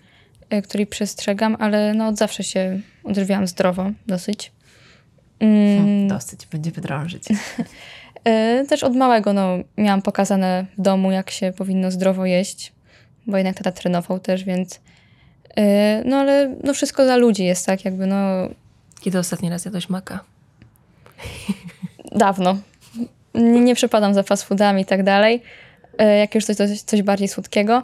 e, 0.50 0.62
której 0.62 0.88
przestrzegam, 0.88 1.58
ale 1.60 1.94
no 1.94 2.08
od 2.08 2.18
zawsze 2.18 2.44
się 2.44 2.80
odżywiałam 3.04 3.48
zdrowo 3.48 3.92
dosyć. 4.08 4.52
Mm, 5.40 5.78
Hmm, 5.78 6.08
dosyć, 6.08 6.46
będzie 6.46 6.72
wydrążyć. 6.72 7.24
e, 8.24 8.66
Też 8.70 8.84
od 8.84 8.96
małego 8.96 9.34
no, 9.34 9.58
miałam 9.78 10.02
pokazane 10.02 10.66
w 10.78 10.82
domu, 10.82 11.12
jak 11.12 11.32
się 11.32 11.54
powinno 11.58 11.92
zdrowo 11.92 12.26
jeść, 12.26 12.72
bo 13.28 13.38
jednak 13.38 13.56
tata 13.58 13.72
trenował 13.72 14.20
też, 14.20 14.44
więc 14.44 14.80
no 16.06 16.18
ale 16.18 16.56
no 16.64 16.74
wszystko 16.74 17.04
dla 17.04 17.16
ludzi 17.16 17.44
jest 17.46 17.66
tak 17.66 17.86
jakby 17.86 18.08
no 18.08 18.18
Kiedy 19.02 19.20
ostatni 19.20 19.50
raz 19.50 19.66
jadłeś 19.66 19.90
maka? 19.90 20.20
dawno. 22.12 22.58
Nie, 23.34 23.62
nie 23.62 23.76
przepadam 23.76 24.14
za 24.14 24.24
fast 24.24 24.44
foodami 24.44 24.82
i 24.82 24.86
tak 24.86 25.04
dalej. 25.04 25.42
E, 26.00 26.18
Jak 26.18 26.36
już 26.36 26.46
coś, 26.46 26.56
coś, 26.56 26.82
coś 26.82 27.02
bardziej 27.02 27.28
słodkiego. 27.28 27.84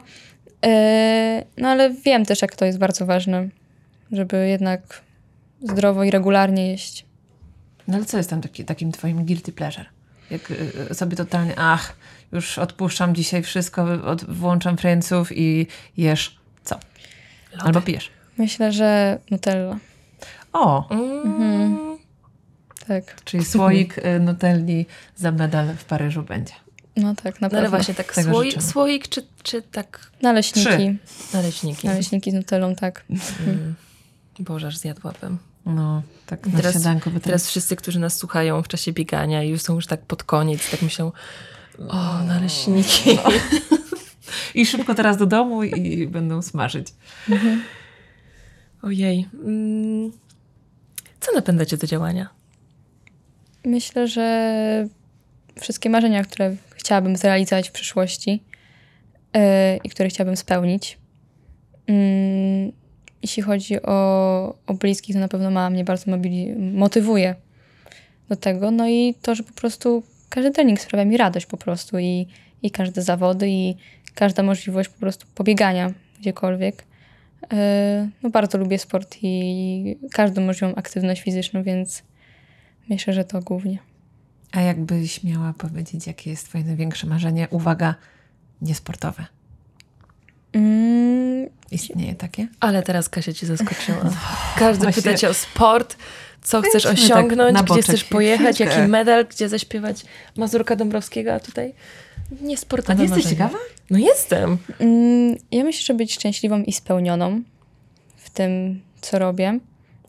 E, 0.65 1.43
No 1.57 1.69
ale 1.69 1.89
wiem 1.93 2.25
też, 2.25 2.41
jak 2.41 2.55
to 2.55 2.65
jest 2.65 2.77
bardzo 2.77 3.05
ważne, 3.05 3.47
żeby 4.11 4.47
jednak 4.47 5.01
zdrowo 5.61 6.03
i 6.03 6.11
regularnie 6.11 6.67
jeść. 6.71 7.05
No 7.87 7.95
ale 7.97 8.05
co 8.05 8.17
jest 8.17 8.29
tam 8.29 8.41
taki, 8.41 8.65
takim 8.65 8.91
twoim 8.91 9.25
guilty 9.25 9.51
pleasure? 9.51 9.85
Jak 10.31 10.51
y, 10.51 10.93
sobie 10.93 11.17
totalnie, 11.17 11.53
ach, 11.57 11.95
już 12.31 12.57
odpuszczam 12.57 13.15
dzisiaj 13.15 13.43
wszystko, 13.43 13.83
od, 14.05 14.23
włączam 14.25 14.77
Friendsów 14.77 15.37
i 15.37 15.67
jesz 15.97 16.39
co? 16.63 16.75
Lody. 17.51 17.63
Albo 17.65 17.81
pijesz. 17.81 18.09
Myślę, 18.37 18.71
że 18.71 19.19
Nutella. 19.31 19.77
O, 20.53 20.89
Mm. 20.89 21.97
Tak, 22.87 23.23
czyli 23.23 23.45
słoik 23.45 23.95
Nutelli 24.19 24.85
za 25.15 25.31
medal 25.31 25.75
w 25.77 25.85
Paryżu 25.85 26.23
będzie. 26.23 26.53
No 26.97 27.15
tak, 27.15 27.41
na 27.41 27.47
No 27.47 27.57
ale 27.57 27.61
pewno. 27.63 27.69
właśnie, 27.69 27.93
tak 27.95 28.13
Tego 28.13 28.31
słoik, 28.31 28.51
życzymy. 28.51 28.71
słoik 28.71 29.07
czy, 29.07 29.27
czy 29.43 29.61
tak 29.61 30.11
Naleśniki. 30.21 30.69
Trzy. 30.69 30.97
naleśniki? 31.33 31.87
Naleśniki 31.87 32.31
z 32.31 32.33
Nutellą, 32.33 32.75
tak. 32.75 33.05
Mm. 33.47 33.75
Boże, 34.39 34.67
aż 34.67 34.77
zjadłabym. 34.77 35.37
No, 35.65 36.03
tak 36.25 36.47
na 36.47 36.57
Teraz- 36.57 36.73
śniadanko 36.73 37.09
by 37.09 37.19
Teraz 37.19 37.47
wszyscy, 37.47 37.75
którzy 37.75 37.99
nas 37.99 38.17
słuchają 38.17 38.63
w 38.63 38.67
czasie 38.67 38.93
biegania 38.93 39.43
i 39.43 39.49
już 39.49 39.61
są 39.61 39.75
już 39.75 39.87
tak 39.87 40.01
pod 40.01 40.23
koniec, 40.23 40.71
tak 40.71 40.81
myślą, 40.81 41.11
o, 41.87 42.23
naleśniki. 42.23 43.17
I 44.55 44.65
szybko 44.65 44.95
teraz 44.95 45.17
do 45.17 45.25
domu 45.25 45.63
i 45.63 46.07
będą 46.07 46.41
smażyć. 46.41 46.87
Ojej. 48.81 49.27
Mm. 49.33 50.11
Co 51.19 51.31
napędza 51.35 51.65
cię 51.65 51.77
do 51.77 51.87
działania? 51.87 52.29
Myślę, 53.65 54.07
że 54.07 54.87
wszystkie 55.61 55.89
marzenia, 55.89 56.23
które 56.23 56.55
chciałabym 56.85 57.15
zrealizować 57.15 57.69
w 57.69 57.71
przyszłości 57.71 58.43
yy, 59.33 59.41
i 59.83 59.89
które 59.89 60.09
chciałabym 60.09 60.37
spełnić. 60.37 60.97
Mm, 61.87 62.71
jeśli 63.21 63.43
chodzi 63.43 63.81
o, 63.81 64.57
o 64.67 64.73
bliskich, 64.73 65.15
to 65.15 65.19
na 65.19 65.27
pewno 65.27 65.51
mama 65.51 65.69
mnie 65.69 65.83
bardzo 65.83 66.11
mobili- 66.11 66.73
motywuje 66.73 67.35
do 68.29 68.35
tego. 68.35 68.71
No 68.71 68.89
i 68.89 69.15
to, 69.21 69.35
że 69.35 69.43
po 69.43 69.53
prostu 69.53 70.03
każdy 70.29 70.51
trening 70.51 70.79
sprawia 70.79 71.05
mi 71.05 71.17
radość 71.17 71.45
po 71.45 71.57
prostu 71.57 71.99
i, 71.99 72.27
i 72.63 72.71
każde 72.71 73.01
zawody 73.01 73.49
i 73.49 73.75
każda 74.15 74.43
możliwość 74.43 74.89
po 74.89 74.99
prostu 74.99 75.27
pobiegania 75.35 75.93
gdziekolwiek. 76.19 76.85
Yy, 77.41 77.57
no 78.23 78.29
bardzo 78.29 78.57
lubię 78.57 78.77
sport 78.79 79.17
i 79.21 79.97
każdą 80.11 80.41
możliwą 80.41 80.75
aktywność 80.75 81.21
fizyczną, 81.21 81.63
więc 81.63 82.03
myślę, 82.89 83.13
że 83.13 83.23
to 83.23 83.41
głównie. 83.41 83.94
A 84.55 84.61
jakbyś 84.61 85.23
miała 85.23 85.53
powiedzieć, 85.57 86.07
jakie 86.07 86.29
jest 86.29 86.45
twoje 86.49 86.63
największe 86.63 87.07
marzenie? 87.07 87.47
Uwaga, 87.51 87.95
niesportowe. 88.61 89.25
Mm, 90.53 91.49
Istnieje 91.71 92.15
takie? 92.15 92.47
Ale 92.59 92.83
teraz 92.83 93.09
Kasia 93.09 93.33
cię 93.33 93.47
zaskoczyła. 93.47 93.97
Każdy 94.59 94.83
Właśnie. 94.83 95.03
pyta 95.03 95.17
cię 95.17 95.29
o 95.29 95.33
sport, 95.33 95.97
co 96.41 96.61
chcesz 96.61 96.83
Wejdźmy 96.83 97.05
osiągnąć, 97.05 97.55
tak 97.57 97.67
na 97.69 97.73
gdzie 97.75 97.83
chcesz 97.83 98.03
pojechać, 98.03 98.55
chwilkę. 98.55 98.75
jaki 98.77 98.91
medal, 98.91 99.25
gdzie 99.25 99.49
zaśpiewać 99.49 100.05
Mazurka 100.37 100.75
Dąbrowskiego, 100.75 101.33
a 101.33 101.39
tutaj 101.39 101.73
A 102.41 102.45
niesportowe 102.45 102.95
nie 102.95 103.03
jesteś 103.03 103.23
marzenie. 103.23 103.37
ciekawa? 103.37 103.57
No 103.89 103.97
jestem. 103.97 104.57
mm, 104.79 105.35
ja 105.51 105.63
myślę, 105.63 105.81
że 105.85 105.93
być 105.93 106.13
szczęśliwą 106.13 106.61
i 106.63 106.73
spełnioną 106.73 107.41
w 108.17 108.29
tym, 108.29 108.81
co 109.01 109.19
robię, 109.19 109.59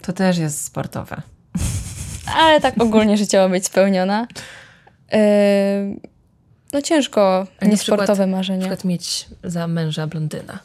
To 0.02 0.12
też 0.12 0.38
jest 0.38 0.64
sportowe. 0.64 1.22
Ale 2.34 2.60
tak 2.60 2.82
ogólnie 2.82 3.16
życiowo 3.16 3.48
być 3.48 3.66
spełniona. 3.66 4.26
Yy, 5.12 5.18
no 6.72 6.82
ciężko, 6.82 7.46
A 7.60 7.64
niesportowe 7.64 8.06
przykład- 8.12 8.18
Na 8.30 8.36
marzenia. 8.36 8.60
przykład 8.60 8.84
mieć 8.84 9.26
za 9.44 9.66
męża 9.66 10.06
blondyna. 10.06 10.58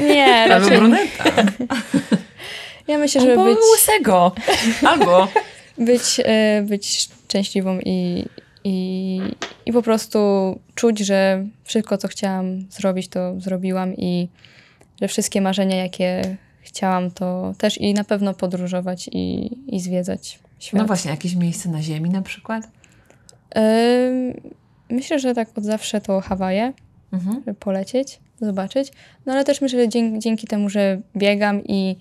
Nie, 0.00 0.24
Albo 0.52 0.54
raczej. 0.64 0.78
bruneta. 0.78 1.24
Ja 2.88 2.98
myślę, 2.98 3.20
żeby 3.20 3.32
Albo 3.32 3.44
być... 3.44 3.58
łysego. 3.72 4.32
Albo 4.86 5.28
być, 5.78 6.02
e, 6.24 6.62
być 6.62 7.08
szczęśliwą 7.28 7.78
i, 7.84 8.24
i, 8.64 9.20
i 9.66 9.72
po 9.72 9.82
prostu 9.82 10.18
czuć, 10.74 10.98
że 10.98 11.44
wszystko, 11.64 11.98
co 11.98 12.08
chciałam 12.08 12.66
zrobić, 12.70 13.08
to 13.08 13.40
zrobiłam 13.40 13.94
i 13.96 14.28
że 15.00 15.08
wszystkie 15.08 15.40
marzenia, 15.40 15.76
jakie 15.76 16.36
chciałam, 16.62 17.10
to 17.10 17.54
też 17.58 17.78
i 17.78 17.94
na 17.94 18.04
pewno 18.04 18.34
podróżować 18.34 19.08
i, 19.12 19.50
i 19.76 19.80
zwiedzać 19.80 20.38
świat. 20.60 20.80
No 20.80 20.86
właśnie, 20.86 21.10
jakieś 21.10 21.34
miejsce 21.34 21.68
na 21.68 21.82
ziemi 21.82 22.10
na 22.10 22.22
przykład? 22.22 22.68
Myślę, 24.90 25.18
że 25.18 25.34
tak 25.34 25.58
od 25.58 25.64
zawsze 25.64 26.00
to 26.00 26.20
Hawaje, 26.20 26.72
Mhm. 27.12 27.34
żeby 27.46 27.54
polecieć, 27.54 28.20
zobaczyć. 28.40 28.92
No 29.26 29.32
ale 29.32 29.44
też 29.44 29.60
myślę, 29.60 29.80
że 29.80 29.88
dzięki, 29.88 30.18
dzięki 30.18 30.46
temu, 30.46 30.68
że 30.68 31.00
biegam 31.16 31.64
i 31.64 31.96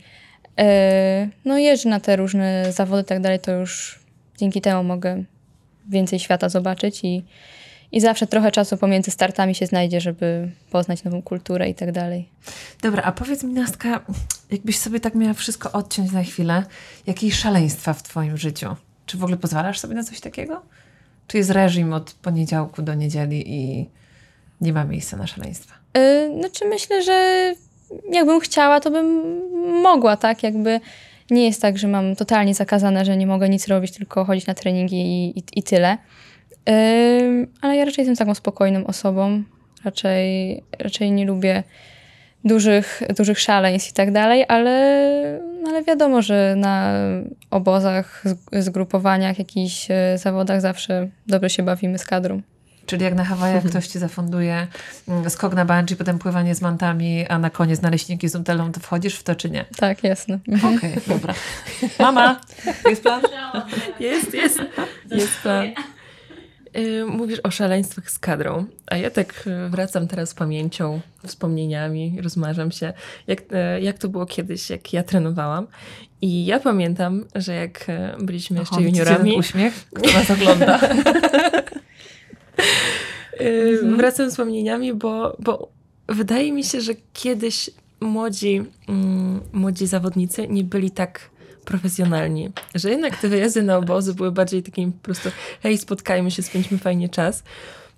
e, 0.60 1.30
no 1.46 1.58
jeżdżę 1.58 1.90
na 1.90 2.00
te 2.00 2.16
różne 2.16 2.72
zawody 2.72 3.02
i 3.02 3.06
tak 3.06 3.22
dalej, 3.22 3.40
to 3.40 3.52
już 3.52 4.00
dzięki 4.38 4.62
temu 4.62 4.84
mogę 4.84 5.24
więcej 5.90 6.20
świata 6.20 6.50
zobaczyć 6.50 7.04
i, 7.04 7.26
i 7.92 8.02
zawsze 8.02 8.28
trochę 8.28 8.52
czasu 8.52 8.78
pomiędzy 8.78 9.12
startami 9.12 9.56
się 9.56 9.66
znajdzie, 9.66 10.02
żeby 10.02 10.52
poznać 10.72 11.04
nową 11.04 11.22
kulturę 11.22 11.70
i 11.70 11.76
tak 11.76 11.92
dalej. 11.92 12.30
Dobra, 12.82 13.04
a 13.04 13.12
powiedz 13.12 13.44
mi, 13.44 13.54
Nastka, 13.54 14.00
jakbyś 14.52 14.80
sobie 14.80 15.00
tak 15.00 15.16
miała 15.16 15.34
wszystko 15.34 15.72
odciąć 15.72 16.12
na 16.12 16.24
chwilę, 16.24 16.64
jakie 17.08 17.32
szaleństwa 17.32 17.94
w 17.94 18.04
twoim 18.04 18.38
życiu? 18.38 18.76
Czy 19.06 19.18
w 19.18 19.24
ogóle 19.24 19.38
pozwalasz 19.38 19.80
sobie 19.80 19.96
na 19.96 20.04
coś 20.04 20.20
takiego? 20.20 20.62
Czy 21.28 21.38
jest 21.38 21.50
reżim 21.50 21.94
od 21.94 22.12
poniedziałku 22.12 22.82
do 22.82 22.94
niedzieli 22.94 23.54
i 23.54 23.90
nie 24.62 24.74
ma 24.74 24.84
miejsca 24.84 25.18
na 25.18 25.28
szaleństwa? 25.28 25.76
Yy, 25.96 26.40
znaczy 26.40 26.66
myślę, 26.66 27.04
że 27.04 27.54
jakbym 28.12 28.40
chciała, 28.40 28.80
to 28.80 28.92
bym 28.92 29.42
mogła, 29.82 30.18
tak? 30.18 30.44
Jakby 30.44 30.80
nie 31.32 31.46
jest 31.46 31.62
tak, 31.62 31.78
że 31.78 31.88
mam 31.88 32.16
totalnie 32.16 32.56
zakazane, 32.56 33.06
że 33.06 33.18
nie 33.18 33.28
mogę 33.28 33.50
nic 33.50 33.68
robić, 33.68 33.92
tylko 33.92 34.26
chodzić 34.26 34.48
na 34.48 34.54
treningi 34.54 34.96
i, 34.96 35.40
i, 35.40 35.44
i 35.56 35.64
tyle. 35.64 35.98
Ale 37.62 37.76
ja 37.76 37.86
raczej 37.86 38.02
jestem 38.06 38.16
taką 38.16 38.36
spokojną 38.36 38.88
osobą. 38.88 39.44
Raczej, 39.86 40.64
raczej 40.80 41.12
nie 41.12 41.26
lubię 41.26 41.64
dużych, 42.46 43.02
dużych 43.18 43.40
szaleństw 43.40 43.90
i 43.90 43.94
tak 43.94 44.12
dalej, 44.12 44.46
ale, 44.48 45.04
no 45.64 45.70
ale 45.70 45.84
wiadomo, 45.84 46.22
że 46.22 46.54
na 46.58 46.94
obozach, 47.52 48.24
z- 48.26 48.64
zgrupowaniach, 48.66 49.40
jakichś 49.40 49.88
e, 49.92 50.18
zawodach 50.18 50.62
zawsze 50.62 51.10
dobrze 51.28 51.50
się 51.50 51.64
bawimy 51.64 51.98
z 51.98 52.06
kadrą. 52.06 52.42
Czyli 52.86 53.04
jak 53.04 53.14
na 53.16 53.24
Hawajach 53.24 53.64
ktoś 53.70 53.88
ci 53.88 54.00
zafunduje 54.00 54.68
mm, 55.08 55.30
skok 55.30 55.54
na 55.54 55.66
bungee, 55.66 55.96
potem 55.96 56.20
pływanie 56.20 56.56
z 56.56 56.62
mantami, 56.62 57.28
a 57.28 57.40
na 57.40 57.50
koniec 57.50 57.82
naleśniki 57.82 58.30
z 58.30 58.34
nutellą, 58.34 58.72
to 58.72 58.80
wchodzisz 58.80 59.16
w 59.16 59.24
to 59.24 59.36
czy 59.36 59.50
nie? 59.50 59.66
Tak, 59.78 60.04
jasne. 60.04 60.40
Okej, 60.78 60.94
dobra. 61.08 61.34
Mama, 62.00 62.40
jest 62.90 63.02
plan? 63.04 63.22
Jest, 64.00 64.34
jest, 64.34 64.60
jest 65.12 65.38
plan. 65.42 65.68
Y, 66.78 67.06
Mówisz 67.06 67.40
o 67.44 67.52
szaleństwach 67.52 68.12
z 68.12 68.20
kadrą, 68.20 68.66
a 68.88 68.98
ja 68.98 69.10
tak 69.10 69.48
y, 69.48 69.70
wracam 69.70 70.08
teraz 70.08 70.34
pamięcią, 70.34 71.02
wspomnieniami, 71.28 72.18
rozmarzam 72.22 72.72
się, 72.72 72.94
jak, 73.28 73.42
y, 73.42 73.82
jak 73.82 73.98
to 73.98 74.10
było 74.10 74.26
kiedyś, 74.26 74.70
jak 74.70 74.94
ja 74.94 75.04
trenowałam. 75.04 75.68
I 76.22 76.46
ja 76.46 76.60
pamiętam, 76.60 77.26
że 77.36 77.56
jak 77.56 77.88
byliśmy 78.20 78.60
jeszcze 78.60 78.82
juniorami, 78.82 79.32
ten 79.32 79.40
uśmiech, 79.40 79.74
kto 79.96 80.14
nas 80.14 80.32
ogląda. 80.32 80.80
y, 83.42 83.80
wracam 83.98 84.30
z 84.30 84.32
wspomnieniami, 84.32 84.94
bo, 84.94 85.38
bo 85.40 85.70
wydaje 86.10 86.52
mi 86.52 86.64
się, 86.64 86.82
że 86.82 86.94
kiedyś 87.14 87.70
młodzi, 88.00 88.64
mm, 88.88 89.42
młodzi 89.54 89.88
zawodnicy 89.88 90.48
nie 90.48 90.64
byli 90.64 90.92
tak 90.92 91.30
profesjonalni, 91.70 92.50
że 92.76 92.90
jednak 92.90 93.18
te 93.18 93.28
wyjazdy 93.28 93.64
na 93.64 93.78
obozy 93.78 94.14
były 94.14 94.32
bardziej 94.32 94.64
takim 94.64 94.92
po 94.92 95.00
prostu 95.00 95.30
hej, 95.64 95.78
spotkajmy 95.78 96.32
się, 96.32 96.44
spędźmy 96.44 96.78
fajnie 96.78 97.10
czas. 97.10 97.44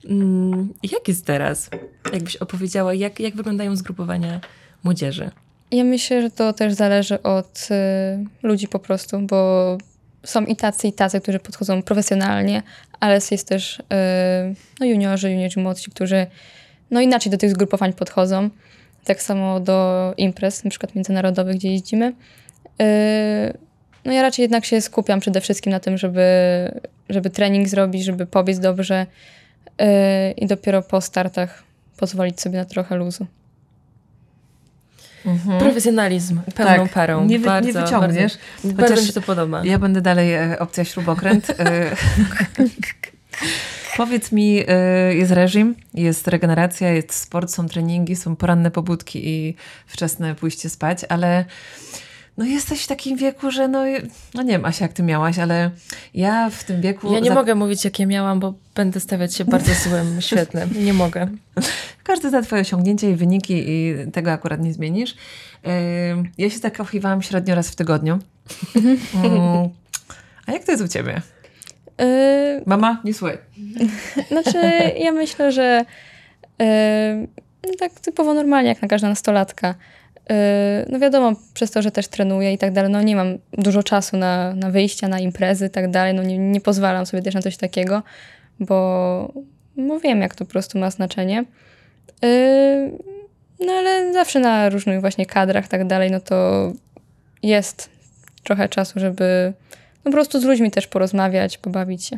Mm, 0.06 0.74
jak 0.84 1.08
jest 1.08 1.26
teraz? 1.26 1.70
Jakbyś 2.14 2.36
opowiedziała, 2.36 2.94
jak, 2.94 3.20
jak 3.20 3.36
wyglądają 3.36 3.76
zgrupowania 3.76 4.42
młodzieży? 4.84 5.32
Ja 5.72 5.84
myślę, 5.84 6.22
że 6.22 6.32
to 6.32 6.54
też 6.54 6.74
zależy 6.74 7.24
od 7.24 7.68
y, 7.72 8.48
ludzi 8.48 8.68
po 8.68 8.80
prostu, 8.80 9.20
bo 9.20 9.78
są 10.24 10.46
i 10.46 10.56
tacy, 10.56 10.88
i 10.88 10.94
tacy, 10.94 11.22
którzy 11.22 11.40
podchodzą 11.40 11.84
profesjonalnie, 11.84 12.64
ale 13.00 13.20
jest 13.32 13.48
też 13.48 13.80
y, 13.80 13.84
no, 14.80 14.86
juniorzy, 14.86 15.32
juniorzy 15.32 15.60
młodsi, 15.60 15.92
którzy 15.92 16.28
no, 16.92 17.02
inaczej 17.02 17.32
do 17.32 17.38
tych 17.38 17.50
zgrupowań 17.50 17.94
podchodzą. 17.94 18.50
Tak 19.06 19.22
samo 19.22 19.60
do 19.60 20.14
imprez, 20.18 20.64
na 20.64 20.70
przykład 20.70 20.96
międzynarodowych, 20.96 21.56
gdzie 21.56 21.72
jeździmy. 21.72 22.14
Y, 22.82 23.58
no 24.06 24.12
ja 24.12 24.22
raczej 24.22 24.44
jednak 24.44 24.66
się 24.66 24.82
skupiam 24.82 25.20
przede 25.20 25.42
wszystkim 25.42 25.72
na 25.72 25.80
tym, 25.80 25.98
żeby, 25.98 26.22
żeby 27.10 27.30
trening 27.30 27.68
zrobić, 27.68 28.04
żeby 28.04 28.26
pobiec 28.26 28.60
dobrze 28.60 29.06
y, 29.82 29.86
i 30.32 30.48
dopiero 30.48 30.82
po 30.82 31.02
startach 31.02 31.64
pozwolić 31.98 32.42
sobie 32.42 32.58
na 32.58 32.66
trochę 32.66 32.96
luzu. 32.96 33.28
Profesjonalizm 35.60 36.42
pełną 36.56 36.84
Tak, 36.84 36.94
parą. 36.94 37.26
nie 37.26 37.40
wy- 37.40 37.46
bardzo, 37.46 37.68
nie 37.68 37.86
wyciągniesz. 37.86 38.38
Bardzo, 38.64 38.78
bardzo 38.78 38.84
Chociaż 38.84 39.00
mi 39.02 39.08
się 39.08 39.14
to 39.14 39.22
podoba. 39.22 39.66
Ja 39.66 39.80
będę 39.80 40.02
dalej 40.02 40.34
e, 40.34 40.60
opcja 40.60 40.86
śrubokręt. 40.86 41.50
E, 41.50 41.56
Powiedz 43.98 44.32
mi, 44.32 44.64
e, 44.68 45.16
jest 45.16 45.32
reżim, 45.32 45.76
jest 45.94 46.28
regeneracja, 46.28 46.90
jest 46.90 47.14
sport, 47.14 47.52
są 47.52 47.68
treningi, 47.70 48.16
są 48.16 48.36
poranne 48.36 48.72
pobudki 48.72 49.30
i 49.30 49.56
wczesne 49.88 50.36
pójście 50.36 50.70
spać, 50.70 51.00
ale 51.10 51.46
no 52.42 52.48
jesteś 52.48 52.84
w 52.84 52.88
takim 52.88 53.18
wieku, 53.18 53.52
że 53.52 53.68
no, 53.68 53.84
no 54.34 54.44
nie 54.44 54.52
wiem, 54.52 54.66
Asia, 54.66 54.86
jak 54.86 54.94
ty 54.94 55.04
miałaś, 55.04 55.40
ale 55.40 55.72
ja 56.14 56.50
w 56.50 56.64
tym 56.64 56.82
wieku... 56.82 57.14
Ja 57.14 57.20
nie 57.20 57.30
za- 57.30 57.36
mogę 57.36 57.56
mówić, 57.56 57.86
jak 57.86 58.00
ja 58.00 58.06
miałam, 58.06 58.40
bo 58.40 58.54
będę 58.76 59.00
stawiać 59.00 59.36
się 59.36 59.46
bardzo 59.46 59.74
złym 59.90 60.22
świetnym. 60.22 60.70
Nie 60.86 60.94
mogę. 60.94 61.28
Każdy 62.04 62.30
zna 62.30 62.42
twoje 62.42 62.62
osiągnięcia 62.62 63.10
i 63.10 63.16
wyniki 63.16 63.64
i 63.68 63.96
tego 64.14 64.32
akurat 64.32 64.62
nie 64.62 64.74
zmienisz. 64.74 65.16
Ja 66.38 66.50
się 66.50 66.58
zakochiwałam 66.58 67.22
średnio 67.22 67.56
raz 67.56 67.70
w 67.70 67.76
tygodniu. 67.76 68.20
Mm. 69.16 69.70
A 70.46 70.52
jak 70.52 70.64
to 70.64 70.72
jest 70.72 70.84
u 70.84 70.88
ciebie? 70.88 71.22
Y, 72.02 72.64
Mama, 72.66 73.02
nie 73.04 73.14
słuchaj. 73.14 73.38
Znaczy, 74.28 74.58
ja 74.98 75.12
myślę, 75.12 75.52
że 75.52 75.86
e, 76.62 77.28
no 77.68 77.74
tak 77.80 78.00
typowo 78.00 78.34
normalnie, 78.34 78.70
jak 78.70 78.82
na 78.82 78.88
każda 78.88 79.10
nastolatka. 79.10 79.76
E, 80.32 80.86
no 80.90 81.00
wiadomo, 81.00 81.34
przez 81.54 81.72
to, 81.72 81.82
że 81.82 81.92
też 81.92 82.08
trenuję 82.08 82.54
i 82.54 82.58
tak 82.58 82.74
dalej, 82.74 82.92
no 82.92 83.02
nie 83.02 83.16
mam 83.16 83.38
dużo 83.54 83.84
czasu 83.84 84.18
na, 84.18 84.54
na 84.54 84.72
wyjścia, 84.72 85.08
na 85.08 85.20
imprezy 85.20 85.66
i 85.66 85.70
tak 85.70 85.92
dalej, 85.92 86.14
no 86.14 86.24
nie, 86.24 86.38
nie 86.38 86.62
pozwalam 86.62 87.06
sobie 87.06 87.24
też 87.24 87.34
na 87.34 87.42
coś 87.42 87.58
takiego, 87.58 88.04
bo, 88.60 89.34
bo 89.78 90.00
wiem, 90.00 90.22
jak 90.22 90.36
to 90.36 90.46
po 90.46 90.52
prostu 90.52 90.80
ma 90.80 90.92
znaczenie. 90.92 91.46
E, 92.24 92.92
no 93.60 93.74
ale 93.74 94.14
zawsze 94.14 94.40
na 94.40 94.70
różnych 94.70 95.02
właśnie 95.02 95.26
kadrach 95.26 95.66
i 95.66 95.70
tak 95.70 95.88
dalej, 95.88 96.12
no 96.12 96.20
to 96.20 96.72
jest 97.44 97.90
trochę 98.44 98.70
czasu, 98.70 99.00
żeby 99.00 99.54
no 100.06 100.12
po 100.12 100.12
prostu 100.12 100.42
z 100.42 100.44
ludźmi 100.44 100.72
też 100.72 100.88
porozmawiać, 100.88 101.58
pobawić 101.58 102.06
się. 102.06 102.18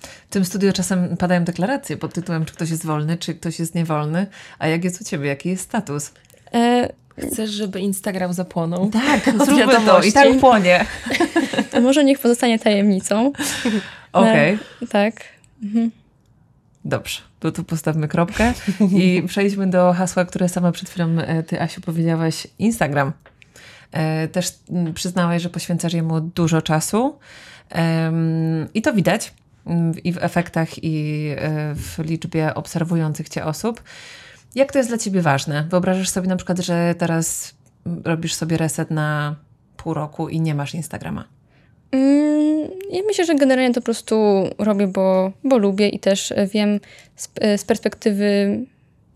W 0.00 0.30
tym 0.30 0.44
studiu 0.44 0.72
czasem 0.72 1.16
padają 1.16 1.44
deklaracje 1.44 1.96
pod 1.96 2.14
tytułem, 2.14 2.44
czy 2.44 2.52
ktoś 2.52 2.70
jest 2.70 2.86
wolny, 2.86 3.16
czy 3.16 3.34
ktoś 3.34 3.58
jest 3.58 3.74
niewolny. 3.74 4.26
A 4.58 4.68
jak 4.68 4.84
jest 4.84 5.00
u 5.00 5.04
ciebie? 5.04 5.28
Jaki 5.28 5.48
jest 5.48 5.62
status? 5.62 6.12
E, 6.54 6.88
Chcesz, 7.26 7.50
żeby 7.50 7.80
Instagram 7.80 8.32
zapłonął? 8.32 8.90
Tak, 8.90 9.24
zróbmy 9.46 9.74
to. 9.86 10.02
I 10.02 10.12
tak 10.12 10.38
płonie. 10.40 10.84
To 11.70 11.80
może 11.80 12.04
niech 12.04 12.18
pozostanie 12.18 12.58
tajemnicą. 12.58 13.32
Okej, 14.12 14.58
Tak. 14.90 15.14
dobrze. 16.84 17.20
To 17.40 17.52
tu 17.52 17.64
postawmy 17.64 18.08
kropkę 18.08 18.52
i 18.96 19.22
przejdźmy 19.26 19.66
do 19.70 19.92
hasła, 19.92 20.24
które 20.24 20.48
sama 20.48 20.72
przed 20.72 20.88
chwilą 20.90 21.18
e, 21.18 21.42
ty, 21.42 21.60
Asiu, 21.62 21.80
powiedziałaś. 21.80 22.46
Instagram. 22.58 23.12
E, 23.92 24.28
Też 24.28 24.54
przyznałaś, 24.94 25.42
że 25.42 25.50
poświęcasz 25.50 25.92
jemu 25.92 26.20
dużo 26.20 26.62
czasu 26.62 27.18
i 28.74 28.82
to 28.82 28.92
widać 28.92 29.32
i 30.04 30.12
w 30.12 30.18
efektach, 30.24 30.84
i 30.84 31.26
e, 31.38 31.74
w 31.74 31.98
liczbie 31.98 32.54
obserwujących 32.54 33.28
cię 33.28 33.44
osób. 33.44 33.82
Jak 34.54 34.72
to 34.72 34.78
jest 34.78 34.90
dla 34.90 34.98
ciebie 34.98 35.22
ważne? 35.22 35.66
Wyobrażasz 35.70 36.08
sobie 36.08 36.28
na 36.28 36.36
przykład, 36.36 36.58
że 36.58 36.94
teraz 36.98 37.54
robisz 38.04 38.34
sobie 38.34 38.56
reset 38.56 38.90
na 38.90 39.36
pół 39.76 39.94
roku 39.94 40.28
i 40.28 40.40
nie 40.40 40.54
masz 40.54 40.74
Instagrama. 40.74 41.24
Mm, 41.92 42.68
Ja 42.90 43.00
myślę, 43.06 43.24
że 43.24 43.34
generalnie 43.34 43.74
to 43.74 43.80
po 43.80 43.84
prostu 43.84 44.44
robię, 44.58 44.86
bo, 44.86 45.32
bo 45.44 45.58
lubię 45.58 45.88
i 45.88 45.98
też 45.98 46.32
e, 46.32 46.46
wiem 46.46 46.80
z, 47.16 47.28
e, 47.40 47.58
z 47.58 47.64
perspektywy 47.64 48.58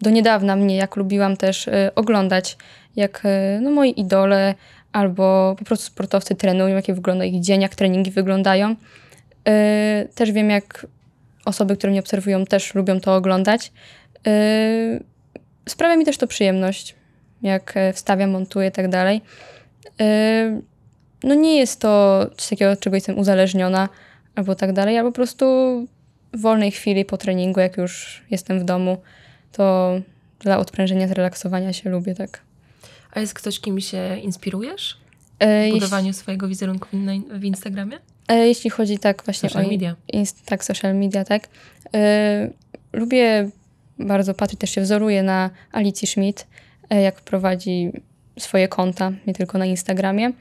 do 0.00 0.10
niedawna 0.10 0.56
mnie, 0.56 0.76
jak 0.76 0.96
lubiłam 0.96 1.36
też 1.36 1.68
e, 1.68 1.90
oglądać, 1.94 2.56
jak 2.96 3.22
no, 3.60 3.70
moi 3.70 4.00
idole 4.00 4.54
albo 4.92 5.54
po 5.58 5.64
prostu 5.64 5.86
sportowcy 5.86 6.34
trenują, 6.34 6.74
jakie 6.76 6.94
wygląda 6.94 7.24
ich 7.24 7.40
dzień, 7.40 7.62
jak 7.62 7.74
treningi 7.74 8.10
wyglądają. 8.10 8.76
E, 9.48 10.08
Też 10.14 10.32
wiem, 10.32 10.50
jak 10.50 10.86
osoby, 11.44 11.76
które 11.76 11.90
mnie 11.90 12.00
obserwują, 12.00 12.44
też 12.46 12.74
lubią 12.74 13.00
to 13.00 13.14
oglądać. 13.16 13.72
E, 14.26 14.32
Sprawia 15.68 15.96
mi 15.96 16.04
też 16.04 16.18
to 16.18 16.26
przyjemność, 16.26 16.94
jak 17.42 17.76
e, 17.76 17.92
wstawiam, 17.92 18.30
montuję 18.30 18.68
i 18.68 18.72
tak 18.72 18.88
dalej. 18.88 19.20
E, 20.00 20.60
no 21.24 21.34
nie 21.34 21.56
jest 21.56 21.80
to 21.80 22.26
coś 22.36 22.48
takiego, 22.48 22.76
czego 22.76 22.96
jestem 22.96 23.18
uzależniona 23.18 23.88
albo 24.34 24.54
tak 24.54 24.72
dalej, 24.72 24.98
ale 24.98 25.08
po 25.08 25.14
prostu 25.14 25.44
w 26.32 26.40
wolnej 26.40 26.70
chwili 26.70 27.04
po 27.04 27.16
treningu, 27.16 27.60
jak 27.60 27.76
już 27.76 28.22
jestem 28.30 28.60
w 28.60 28.64
domu, 28.64 28.96
to 29.52 29.92
dla 30.38 30.58
odprężenia, 30.58 31.08
zrelaksowania 31.08 31.72
się 31.72 31.90
lubię 31.90 32.14
tak. 32.14 32.40
A 33.12 33.20
jest 33.20 33.34
ktoś, 33.34 33.60
kim 33.60 33.80
się 33.80 34.18
inspirujesz 34.18 35.02
E, 35.42 35.68
w 35.68 35.72
budowaniu 35.72 36.12
swojego 36.12 36.48
wizerunku 36.48 36.88
w 37.30 37.44
Instagramie? 37.44 37.98
Jeśli 38.28 38.70
chodzi 38.70 38.98
tak 38.98 39.22
właśnie 39.24 39.48
Social 39.48 39.66
o 39.66 39.68
media. 39.68 39.96
Inst, 40.08 40.46
tak, 40.46 40.64
social 40.64 40.94
media, 40.94 41.24
tak. 41.24 41.48
E, 41.94 42.50
lubię 42.92 43.50
bardzo 44.06 44.34
patrzeć, 44.34 44.60
też 44.60 44.70
się 44.70 44.80
wzoruję 44.80 45.22
na 45.22 45.50
Alicji 45.72 46.08
Schmidt, 46.08 46.46
e, 46.90 47.02
jak 47.02 47.20
prowadzi 47.20 47.92
swoje 48.38 48.68
konta, 48.68 49.12
nie 49.26 49.34
tylko 49.34 49.58
na 49.58 49.66
Instagramie. 49.66 50.32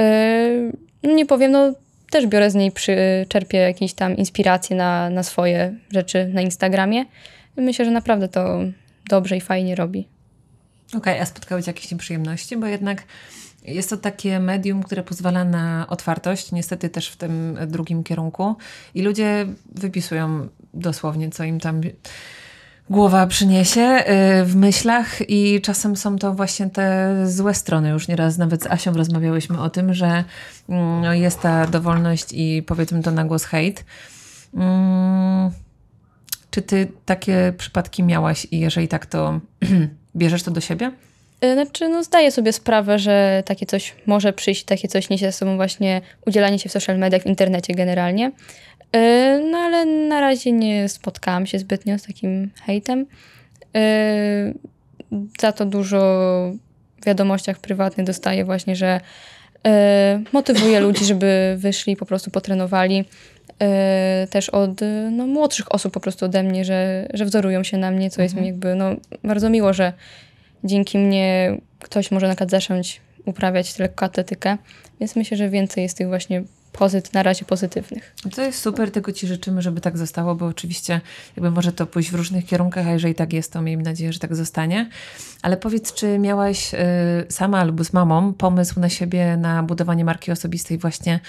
E, 0.00 0.72
nie 1.02 1.26
powiem, 1.26 1.52
no 1.52 1.72
też 2.10 2.26
biorę 2.26 2.50
z 2.50 2.54
niej, 2.54 2.72
przy, 2.72 2.96
czerpię 3.28 3.58
jakieś 3.58 3.94
tam 3.94 4.16
inspiracje 4.16 4.76
na, 4.76 5.10
na 5.10 5.22
swoje 5.22 5.74
rzeczy 5.90 6.30
na 6.34 6.40
Instagramie. 6.40 7.04
Myślę, 7.56 7.84
że 7.84 7.90
naprawdę 7.90 8.28
to 8.28 8.60
dobrze 9.08 9.36
i 9.36 9.40
fajnie 9.40 9.74
robi. 9.74 10.08
Okej, 10.96 11.20
a 11.20 11.26
spotkały 11.26 11.62
Cię 11.62 11.70
jakieś 11.70 11.90
nieprzyjemności? 11.90 12.56
Bo 12.56 12.66
jednak 12.66 13.04
jest 13.64 13.90
to 13.90 13.96
takie 13.96 14.40
medium, 14.40 14.82
które 14.82 15.02
pozwala 15.02 15.44
na 15.44 15.86
otwartość, 15.88 16.52
niestety 16.52 16.88
też 16.88 17.08
w 17.08 17.16
tym 17.16 17.58
drugim 17.66 18.04
kierunku. 18.04 18.54
I 18.94 19.02
ludzie 19.02 19.46
wypisują 19.74 20.48
dosłownie, 20.74 21.30
co 21.30 21.44
im 21.44 21.60
tam 21.60 21.80
głowa 22.92 23.26
przyniesie 23.26 23.80
yy, 23.80 24.44
w 24.44 24.56
myślach 24.56 25.30
i 25.30 25.60
czasem 25.60 25.96
są 25.96 26.18
to 26.18 26.34
właśnie 26.34 26.70
te 26.70 27.16
złe 27.26 27.54
strony. 27.54 27.88
Już 27.88 28.08
nieraz 28.08 28.38
nawet 28.38 28.62
z 28.62 28.66
Asią 28.66 28.92
rozmawiałyśmy 28.92 29.60
o 29.60 29.70
tym, 29.70 29.94
że 29.94 30.24
mm, 30.68 31.00
no, 31.00 31.14
jest 31.14 31.40
ta 31.40 31.66
dowolność 31.66 32.26
i 32.32 32.62
powiedzmy 32.66 33.02
to 33.02 33.10
na 33.10 33.24
głos 33.24 33.44
hejt. 33.44 33.84
Mm, 34.54 35.50
czy 36.50 36.62
ty 36.62 36.92
takie 37.04 37.52
przypadki 37.58 38.02
miałaś 38.02 38.46
i 38.50 38.60
jeżeli 38.60 38.88
tak, 38.88 39.06
to 39.06 39.40
bierzesz 40.16 40.42
to 40.42 40.50
do 40.50 40.60
siebie? 40.60 40.90
E, 41.40 41.54
Znaczy, 41.54 41.88
no 41.88 42.04
zdaję 42.04 42.30
sobie 42.30 42.52
sprawę, 42.52 42.98
że 42.98 43.42
takie 43.46 43.66
coś 43.66 43.94
może 44.06 44.32
przyjść, 44.32 44.64
takie 44.64 44.88
coś 44.88 45.10
niesie 45.10 45.26
ze 45.26 45.32
sobą 45.32 45.56
właśnie 45.56 46.00
udzielanie 46.26 46.58
się 46.58 46.68
w 46.68 46.72
social 46.72 46.98
mediach, 46.98 47.22
w 47.22 47.26
internecie 47.26 47.74
generalnie. 47.74 48.32
E, 48.92 49.40
No 49.50 49.58
ale 49.58 49.86
na 49.86 50.20
razie 50.20 50.52
nie 50.52 50.88
spotkałam 50.88 51.46
się 51.46 51.58
zbytnio 51.58 51.98
z 51.98 52.02
takim 52.02 52.50
hejtem. 52.66 53.06
E, 53.76 54.54
Za 55.40 55.52
to 55.52 55.66
dużo 55.66 55.98
w 57.00 57.06
wiadomościach 57.06 57.58
prywatnych 57.58 58.06
dostaję 58.06 58.44
właśnie, 58.44 58.76
że 58.76 59.00
e, 59.66 60.22
motywuję 60.32 60.80
ludzi, 60.80 61.04
żeby 61.04 61.54
wyszli, 61.58 61.96
po 61.96 62.06
prostu 62.06 62.30
potrenowali. 62.30 63.04
Też 64.30 64.48
od 64.48 64.80
no, 65.10 65.26
młodszych 65.26 65.74
osób 65.74 65.92
po 65.92 66.00
prostu 66.00 66.24
ode 66.24 66.42
mnie, 66.42 66.64
że, 66.64 67.08
że 67.14 67.24
wzorują 67.24 67.62
się 67.62 67.78
na 67.78 67.90
mnie, 67.90 68.10
co 68.10 68.22
jest 68.22 68.34
mi 68.34 68.46
jakby 68.46 68.74
no, 68.74 68.90
bardzo 69.24 69.50
miło, 69.50 69.72
że 69.72 69.92
dzięki 70.64 70.98
mnie 70.98 71.56
ktoś 71.78 72.10
może 72.10 72.26
na 72.28 72.32
przykład 72.34 72.50
zacząć 72.50 73.00
uprawiać 73.24 73.78
lekkoatletykę, 73.78 74.56
więc 75.00 75.16
myślę, 75.16 75.36
że 75.36 75.48
więcej 75.48 75.82
jest 75.82 75.96
tych 75.98 76.08
właśnie 76.08 76.42
pozyt, 76.72 77.12
na 77.14 77.22
razie 77.22 77.44
pozytywnych. 77.44 78.14
To 78.36 78.42
jest 78.42 78.58
super, 78.62 78.90
tego 78.90 79.12
Ci 79.12 79.26
życzymy, 79.26 79.62
żeby 79.62 79.80
tak 79.80 79.98
zostało, 79.98 80.34
bo 80.34 80.46
oczywiście 80.46 81.00
jakby 81.36 81.50
może 81.50 81.72
to 81.72 81.86
pójść 81.86 82.10
w 82.10 82.14
różnych 82.14 82.46
kierunkach, 82.46 82.86
a 82.86 82.90
jeżeli 82.90 83.14
tak 83.14 83.32
jest, 83.32 83.52
to 83.52 83.62
miejmy 83.62 83.82
nadzieję, 83.82 84.12
że 84.12 84.18
tak 84.18 84.34
zostanie. 84.36 84.90
Ale 85.42 85.56
powiedz, 85.56 85.92
czy 85.94 86.18
miałaś 86.18 86.74
y, 86.74 86.78
sama 87.28 87.60
albo 87.60 87.84
z 87.84 87.92
mamą 87.92 88.32
pomysł 88.32 88.80
na 88.80 88.88
siebie 88.88 89.36
na 89.36 89.62
budowanie 89.62 90.04
marki 90.04 90.32
osobistej 90.32 90.78
właśnie 90.78 91.20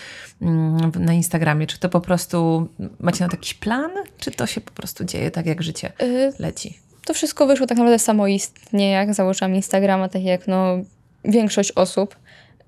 w- 0.93 0.99
na 0.99 1.13
Instagramie? 1.13 1.67
Czy 1.67 1.79
to 1.79 1.89
po 1.89 2.01
prostu 2.01 2.67
macie 2.99 3.23
na 3.23 3.29
to 3.29 3.35
jakiś 3.35 3.53
plan, 3.53 3.91
czy 4.17 4.31
to 4.31 4.47
się 4.47 4.61
po 4.61 4.71
prostu 4.71 5.03
dzieje 5.05 5.31
tak, 5.31 5.45
jak 5.45 5.63
życie 5.63 5.91
Y, 6.01 6.33
leci? 6.39 6.79
To 7.05 7.13
wszystko 7.13 7.47
wyszło 7.47 7.67
tak 7.67 7.77
naprawdę 7.77 7.99
samoistnie, 7.99 8.91
jak 8.91 9.13
założyłam 9.13 9.55
Instagrama, 9.55 10.09
tak 10.09 10.23
jak 10.23 10.47
no, 10.47 10.77
większość 11.25 11.71
osób. 11.71 12.15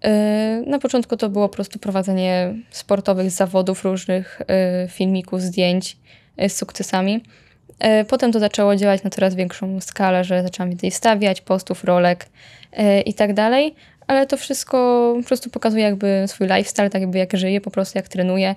Y, 0.06 0.70
Na 0.70 0.80
początku 0.80 1.18
to 1.18 1.30
było 1.30 1.50
po 1.50 1.56
prostu 1.56 1.80
prowadzenie 1.80 2.56
sportowych 2.70 3.32
zawodów, 3.32 3.84
różnych 3.84 4.42
y, 4.42 4.90
filmików, 4.90 5.42
zdjęć 5.42 5.98
y, 6.44 6.50
z 6.50 6.56
sukcesami. 6.58 7.24
Potem 8.08 8.32
to 8.32 8.40
zaczęło 8.40 8.76
działać 8.76 9.04
na 9.04 9.10
coraz 9.10 9.36
większą 9.36 9.82
skalę, 9.82 10.24
że 10.24 10.44
zaczęłam 10.44 10.70
więcej 10.70 10.92
stawiać, 10.92 11.42
postów, 11.42 11.84
rolek 11.84 12.26
i 13.06 13.14
tak 13.14 13.34
dalej. 13.34 13.76
Ale 14.08 14.28
to 14.28 14.38
wszystko 14.38 14.78
po 15.22 15.28
prostu 15.28 15.50
pokazuje 15.50 15.84
jakby 15.84 16.24
swój 16.28 16.48
lifestyle, 16.48 16.90
tak 16.90 17.02
jakby 17.02 17.18
jak 17.18 17.38
żyję, 17.38 17.62
po 17.62 17.72
prostu 17.72 17.98
jak 17.98 18.08
trenuję. 18.08 18.56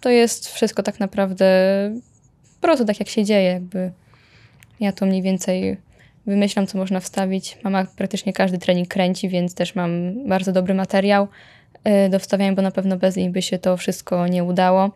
To 0.00 0.10
jest 0.10 0.48
wszystko 0.48 0.82
tak 0.82 1.00
naprawdę 1.00 1.46
po 2.60 2.66
prostu 2.66 2.84
tak 2.84 3.00
jak 3.00 3.08
się 3.08 3.24
dzieje, 3.24 3.52
jakby 3.52 3.90
ja 4.80 4.92
to 4.92 5.06
mniej 5.06 5.22
więcej 5.22 5.76
wymyślam, 6.26 6.66
co 6.66 6.78
można 6.78 7.00
wstawić. 7.00 7.58
Mama 7.64 7.86
praktycznie 7.96 8.32
każdy 8.32 8.58
trening 8.58 8.88
kręci, 8.88 9.28
więc 9.28 9.54
też 9.54 9.74
mam 9.74 10.14
bardzo 10.28 10.52
dobry 10.52 10.74
materiał 10.74 11.28
y, 12.06 12.08
do 12.08 12.18
wstawiania, 12.18 12.52
bo 12.52 12.62
na 12.62 12.70
pewno 12.70 12.96
bez 12.96 13.16
niej 13.16 13.30
by 13.30 13.42
się 13.42 13.58
to 13.58 13.76
wszystko 13.76 14.26
nie 14.26 14.44
udało. 14.44 14.90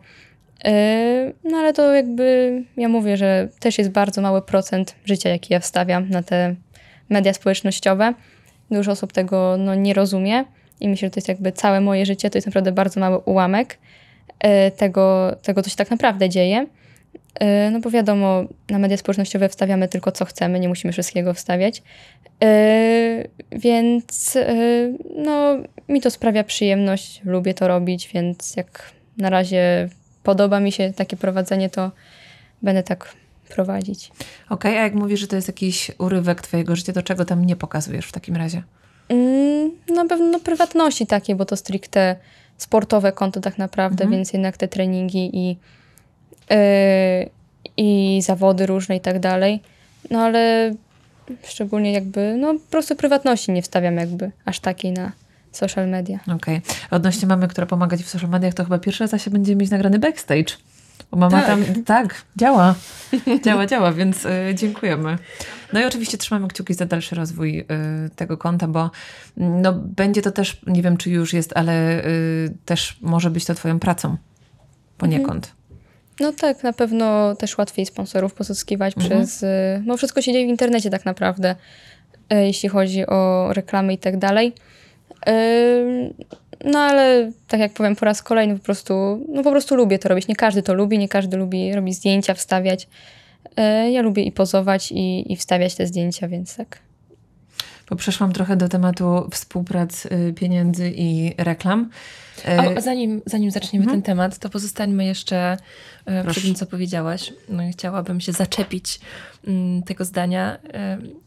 Y, 0.67 1.33
No 1.43 1.57
ale 1.57 1.73
to 1.73 1.93
jakby, 1.93 2.63
ja 2.77 2.89
mówię, 2.89 3.17
że 3.17 3.49
też 3.59 3.77
jest 3.77 3.89
bardzo 3.89 4.21
mały 4.21 4.41
procent 4.41 4.95
życia, 5.05 5.29
jaki 5.29 5.53
ja 5.53 5.59
wstawiam 5.59 6.09
na 6.09 6.23
te 6.23 6.55
media 7.09 7.33
społecznościowe. 7.33 8.13
Dużo 8.71 8.91
osób 8.91 9.13
tego 9.13 9.55
no, 9.59 9.75
nie 9.75 9.93
rozumie 9.93 10.45
i 10.79 10.89
myślę, 10.89 11.07
że 11.07 11.11
to 11.11 11.17
jest 11.17 11.27
jakby 11.27 11.51
całe 11.51 11.81
moje 11.81 12.05
życie, 12.05 12.29
to 12.29 12.37
jest 12.37 12.47
naprawdę 12.47 12.71
bardzo 12.71 12.99
mały 12.99 13.17
ułamek 13.17 13.77
y, 14.43 14.71
tego, 14.71 15.35
tego 15.41 15.61
co 15.61 15.69
się 15.69 15.75
tak 15.75 15.91
naprawdę 15.91 16.29
dzieje. 16.29 16.67
Y, 17.43 17.71
No 17.71 17.79
bo 17.79 17.89
wiadomo, 17.89 18.43
na 18.69 18.79
media 18.79 18.97
społecznościowe 18.97 19.49
wstawiamy 19.49 19.87
tylko 19.87 20.11
co 20.11 20.25
chcemy, 20.25 20.59
nie 20.59 20.67
musimy 20.69 20.93
wszystkiego 20.93 21.33
wstawiać. 21.33 21.81
Y, 22.43 23.29
Więc 23.51 24.35
y, 24.35 24.97
no, 25.17 25.57
mi 25.89 26.01
to 26.01 26.11
sprawia 26.11 26.43
przyjemność, 26.43 27.21
lubię 27.25 27.53
to 27.53 27.67
robić, 27.67 28.09
więc 28.13 28.55
jak 28.55 28.91
na 29.17 29.29
razie 29.29 29.89
podoba 30.23 30.59
mi 30.59 30.71
się 30.71 30.93
takie 30.95 31.17
prowadzenie, 31.17 31.69
to 31.69 31.91
będę 32.61 32.83
tak 32.83 33.13
prowadzić. 33.49 34.11
Okej, 34.49 34.77
a 34.77 34.81
jak 34.81 34.93
mówisz, 34.93 35.19
że 35.19 35.27
to 35.27 35.35
jest 35.35 35.47
jakiś 35.47 35.91
urywek 35.99 36.41
Twojego 36.41 36.75
życia, 36.75 36.93
to 36.93 37.03
czego 37.03 37.25
tam 37.25 37.45
nie 37.45 37.55
pokazujesz 37.55 38.05
w 38.05 38.11
takim 38.11 38.35
razie? 38.35 38.63
Mm, 39.09 39.71
Na 39.95 40.05
pewno 40.05 40.25
no, 40.25 40.39
prywatności 40.39 41.07
takie, 41.07 41.35
bo 41.35 41.45
to 41.45 41.55
stricte 41.57 42.15
sportowe 42.57 43.11
konto 43.11 43.41
tak 43.41 43.57
naprawdę, 43.57 44.03
Mhm. 44.03 44.11
więc 44.11 44.33
jednak 44.33 44.57
te 44.57 44.67
treningi 44.67 45.29
i, 45.33 45.57
i 47.77 48.21
zawody 48.21 48.65
różne 48.65 48.95
i 48.95 49.01
tak 49.01 49.19
dalej. 49.19 49.61
No 50.11 50.19
ale 50.19 50.73
szczególnie 51.43 51.91
jakby, 51.91 52.35
no 52.39 52.53
po 52.53 52.71
prostu 52.71 52.95
prywatności 52.95 53.51
nie 53.51 53.61
wstawiam 53.61 53.95
jakby 53.95 54.31
aż 54.45 54.59
takiej 54.59 54.91
na 54.91 55.11
social 55.51 55.89
media. 55.89 56.19
Okej. 56.35 56.61
Odnośnie 56.91 57.27
mamy, 57.27 57.47
która 57.47 57.67
pomaga 57.67 57.97
Ci 57.97 58.03
w 58.03 58.09
social 58.09 58.29
mediach, 58.29 58.53
to 58.53 58.63
chyba 58.63 58.79
pierwszy 58.79 59.03
raz 59.03 59.13
Asia 59.13 59.31
będzie 59.31 59.55
mieć 59.55 59.71
nagrany 59.71 59.99
backstage. 59.99 60.57
Bo 61.11 61.17
mama 61.17 61.41
Tak. 61.41 61.47
tam, 61.47 61.83
tak, 61.83 62.21
działa. 62.37 62.75
działa, 63.45 63.65
działa, 63.65 63.91
więc 63.91 64.25
y, 64.25 64.55
dziękujemy. 64.55 65.17
No 65.73 65.79
i 65.79 65.85
oczywiście 65.85 66.17
trzymamy 66.17 66.47
kciuki 66.47 66.73
za 66.73 66.85
dalszy 66.85 67.15
rozwój 67.15 67.59
y, 67.59 67.65
tego 68.15 68.37
konta, 68.37 68.67
bo 68.67 68.91
mm, 69.37 69.61
no, 69.61 69.73
będzie 69.73 70.21
to 70.21 70.31
też, 70.31 70.61
nie 70.67 70.81
wiem 70.81 70.97
czy 70.97 71.09
już 71.09 71.33
jest, 71.33 71.57
ale 71.57 72.05
y, 72.05 72.53
też 72.65 72.97
może 73.01 73.29
być 73.29 73.45
to 73.45 73.55
Twoją 73.55 73.79
pracą 73.79 74.17
poniekąd. 74.97 75.53
No 76.19 76.33
tak, 76.33 76.63
na 76.63 76.73
pewno 76.73 77.35
też 77.35 77.57
łatwiej 77.57 77.85
sponsorów 77.85 78.33
pozyskiwać 78.33 78.93
Mhm. 78.97 79.21
przez. 79.21 79.43
y, 79.43 79.47
No 79.85 79.97
wszystko 79.97 80.21
się 80.21 80.33
dzieje 80.33 80.45
w 80.45 80.49
internecie 80.49 80.89
tak 80.89 81.05
naprawdę, 81.05 81.55
y, 82.33 82.35
jeśli 82.35 82.69
chodzi 82.69 83.07
o 83.07 83.49
reklamy 83.53 83.93
i 83.93 83.97
tak 83.97 84.17
dalej. 84.17 84.53
Y, 85.29 86.13
No 86.65 86.79
ale 86.79 87.31
tak 87.47 87.59
jak 87.59 87.73
powiem 87.73 87.95
po 87.95 88.05
raz 88.05 88.23
kolejny, 88.23 88.57
po 88.57 88.63
prostu, 88.63 89.25
no 89.29 89.43
po 89.43 89.51
prostu 89.51 89.75
lubię 89.75 89.99
to 89.99 90.09
robić. 90.09 90.27
Nie 90.27 90.35
każdy 90.35 90.63
to 90.63 90.73
lubi, 90.73 90.97
nie 90.97 91.07
każdy 91.09 91.37
lubi 91.37 91.73
robić 91.75 91.95
zdjęcia, 91.95 92.33
wstawiać. 92.33 92.87
Ja 93.91 94.01
lubię 94.01 94.23
i 94.23 94.31
pozować, 94.31 94.91
i, 94.91 95.33
i 95.33 95.35
wstawiać 95.35 95.75
te 95.75 95.87
zdjęcia, 95.87 96.27
więc 96.27 96.55
tak. 96.55 96.79
Bo 97.89 97.95
przeszłam 97.95 98.33
trochę 98.33 98.57
do 98.57 98.69
tematu 98.69 99.29
współprac, 99.31 100.05
y, 100.05 100.33
pieniędzy 100.35 100.93
i 100.95 101.33
reklam. 101.37 101.89
Y, 102.47 102.77
O, 102.77 102.81
zanim, 102.81 103.21
zanim 103.25 103.51
zaczniemy 103.51 103.85
ten 103.85 104.01
temat, 104.01 104.37
to 104.39 104.49
pozostańmy 104.49 105.05
jeszcze 105.05 105.57
przy 106.05 106.23
Proszę. 106.23 106.41
tym, 106.41 106.55
co 106.55 106.65
powiedziałaś. 106.65 107.33
No, 107.49 107.63
chciałabym 107.71 108.21
się 108.21 108.31
zaczepić 108.31 108.99
mm, 109.47 109.83
tego 109.83 110.05
zdania, 110.05 110.57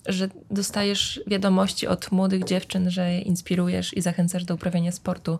że 0.06 0.28
dostajesz 0.50 1.20
wiadomości 1.26 1.86
od 1.86 2.12
młodych 2.12 2.44
dziewczyn, 2.44 2.90
że 2.90 3.12
je 3.12 3.20
inspirujesz 3.20 3.96
i 3.96 4.00
zachęcasz 4.00 4.44
do 4.44 4.54
uprawiania 4.54 4.92
sportu. 4.92 5.38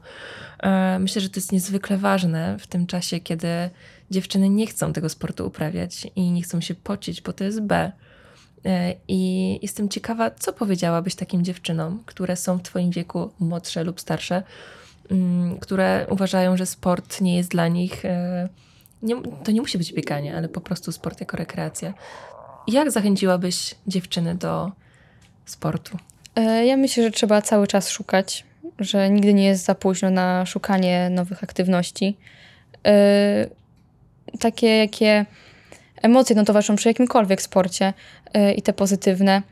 Myślę, 1.01 1.23
że 1.23 1.31
to 1.31 1.41
jest 1.41 1.53
niezwykle 1.53 1.99
ważne 1.99 2.57
w 2.59 2.67
tym 2.67 2.87
czasie, 2.87 3.21
kiedy 3.21 3.49
dziewczyny 4.11 4.49
nie 4.49 4.67
chcą 4.67 4.93
tego 4.93 5.09
sportu 5.09 5.47
uprawiać 5.47 6.07
i 6.17 6.31
nie 6.31 6.43
chcą 6.43 6.61
się 6.61 6.75
pocić, 6.75 7.21
bo 7.21 7.33
to 7.33 7.45
jest 7.45 7.61
B. 7.61 7.93
E, 8.67 8.95
I 9.09 9.59
jestem 9.63 9.89
ciekawa, 9.89 10.31
co 10.31 10.53
powiedziałabyś 10.53 11.15
takim 11.15 11.45
dziewczynom, 11.45 12.03
które 12.07 12.37
są 12.37 12.59
w 12.59 12.63
Twoim 12.63 12.91
wieku 12.91 13.31
młodsze 13.41 13.85
lub 13.85 14.01
starsze, 14.01 14.43
mm, 15.11 15.59
które 15.59 16.07
uważają, 16.11 16.57
że 16.57 16.67
sport 16.67 17.21
nie 17.21 17.37
jest 17.37 17.51
dla 17.51 17.69
nich. 17.69 18.05
e, 18.05 18.49
Nie, 19.03 19.17
to 19.45 19.53
nie 19.53 19.61
musi 19.61 19.79
być 19.79 19.93
bieganie, 19.93 20.37
ale 20.37 20.49
po 20.49 20.61
prostu 20.61 20.93
sport 20.93 21.21
jako 21.21 21.37
rekreacja. 21.37 21.95
Jak 22.69 22.91
zachęciłabyś 22.91 23.75
dziewczyny 23.87 24.35
do 24.35 24.73
sportu? 25.47 25.99
E, 26.37 26.67
Ja 26.67 26.77
myślę, 26.77 27.03
że 27.05 27.11
trzeba 27.11 27.43
cały 27.43 27.67
czas 27.67 27.91
szukać, 27.91 28.45
że 28.79 29.11
nigdy 29.11 29.35
nie 29.35 29.45
jest 29.45 29.65
za 29.65 29.75
późno 29.75 30.11
na 30.11 30.47
szukanie 30.47 31.11
nowych 31.11 31.45
aktywności. 31.45 32.17
Takie, 34.41 34.67
jakie 34.77 35.27
emocje 36.03 36.37
no, 36.37 36.45
towarzyszą 36.45 36.77
przy 36.77 36.89
jakimkolwiek 36.89 37.43
sporcie 37.43 37.93
e, 38.35 38.53
i 38.53 38.63
te 38.63 38.73
pozytywne, 38.73 39.43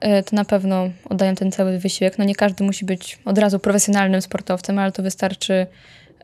e, 0.00 0.22
to 0.22 0.36
na 0.36 0.44
pewno 0.44 0.90
oddają 1.10 1.34
ten 1.34 1.52
cały 1.52 1.78
wysiłek. 1.78 2.18
No 2.18 2.24
nie 2.24 2.34
każdy 2.34 2.64
musi 2.64 2.84
być 2.84 3.18
od 3.24 3.38
razu 3.38 3.58
profesjonalnym 3.58 4.22
sportowcem, 4.22 4.78
ale 4.78 4.92
to 4.92 5.02
wystarczy 5.02 5.66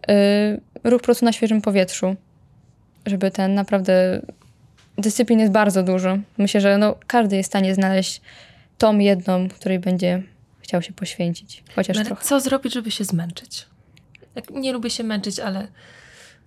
e, 0.09 0.59
ruch 0.85 1.01
po 1.01 1.05
prostu 1.05 1.24
na 1.24 1.33
świeżym 1.33 1.62
powietrzu, 1.62 2.16
żeby 3.07 3.31
ten 3.31 3.55
naprawdę... 3.55 4.20
Dyscyplin 4.99 5.41
jest 5.41 5.53
bardzo 5.53 5.83
dużo. 5.83 6.18
Myślę, 6.39 6.61
że 6.61 6.78
no, 6.78 6.97
każdy 7.07 7.37
jest 7.37 7.49
w 7.49 7.53
stanie 7.53 7.74
znaleźć 7.74 8.20
tą 8.78 8.99
jedną, 8.99 9.49
której 9.49 9.78
będzie 9.78 10.22
chciał 10.61 10.83
się 10.83 10.93
poświęcić. 10.93 11.64
Chociaż 11.76 11.97
No 11.97 12.01
ale 12.01 12.07
trochę. 12.07 12.24
co 12.24 12.41
zrobić, 12.41 12.74
żeby 12.74 12.91
się 12.91 13.05
zmęczyć? 13.05 13.66
Tak, 14.35 14.51
nie 14.51 14.72
lubię 14.72 14.91
się 14.91 15.05
męczyć, 15.05 15.41
ale, 15.41 15.68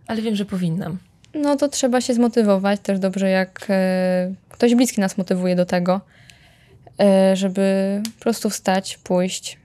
ale 0.07 0.21
wiem, 0.21 0.36
że 0.36 0.45
powinnam. 0.45 0.97
No 1.34 1.55
to 1.55 1.69
trzeba 1.69 2.01
się 2.01 2.13
zmotywować. 2.13 2.79
Też 2.79 2.99
dobrze, 2.99 3.29
jak 3.29 3.65
e, 3.69 4.34
ktoś 4.49 4.75
bliski 4.75 5.01
nas 5.01 5.17
motywuje 5.17 5.55
do 5.55 5.65
tego, 5.65 6.01
e, 6.99 7.36
żeby 7.36 8.01
po 8.17 8.23
prostu 8.23 8.49
wstać, 8.49 8.97
pójść, 8.97 9.57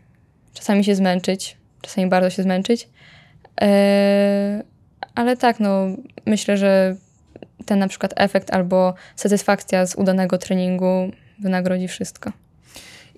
czasami 0.54 0.84
się 0.84 0.94
zmęczyć, 0.94 1.56
czasami 1.80 2.06
bardzo 2.06 2.30
się 2.30 2.42
zmęczyć. 2.42 2.88
E, 3.60 4.62
ale 5.14 5.36
tak, 5.36 5.60
no 5.60 5.86
myślę, 6.26 6.56
że 6.56 6.96
ten 7.66 7.78
na 7.78 7.88
przykład 7.88 8.12
efekt 8.16 8.50
albo 8.50 8.94
satysfakcja 9.16 9.86
z 9.86 9.94
udanego 9.94 10.38
treningu 10.38 11.10
wynagrodzi 11.38 11.88
wszystko. 11.88 12.32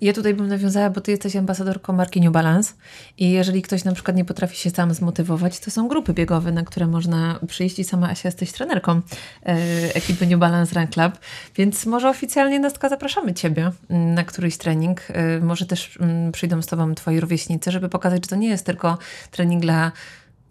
Ja 0.01 0.13
tutaj 0.13 0.33
bym 0.33 0.47
nawiązała, 0.47 0.89
bo 0.89 1.01
ty 1.01 1.11
jesteś 1.11 1.35
ambasadorką 1.35 1.93
marki 1.93 2.21
New 2.21 2.33
Balance 2.33 2.73
i 3.17 3.31
jeżeli 3.31 3.61
ktoś 3.61 3.83
na 3.83 3.93
przykład 3.93 4.17
nie 4.17 4.25
potrafi 4.25 4.57
się 4.57 4.69
sam 4.69 4.93
zmotywować, 4.93 5.59
to 5.59 5.71
są 5.71 5.87
grupy 5.87 6.13
biegowe, 6.13 6.51
na 6.51 6.63
które 6.63 6.87
można 6.87 7.39
przyjść 7.47 7.79
i 7.79 7.83
sama 7.83 8.09
Asia 8.09 8.27
jesteś 8.27 8.51
trenerką 8.51 9.01
e, 9.45 9.55
ekipy 9.95 10.27
New 10.27 10.39
Balance 10.39 10.79
Run 10.79 10.87
Club, 10.87 11.13
więc 11.55 11.85
może 11.85 12.09
oficjalnie 12.09 12.59
Nastka 12.59 12.89
zapraszamy 12.89 13.33
Ciebie 13.33 13.71
mm, 13.89 14.13
na 14.13 14.23
któryś 14.23 14.57
trening. 14.57 15.01
E, 15.09 15.39
może 15.39 15.65
też 15.65 15.97
mm, 15.99 16.31
przyjdą 16.31 16.61
z 16.61 16.65
Tobą 16.65 16.95
Twoi 16.95 17.19
rówieśnicy, 17.19 17.71
żeby 17.71 17.89
pokazać, 17.89 18.25
że 18.25 18.29
to 18.29 18.35
nie 18.35 18.49
jest 18.49 18.65
tylko 18.65 18.97
trening 19.31 19.61
dla 19.61 19.91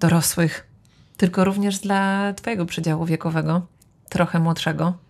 dorosłych, 0.01 0.67
tylko 1.17 1.45
również 1.45 1.79
dla 1.79 2.33
Twojego 2.33 2.67
przedziału 2.67 3.05
wiekowego, 3.05 3.67
trochę 4.09 4.39
młodszego. 4.39 5.10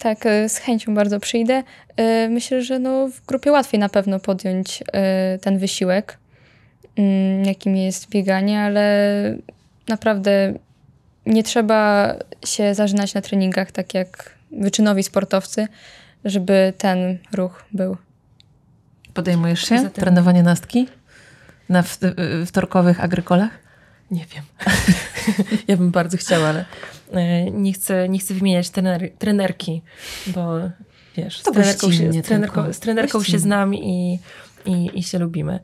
Tak, 0.00 0.26
e, 0.26 0.48
z 0.48 0.56
chęcią 0.58 0.94
bardzo 0.94 1.20
przyjdę. 1.20 1.62
E, 1.96 2.28
Myślę, 2.28 2.62
że 2.62 2.78
no 2.78 3.08
w 3.08 3.26
grupie 3.26 3.52
łatwiej 3.52 3.80
na 3.80 3.88
pewno 3.88 4.20
podjąć 4.20 4.84
e, 4.92 5.38
ten 5.38 5.58
wysiłek, 5.58 6.18
mm, 6.96 7.44
jakim 7.44 7.76
jest 7.76 8.08
bieganie, 8.08 8.60
ale 8.60 9.12
naprawdę 9.88 10.54
nie 11.26 11.42
trzeba 11.42 12.12
się 12.46 12.74
zażynać 12.74 13.14
na 13.14 13.20
treningach, 13.20 13.72
tak 13.72 13.94
jak 13.94 14.34
wyczynowi 14.52 15.02
sportowcy, 15.02 15.68
żeby 16.24 16.72
ten 16.78 17.18
ruch 17.32 17.64
był. 17.72 17.96
Podejmujesz 19.14 19.60
się 19.60 19.74
Poza 19.76 19.90
tym- 19.90 20.02
trenowanie 20.04 20.42
Nastki 20.42 20.88
na 21.68 21.84
wtorkowych 22.46 23.04
agrykolach? 23.04 23.50
Nie 24.10 24.24
wiem. 24.34 24.44
ja 25.68 25.76
bym 25.76 25.90
bardzo 25.90 26.16
chciała, 26.16 26.48
ale 26.48 26.64
nie 27.52 27.72
chcę, 27.72 28.08
nie 28.08 28.18
chcę 28.18 28.34
wymieniać 28.34 28.70
trener, 28.70 29.10
trenerki, 29.18 29.82
bo 30.26 30.58
wiesz, 31.16 31.40
z 31.40 31.42
To 31.42 31.52
trenerką, 31.52 31.92
się, 31.92 32.12
z 32.12 32.22
trenerką, 32.22 32.72
z 32.72 32.80
trenerką 32.80 33.22
się 33.22 33.38
znam 33.38 33.74
i, 33.74 34.18
i, 34.66 34.98
i 34.98 35.02
się 35.02 35.18
lubimy. 35.18 35.60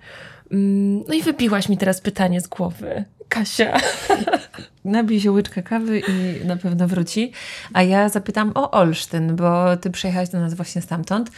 Mm, 0.53 1.05
No 1.09 1.14
i 1.14 1.22
wybiłaś 1.22 1.68
mi 1.68 1.78
teraz 1.78 2.01
pytanie 2.01 2.40
z 2.40 2.49
głowy. 2.49 3.05
Kasia, 3.28 3.76
Nabij 4.84 5.20
się 5.20 5.32
łyczkę 5.32 5.62
kawy 5.62 5.99
i 6.01 6.45
na 6.47 6.57
pewno 6.57 6.88
wróci. 6.88 7.32
A 7.72 7.82
ja 7.82 8.09
zapytam 8.09 8.53
o 8.55 8.70
Olsztyn, 8.70 9.36
bo 9.36 9.76
ty 9.76 9.90
przyjechałaś 9.90 10.28
do 10.28 10.40
nas 10.40 10.55
właśnie 10.55 10.82
stamtąd. 10.82 11.30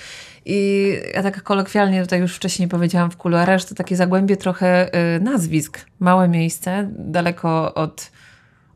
I 0.45 0.91
ja 1.15 1.23
tak 1.23 1.43
kolokwialnie 1.43 2.03
tutaj 2.03 2.21
już 2.21 2.37
wcześniej 2.37 2.69
powiedziałam 2.69 3.11
w 3.11 3.17
kuluarach, 3.17 3.61
że 3.61 3.67
to 3.67 3.75
takie 3.75 3.97
zagłębie 3.97 4.37
trochę 4.37 4.91
y, 5.17 5.21
nazwisk. 5.21 5.87
Małe 6.01 6.29
miejsce, 6.29 6.91
daleko 6.99 7.75
od, 7.75 8.11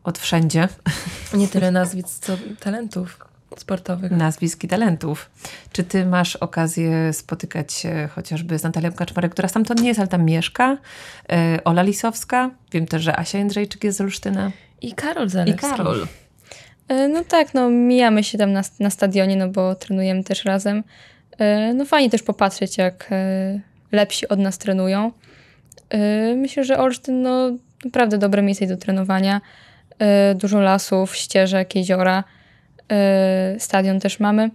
od 0.08 0.18
wszędzie. 0.18 0.68
nie 1.34 1.48
tyle 1.48 1.70
nazwisk, 1.70 2.08
co 2.08 2.36
talentów 2.60 3.28
sportowych. 3.56 4.10
nazwisk 4.12 4.64
i 4.64 4.68
talentów. 4.68 5.30
Czy 5.72 5.84
ty 5.84 6.06
masz 6.06 6.36
okazję 6.36 7.12
spotykać 7.12 7.72
się 7.72 8.08
chociażby 8.14 8.58
z 8.58 8.62
Natalią 8.62 8.92
Kaczmarek, 8.92 9.32
która 9.32 9.48
stamtąd 9.48 9.80
nie 9.80 9.88
jest, 9.88 10.00
ale 10.00 10.08
tam 10.08 10.24
mieszka? 10.24 10.78
E, 11.32 11.58
Ola 11.64 11.82
Lisowska. 11.82 12.50
Wiem 12.72 12.86
też, 12.86 13.02
że 13.02 13.16
Asia 13.18 13.38
Jędrzejczyk 13.38 13.84
jest 13.84 13.98
z 13.98 14.00
Olsztyna. 14.00 14.50
I 14.82 14.92
Karol 14.92 15.26
I 15.26 15.30
Zalewski. 15.30 15.60
Karol. 15.70 16.06
E, 16.88 17.08
No 17.08 17.24
tak, 17.24 17.54
no 17.54 17.70
mijamy 17.70 18.24
się 18.24 18.38
tam 18.38 18.52
na, 18.52 18.62
na 18.80 18.90
stadionie, 18.90 19.36
no 19.36 19.48
bo 19.48 19.74
trenujemy 19.74 20.24
też 20.24 20.44
razem. 20.44 20.84
E, 21.38 21.74
No 21.74 21.84
fajnie 21.84 22.10
też 22.10 22.22
popatrzeć, 22.22 22.78
jak 22.78 23.10
lepsi 23.92 24.28
od 24.28 24.38
nas 24.38 24.58
trenują. 24.58 25.12
Myślę, 26.36 26.64
że 26.64 26.78
Olsztyn, 26.78 27.22
no 27.22 27.50
naprawdę 27.84 28.18
dobre 28.18 28.42
miejsce 28.42 28.66
do 28.66 28.76
trenowania. 28.76 29.40
E, 29.98 30.34
Dużo 30.34 30.60
lasów, 30.60 31.16
ścieżek, 31.16 31.74
jeziora. 31.74 32.24
E, 32.92 33.56
Stadion 33.58 34.00
też 34.00 34.20
mamy. 34.20 34.50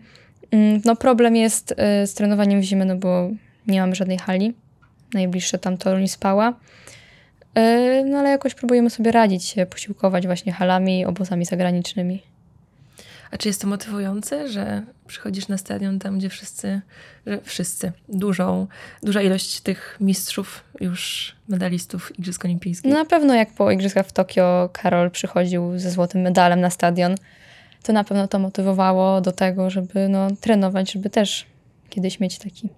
Mm, 0.52 0.82
No 0.86 0.96
problem 0.96 1.36
jest 1.36 1.74
e, 1.78 2.08
z 2.08 2.14
trenowaniem 2.14 2.62
w 2.62 2.64
zimę, 2.64 2.86
no 2.86 2.96
bo 2.96 3.30
nie 3.68 3.82
mamy 3.82 3.96
żadnej 3.96 4.18
hali. 4.18 4.54
Najbliższe 5.14 5.60
tam 5.60 5.78
to 5.78 6.08
Spała. 6.08 6.54
No 8.06 8.18
ale 8.20 8.30
jakoś 8.30 8.56
próbujemy 8.56 8.90
sobie 8.90 9.12
radzić 9.12 9.56
posiłkować 9.70 10.26
właśnie 10.26 10.52
halami, 10.52 11.06
obozami 11.06 11.46
zagranicznymi. 11.46 12.24
A 13.34 13.38
czy 13.38 13.50
jest 13.50 13.62
to 13.62 13.68
motywujące, 13.68 14.48
że 14.50 14.84
przychodzisz 15.08 15.48
na 15.48 15.58
stadion 15.58 16.00
tam, 16.00 16.18
gdzie 16.18 16.30
wszyscy, 16.30 16.82
że 17.28 17.42
wszyscy, 17.42 17.92
dużą, 18.10 18.68
duża 19.04 19.22
ilość 19.22 19.62
tych 19.62 19.98
mistrzów, 20.02 20.64
już 20.80 21.36
medalistów 21.48 22.20
Igrzysk 22.20 22.46
Olimpijskich? 22.46 22.92
No 22.92 22.98
na 22.98 23.06
pewno 23.06 23.36
jak 23.36 23.54
po 23.54 23.72
Igrzyskach 23.72 24.08
w 24.08 24.12
Tokio 24.12 24.70
Karol 24.74 25.12
przychodził 25.12 25.80
ze 25.80 25.92
złotym 25.92 26.22
medalem 26.22 26.62
na 26.62 26.70
stadion, 26.70 27.16
to 27.84 27.94
na 27.94 28.04
pewno 28.04 28.28
to 28.28 28.40
motywowało 28.40 29.22
do 29.22 29.32
tego, 29.32 29.70
żeby 29.70 30.10
no, 30.10 30.28
trenować, 30.42 30.92
żeby 30.92 31.10
też 31.10 31.46
kiedyś 31.90 32.20
mieć 32.20 32.38
taki. 32.40 32.70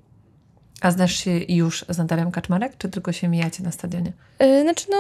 A 0.82 0.92
znasz 0.92 1.16
się 1.16 1.32
już 1.32 1.86
z 1.90 1.98
Natalią 1.98 2.32
Kaczmarek, 2.32 2.78
czy 2.78 2.90
tylko 2.90 3.12
się 3.12 3.28
mijacie 3.28 3.64
na 3.64 3.72
stadionie? 3.72 4.14
Yy, 4.40 4.62
znaczy 4.62 4.86
no, 4.92 4.98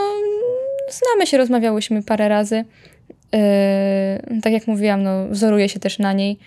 znamy 0.91 1.27
się, 1.27 1.37
rozmawiałyśmy 1.37 2.03
parę 2.03 2.29
razy. 2.29 2.65
Yy, 3.35 4.41
tak 4.41 4.53
jak 4.53 4.67
mówiłam, 4.67 5.03
no, 5.03 5.27
wzoruję 5.27 5.69
się 5.69 5.79
też 5.79 5.99
na 5.99 6.13
niej. 6.13 6.39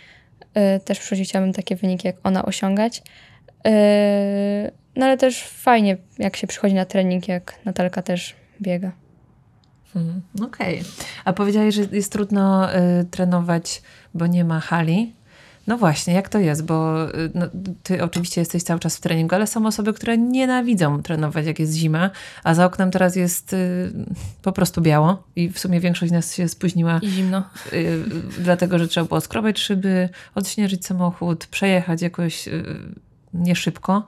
Yy, 0.54 0.80
też 0.84 0.98
w 0.98 1.00
przyszłości 1.00 1.24
chciałabym 1.24 1.52
takie 1.52 1.76
wyniki 1.76 2.06
jak 2.06 2.16
ona 2.24 2.44
osiągać. 2.44 3.02
Yy, 3.64 3.72
no 4.96 5.06
ale 5.06 5.16
też 5.16 5.44
fajnie, 5.44 5.96
jak 6.18 6.36
się 6.36 6.46
przychodzi 6.46 6.74
na 6.74 6.84
trening, 6.84 7.28
jak 7.28 7.54
Natalka 7.64 8.02
też 8.02 8.36
biega. 8.62 8.92
Mhm. 9.96 10.22
Okej. 10.42 10.82
A 11.24 11.32
powiedziałeś, 11.32 11.74
że 11.74 11.82
jest 11.92 12.12
trudno 12.12 12.74
y, 12.74 13.04
trenować, 13.04 13.82
bo 14.14 14.26
nie 14.26 14.44
ma 14.44 14.60
hali. 14.60 15.14
No 15.68 15.78
właśnie, 15.78 16.14
jak 16.14 16.28
to 16.28 16.38
jest? 16.38 16.64
Bo 16.64 17.08
y, 17.14 17.30
no, 17.34 17.46
ty 17.82 18.04
oczywiście 18.04 18.40
jesteś 18.40 18.62
cały 18.62 18.80
czas 18.80 18.96
w 18.96 19.00
treningu, 19.00 19.34
ale 19.34 19.46
są 19.46 19.66
osoby, 19.66 19.92
które 19.92 20.18
nienawidzą 20.18 21.02
trenować, 21.02 21.46
jak 21.46 21.58
jest 21.58 21.72
zima, 21.74 22.10
a 22.44 22.54
za 22.54 22.64
oknem 22.66 22.90
teraz 22.90 23.16
jest 23.16 23.52
y, 23.52 23.92
po 24.42 24.52
prostu 24.52 24.80
biało 24.80 25.22
i 25.36 25.48
w 25.50 25.58
sumie 25.58 25.80
większość 25.80 26.10
z 26.10 26.12
nas 26.12 26.34
się 26.34 26.48
spóźniła, 26.48 26.98
I 27.02 27.08
zimno. 27.08 27.42
y, 27.72 28.04
dlatego 28.38 28.78
że 28.78 28.88
trzeba 28.88 29.06
było 29.06 29.20
skrobać 29.20 29.58
szyby, 29.58 30.08
odśnieżyć 30.34 30.86
samochód, 30.86 31.46
przejechać 31.46 32.02
jakoś 32.02 32.48
y, 32.48 32.64
nie 33.34 33.56
szybko. 33.56 34.06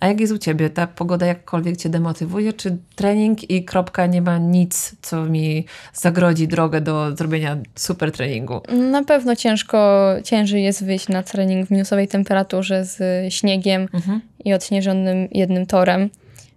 A 0.00 0.06
jak 0.06 0.20
jest 0.20 0.32
u 0.32 0.38
ciebie? 0.38 0.70
Ta 0.70 0.86
pogoda 0.86 1.26
jakkolwiek 1.26 1.76
cię 1.76 1.88
demotywuje? 1.88 2.52
Czy 2.52 2.76
trening 2.96 3.50
i 3.50 3.64
kropka 3.64 4.06
nie 4.06 4.22
ma 4.22 4.38
nic, 4.38 4.96
co 5.02 5.24
mi 5.24 5.66
zagrodzi 5.94 6.48
drogę 6.48 6.80
do 6.80 7.16
zrobienia 7.16 7.56
super 7.74 8.12
treningu? 8.12 8.60
Na 8.90 9.04
pewno 9.04 9.36
ciężko, 9.36 10.08
ciężej 10.24 10.62
jest 10.64 10.84
wyjść 10.84 11.08
na 11.08 11.22
trening 11.22 11.68
w 11.68 11.70
minusowej 11.70 12.08
temperaturze 12.08 12.84
z 12.84 12.98
śniegiem 13.34 13.88
Mhm. 13.94 14.20
i 14.44 14.52
odśnieżonym 14.54 15.28
jednym 15.32 15.66
torem, 15.66 16.10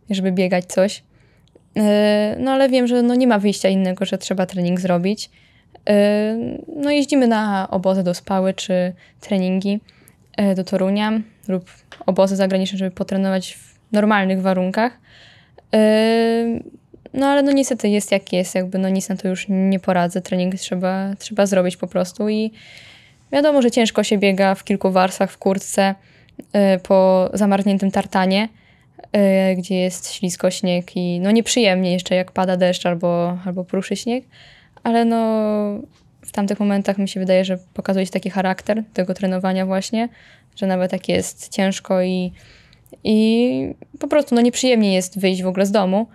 żeby 0.09 0.31
biegać 0.31 0.65
coś. 0.65 1.03
Yy, 1.75 1.83
No 2.39 2.51
ale 2.51 2.69
wiem, 2.69 2.87
że 2.87 3.01
no 3.01 3.15
nie 3.15 3.27
ma 3.27 3.39
wyjścia 3.39 3.69
innego, 3.69 4.05
że 4.05 4.17
trzeba 4.17 4.45
trening 4.45 4.79
zrobić. 4.79 5.29
Yy, 5.89 5.93
No 6.75 6.91
jeździmy 6.91 7.27
na 7.27 7.67
obozy 7.71 8.03
do 8.03 8.13
spały 8.13 8.53
czy 8.53 8.93
treningi. 9.19 9.79
E, 10.37 10.55
do 10.55 10.63
Torunia 10.63 11.21
lub 11.47 11.69
obozy 12.05 12.35
zagraniczne, 12.35 12.77
żeby 12.77 12.91
potrenować 12.91 13.53
w 13.53 13.91
normalnych 13.91 14.41
warunkach. 14.41 14.99
E, 15.73 16.59
No 17.13 17.27
ale 17.27 17.43
no 17.43 17.51
niestety 17.51 17.89
jest 17.89 18.11
jak 18.11 18.33
jest, 18.33 18.55
jakby 18.55 18.77
no 18.79 18.89
nic 18.89 19.09
na 19.09 19.15
to 19.15 19.27
już 19.27 19.45
nie 19.49 19.79
poradzę. 19.79 20.21
Trening 20.21 20.55
trzeba, 20.55 21.15
trzeba 21.19 21.45
zrobić 21.45 21.77
po 21.77 21.87
prostu 21.87 22.29
i 22.29 22.51
wiadomo, 23.31 23.61
że 23.61 23.71
ciężko 23.71 24.03
się 24.03 24.17
biega 24.17 24.55
w 24.55 24.63
kilku 24.63 24.91
warstwach 24.91 25.31
w 25.31 25.37
kurtce 25.37 25.95
e, 26.53 26.79
po 26.79 27.29
zamarzniętym 27.33 27.91
tartanie, 27.91 28.49
gdzie 29.57 29.75
jest 29.75 30.13
ślisko, 30.13 30.51
śnieg 30.51 30.97
i 30.97 31.19
no 31.19 31.31
nieprzyjemnie 31.31 31.93
jeszcze 31.93 32.15
jak 32.15 32.31
pada 32.31 32.57
deszcz 32.57 32.85
albo, 32.85 33.37
albo 33.45 33.63
pruszy 33.63 33.95
śnieg, 33.95 34.23
ale 34.83 35.05
no 35.05 35.17
tamtych 36.33 36.59
momentach 36.59 36.97
mi 36.97 37.09
się 37.09 37.19
wydaje, 37.19 37.45
że 37.45 37.57
pokazuje 37.73 38.05
się 38.05 38.11
taki 38.11 38.29
charakter 38.29 38.83
tego 38.93 39.13
trenowania 39.13 39.65
właśnie, 39.65 40.09
że 40.55 40.67
nawet 40.67 40.93
jak 40.93 41.09
jest 41.09 41.49
ciężko 41.49 42.01
i, 42.01 42.31
i 43.03 43.75
po 43.99 44.07
prostu 44.07 44.35
no 44.35 44.41
nieprzyjemnie 44.41 44.93
jest 44.93 45.19
wyjść 45.19 45.43
w 45.43 45.47
ogóle 45.47 45.65
z 45.65 45.71
domu, 45.71 46.07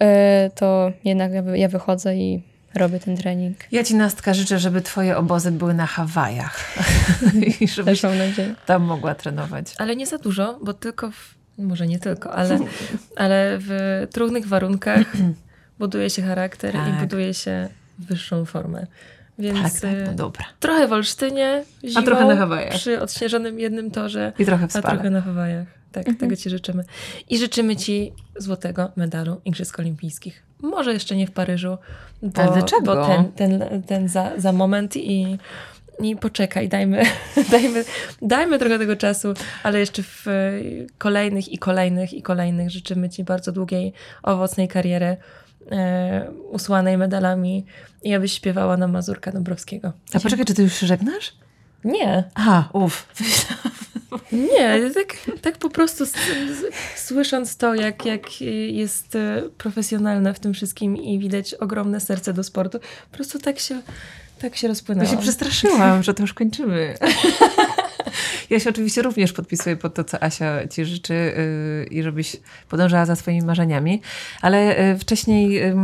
e, 0.00 0.50
to 0.54 0.92
jednak 1.04 1.32
ja, 1.32 1.42
wy- 1.42 1.58
ja 1.58 1.68
wychodzę 1.68 2.16
i 2.16 2.42
robię 2.74 3.00
ten 3.00 3.16
trening. 3.16 3.56
Ja 3.72 3.84
ci, 3.84 3.94
Nastka, 3.94 4.34
życzę, 4.34 4.58
żeby 4.58 4.80
twoje 4.82 5.16
obozy 5.16 5.52
były 5.52 5.74
na 5.74 5.86
Hawajach 5.86 6.74
i 7.60 7.68
żebyś 7.68 8.00
Też 8.00 8.02
mam 8.10 8.18
nadzieję. 8.18 8.54
tam 8.66 8.82
mogła 8.82 9.14
trenować. 9.14 9.74
Ale 9.78 9.96
nie 9.96 10.06
za 10.06 10.18
dużo, 10.18 10.58
bo 10.62 10.74
tylko 10.74 11.10
w, 11.10 11.34
może 11.58 11.86
nie 11.86 11.98
tylko, 11.98 12.32
ale, 12.34 12.58
ale 13.16 13.58
w 13.60 13.70
trudnych 14.12 14.46
warunkach 14.48 15.12
buduje 15.78 16.10
się 16.10 16.22
charakter 16.22 16.72
Tak. 16.72 16.88
i 16.88 16.92
buduje 17.00 17.34
się 17.34 17.68
wyższą 17.98 18.44
formę. 18.44 18.86
Więc 19.42 19.72
Tak, 19.72 19.80
tak, 19.80 19.90
no 20.06 20.12
y, 20.12 20.14
dobra. 20.14 20.44
trochę 20.60 20.88
w 20.88 20.92
Olsztynie, 20.92 21.64
zimą, 21.84 22.02
trochę 22.02 22.24
na 22.24 22.36
Hawajach. 22.36 22.74
przy 22.74 23.00
odśnieżonym 23.00 23.60
jednym 23.60 23.90
torze, 23.90 24.32
I 24.38 24.44
trochę 24.46 24.68
w 24.68 24.76
a 24.76 24.82
trochę 24.82 25.10
na 25.10 25.20
Hawajach. 25.20 25.66
Tak, 25.92 26.06
tego 26.20 26.36
Ci 26.36 26.50
życzymy. 26.50 26.84
I 27.30 27.38
życzymy 27.38 27.76
Ci 27.76 28.12
złotego 28.36 28.90
medalu 28.96 29.40
Igrzysk 29.44 29.78
Olimpijskich. 29.78 30.42
Może 30.60 30.92
jeszcze 30.92 31.16
nie 31.16 31.26
w 31.26 31.30
Paryżu, 31.30 31.76
bo, 32.22 32.42
Ale 32.42 32.52
dlaczego? 32.52 32.82
bo 32.96 33.06
ten, 33.06 33.32
ten, 33.32 33.82
ten 33.82 34.08
za, 34.08 34.30
za 34.36 34.52
moment 34.52 34.96
i, 34.96 35.38
i 36.00 36.16
poczekaj, 36.16 36.68
dajmy, 36.68 37.02
dajmy, 37.50 37.84
dajmy 38.22 38.58
trochę 38.58 38.78
tego 38.78 38.96
czasu, 38.96 39.34
ale 39.62 39.78
jeszcze 39.78 40.02
w 40.02 40.28
e, 40.28 40.30
kolejnych 40.98 41.48
i 41.52 41.58
kolejnych 41.58 42.14
i 42.14 42.22
kolejnych 42.22 42.70
życzymy 42.70 43.08
Ci 43.08 43.24
bardzo 43.24 43.52
długiej, 43.52 43.92
owocnej 44.22 44.68
kariery, 44.68 45.16
e, 45.70 46.30
usłanej 46.50 46.98
medalami 46.98 47.66
i 48.02 48.14
abyś 48.14 48.32
śpiewała 48.32 48.76
na 48.76 48.88
Mazurka 48.88 49.32
Dąbrowskiego. 49.32 49.92
A 50.14 50.20
poczekaj, 50.20 50.44
czy 50.46 50.54
ty 50.54 50.62
już 50.62 50.74
się 50.74 50.86
żegnasz? 50.86 51.32
Nie, 51.84 52.24
A, 52.34 52.68
uff. 52.72 53.06
nie, 54.32 54.90
tak, 54.94 55.16
tak 55.42 55.58
po 55.58 55.70
prostu 55.70 56.04
s- 56.04 56.14
s- 56.50 57.04
słysząc 57.06 57.56
to, 57.56 57.74
jak, 57.74 58.06
jak 58.06 58.40
jest 58.68 59.16
e, 59.16 59.42
profesjonalne 59.58 60.34
w 60.34 60.40
tym 60.40 60.54
wszystkim 60.54 60.96
i 60.96 61.18
widać 61.18 61.54
ogromne 61.54 62.00
serce 62.00 62.32
do 62.32 62.44
sportu, 62.44 62.78
po 63.10 63.16
prostu 63.16 63.38
tak 63.38 63.58
się, 63.58 63.82
tak 64.38 64.56
się 64.56 64.66
Ja 64.66 64.68
rozpłynęło. 64.68 65.10
się 65.10 65.16
przestraszyłam, 65.18 66.02
że 66.02 66.14
to 66.14 66.22
już 66.22 66.34
kończymy. 66.34 66.94
Ja 68.50 68.60
się 68.60 68.70
oczywiście 68.70 69.02
również 69.02 69.32
podpisuję 69.32 69.76
pod 69.76 69.94
to, 69.94 70.04
co 70.04 70.22
Asia 70.22 70.68
ci 70.68 70.84
życzy 70.84 71.14
yy, 71.14 71.98
i 71.98 72.02
żebyś 72.02 72.36
podążała 72.68 73.06
za 73.06 73.16
swoimi 73.16 73.42
marzeniami. 73.42 74.02
Ale 74.42 74.64
yy, 74.64 74.98
wcześniej 74.98 75.50
yy, 75.50 75.74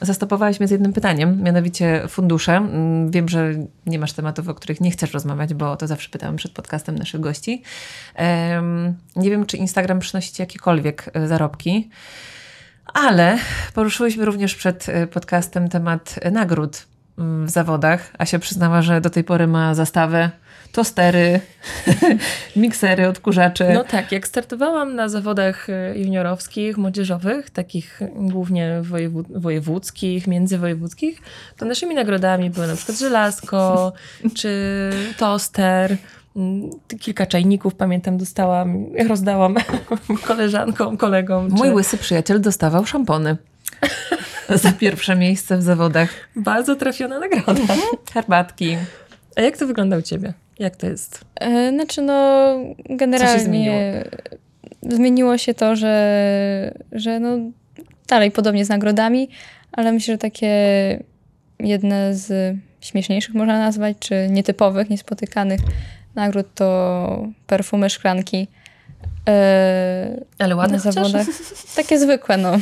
zastopowałaś 0.00 0.60
mnie 0.60 0.68
z 0.68 0.70
jednym 0.70 0.92
pytaniem, 0.92 1.42
mianowicie 1.42 2.02
fundusze. 2.08 2.52
Yy, 3.04 3.10
wiem, 3.10 3.28
że 3.28 3.52
nie 3.86 3.98
masz 3.98 4.12
tematów, 4.12 4.48
o 4.48 4.54
których 4.54 4.80
nie 4.80 4.90
chcesz 4.90 5.12
rozmawiać, 5.12 5.54
bo 5.54 5.76
to 5.76 5.86
zawsze 5.86 6.10
pytałam 6.10 6.36
przed 6.36 6.52
podcastem 6.52 6.98
naszych 6.98 7.20
gości. 7.20 7.62
Nie 9.16 9.30
wiem, 9.30 9.46
czy 9.46 9.56
Instagram 9.56 10.00
przynosi 10.00 10.32
ci 10.32 10.42
jakiekolwiek 10.42 11.10
yy, 11.14 11.28
zarobki. 11.28 11.90
Ale 12.94 13.38
poruszyłyśmy 13.74 14.24
również 14.24 14.54
przed 14.54 14.88
y, 14.88 15.06
podcastem 15.06 15.68
temat 15.68 16.20
y, 16.26 16.30
nagród 16.30 16.76
mm, 16.76 16.93
w 17.18 17.50
zawodach. 17.50 18.12
Asia 18.18 18.38
przyznała, 18.38 18.82
że 18.82 19.00
do 19.00 19.10
tej 19.10 19.24
pory 19.24 19.46
ma 19.46 19.74
zastawę, 19.74 20.30
tostery, 20.72 21.40
miksery, 22.56 23.08
odkurzacze. 23.08 23.74
No 23.74 23.84
tak, 23.84 24.12
jak 24.12 24.26
startowałam 24.26 24.94
na 24.94 25.08
zawodach 25.08 25.70
e, 25.70 25.98
juniorowskich, 25.98 26.78
młodzieżowych, 26.78 27.50
takich 27.50 28.00
głównie 28.14 28.82
wojewódzkich, 29.30 30.26
międzywojewódzkich, 30.26 31.22
to 31.56 31.64
naszymi 31.64 31.94
nagrodami 31.94 32.50
były 32.50 32.66
na 32.66 32.76
przykład 32.76 32.98
żelazko, 32.98 33.92
czy 34.38 34.90
toster, 35.18 35.96
mm, 36.36 36.70
kilka 37.00 37.26
czajników, 37.26 37.74
pamiętam, 37.74 38.18
dostałam, 38.18 38.86
rozdałam 39.08 39.54
koleżankom, 40.26 40.96
kolegom. 40.96 41.48
Mój 41.50 41.68
czy... 41.68 41.74
łysy 41.74 41.98
przyjaciel 41.98 42.40
dostawał 42.40 42.86
szampony 42.86 43.36
za 44.62 44.72
pierwsze 44.72 45.16
miejsce 45.16 45.56
w 45.56 45.62
zawodach. 45.62 46.10
Bardzo 46.36 46.76
trafiona 46.76 47.18
nagroda. 47.18 47.74
Herbatki. 48.14 48.76
A 49.36 49.40
jak 49.40 49.56
to 49.56 49.66
wygląda 49.66 49.96
u 49.96 50.02
ciebie? 50.02 50.32
Jak 50.58 50.76
to 50.76 50.86
jest? 50.86 51.24
E, 51.40 51.70
Znaczy, 51.70 52.02
no, 52.02 52.54
generalnie 52.90 53.44
zmieniło? 53.44 53.76
zmieniło 54.82 55.38
się 55.38 55.54
to, 55.54 55.76
że, 55.76 56.74
że 56.92 57.20
no, 57.20 57.38
dalej 58.08 58.30
podobnie 58.30 58.64
z 58.64 58.68
nagrodami, 58.68 59.28
ale 59.72 59.92
myślę, 59.92 60.14
że 60.14 60.18
takie 60.18 60.48
jedne 61.60 62.14
z 62.14 62.56
śmieszniejszych 62.80 63.34
można 63.34 63.58
nazwać, 63.58 63.96
czy 64.00 64.28
nietypowych, 64.30 64.90
niespotykanych 64.90 65.60
nagród 66.14 66.46
to 66.54 67.28
perfumy 67.46 67.90
szklanki. 67.90 68.48
E, 69.28 70.24
Ale 70.38 70.56
ładne 70.56 70.80
zawodach. 70.80 71.26
Takie 71.76 71.98
zwykłe, 71.98 72.36
no. 72.36 72.52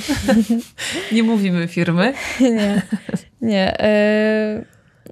Nie 1.13 1.23
mówimy 1.23 1.69
firmy. 1.69 2.15
nie, 2.41 2.83
nie. 3.41 3.81
e, 3.81 4.65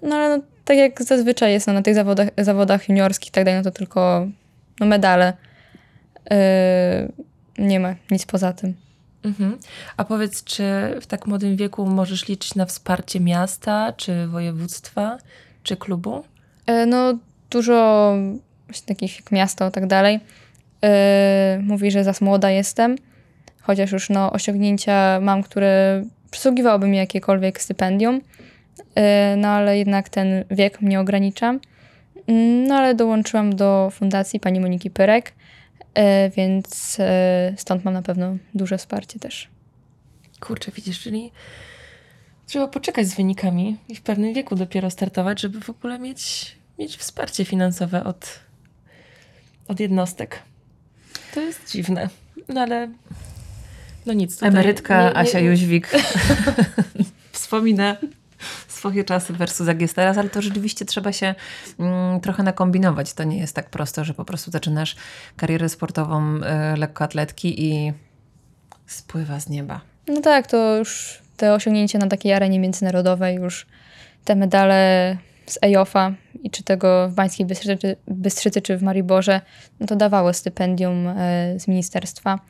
No 0.03 0.17
ale 0.17 0.37
no, 0.37 0.43
tak 0.65 0.77
jak 0.77 1.03
zazwyczaj 1.03 1.53
jest 1.53 1.67
no, 1.67 1.73
na 1.73 1.83
tych 1.83 1.95
zawodach, 1.95 2.29
zawodach 2.39 2.89
juniorskich 2.89 3.29
i 3.29 3.33
tak 3.33 3.45
dalej, 3.45 3.61
no 3.61 3.71
to 3.71 3.79
tylko 3.79 4.27
no, 4.81 4.87
medale. 4.87 5.33
E, 6.31 7.09
Nie 7.59 7.81
ma 7.81 7.95
nic 8.11 8.27
poza 8.27 8.53
tym. 8.53 8.75
Mhm. 9.25 9.59
A 9.97 10.05
powiedz, 10.05 10.45
czy 10.45 10.65
w 11.01 11.07
tak 11.07 11.27
młodym 11.27 11.57
wieku 11.57 11.87
możesz 11.87 12.29
liczyć 12.29 12.55
na 12.55 12.67
wsparcie 12.67 13.21
miasta, 13.21 13.93
czy 13.97 14.27
województwa, 14.27 15.19
czy 15.63 15.77
klubu? 15.77 16.25
No 16.87 17.19
dużo 17.51 18.15
właśnie 18.67 18.87
takich 18.87 19.17
jak 19.17 19.33
miasto 19.33 19.69
i 19.69 19.71
tak 19.71 19.87
dalej 19.87 20.21
e, 20.85 21.61
mówi, 21.63 21.91
że 21.91 22.05
za 22.05 22.13
młoda 22.21 22.51
jestem, 22.51 22.97
chociaż 23.61 23.93
już 23.93 24.11
no, 24.11 24.33
osiągnięcia 24.33 25.21
mam, 25.23 25.43
które 25.43 26.03
przysługiwałoby 26.31 26.89
mi 26.89 26.97
jakiekolwiek 26.97 27.63
stypendium, 27.63 28.21
E, 28.95 29.37
no 29.37 29.49
ale 29.49 29.79
jednak 29.79 30.09
ten 30.09 30.45
wiek 30.51 30.81
mnie 30.81 31.01
ogranicza. 31.01 31.59
Mm, 32.27 32.67
No 32.67 32.75
ale 32.75 32.95
dołączyłam 32.95 33.57
do 33.57 33.91
fundacji 33.93 34.41
pani 34.41 34.61
Moniki 34.61 34.91
Pyrek, 34.91 35.33
e, 35.95 36.31
więc 36.31 36.97
e, 37.01 37.55
stąd 37.57 37.85
mam 37.85 37.95
na 37.95 38.03
pewno 38.03 38.37
duże 38.55 38.79
wsparcie 38.79 39.19
też. 39.19 39.49
Kurczę, 40.41 40.73
widzisz, 40.73 41.01
czyli 41.01 41.33
trzeba 42.47 42.69
poczekać 42.69 43.07
z 43.07 43.15
wynikami 43.15 43.77
i 43.89 43.95
w 43.95 44.03
pewnym 44.03 44.35
wieku 44.35 44.57
dopiero 44.57 44.91
startować, 44.91 45.41
żeby 45.41 45.61
w 45.61 45.71
ogóle 45.71 45.99
mieć, 45.99 46.57
mieć 46.79 46.97
wsparcie 46.97 47.45
finansowe 47.45 48.05
od, 48.05 48.41
od 49.69 49.81
jednostek. 49.81 50.43
To 51.35 51.41
jest 51.41 51.71
dziwne, 51.71 52.09
no 52.49 52.61
ale 52.61 52.89
no 54.07 54.13
nic. 54.13 54.35
Tutaj 54.35 54.49
Emerytka 54.49 54.99
nie- 54.99 55.05
nie- 55.11 55.17
Asia 55.17 55.41
nie- 55.41 55.47
Jóźwik 55.47 55.89
wspomina 57.33 57.97
swoje 58.69 59.05
czasy 59.05 59.33
versus 59.33 59.67
jak 59.67 59.81
jest 59.81 59.97
teraz, 59.97 60.19
ale 60.19 60.29
to 60.29 60.43
rzeczywiście 60.43 60.85
trzeba 60.85 61.13
się 61.13 61.35
mm, 61.79 62.21
trochę 62.21 62.43
nakombinować. 62.43 63.13
To 63.13 63.25
nie 63.25 63.39
jest 63.39 63.55
tak 63.55 63.71
prosto, 63.71 64.05
że 64.05 64.15
po 64.15 64.25
prostu 64.25 64.51
zaczynasz 64.51 64.97
karierę 65.37 65.69
sportową 65.69 66.37
y, 66.37 66.41
lekkoatletki 66.77 67.65
i 67.65 67.93
spływa 68.87 69.41
z 69.41 69.49
nieba. 69.49 69.81
No 70.07 70.21
tak, 70.21 70.47
to 70.47 70.77
już 70.77 71.19
te 71.37 71.55
osiągnięcia 71.55 71.99
na 71.99 72.07
takiej 72.07 72.33
arenie 72.33 72.59
międzynarodowej, 72.59 73.37
już 73.37 73.67
te 74.25 74.37
medale 74.37 75.17
z 75.53 75.59
EJOFA 75.63 76.13
i 76.43 76.51
czy 76.51 76.63
tego 76.63 77.09
w 77.09 77.15
Bańskiej 77.15 77.47
Bystrzycy, 77.47 77.97
Bystrzycy 78.09 78.63
czy 78.63 78.77
w 78.77 78.83
Mariborze, 78.83 79.41
no 79.81 79.87
to 79.87 79.97
dawało 79.97 80.33
stypendium 80.33 81.07
e, 81.09 81.15
z 81.61 81.69
ministerstwa. 81.69 82.41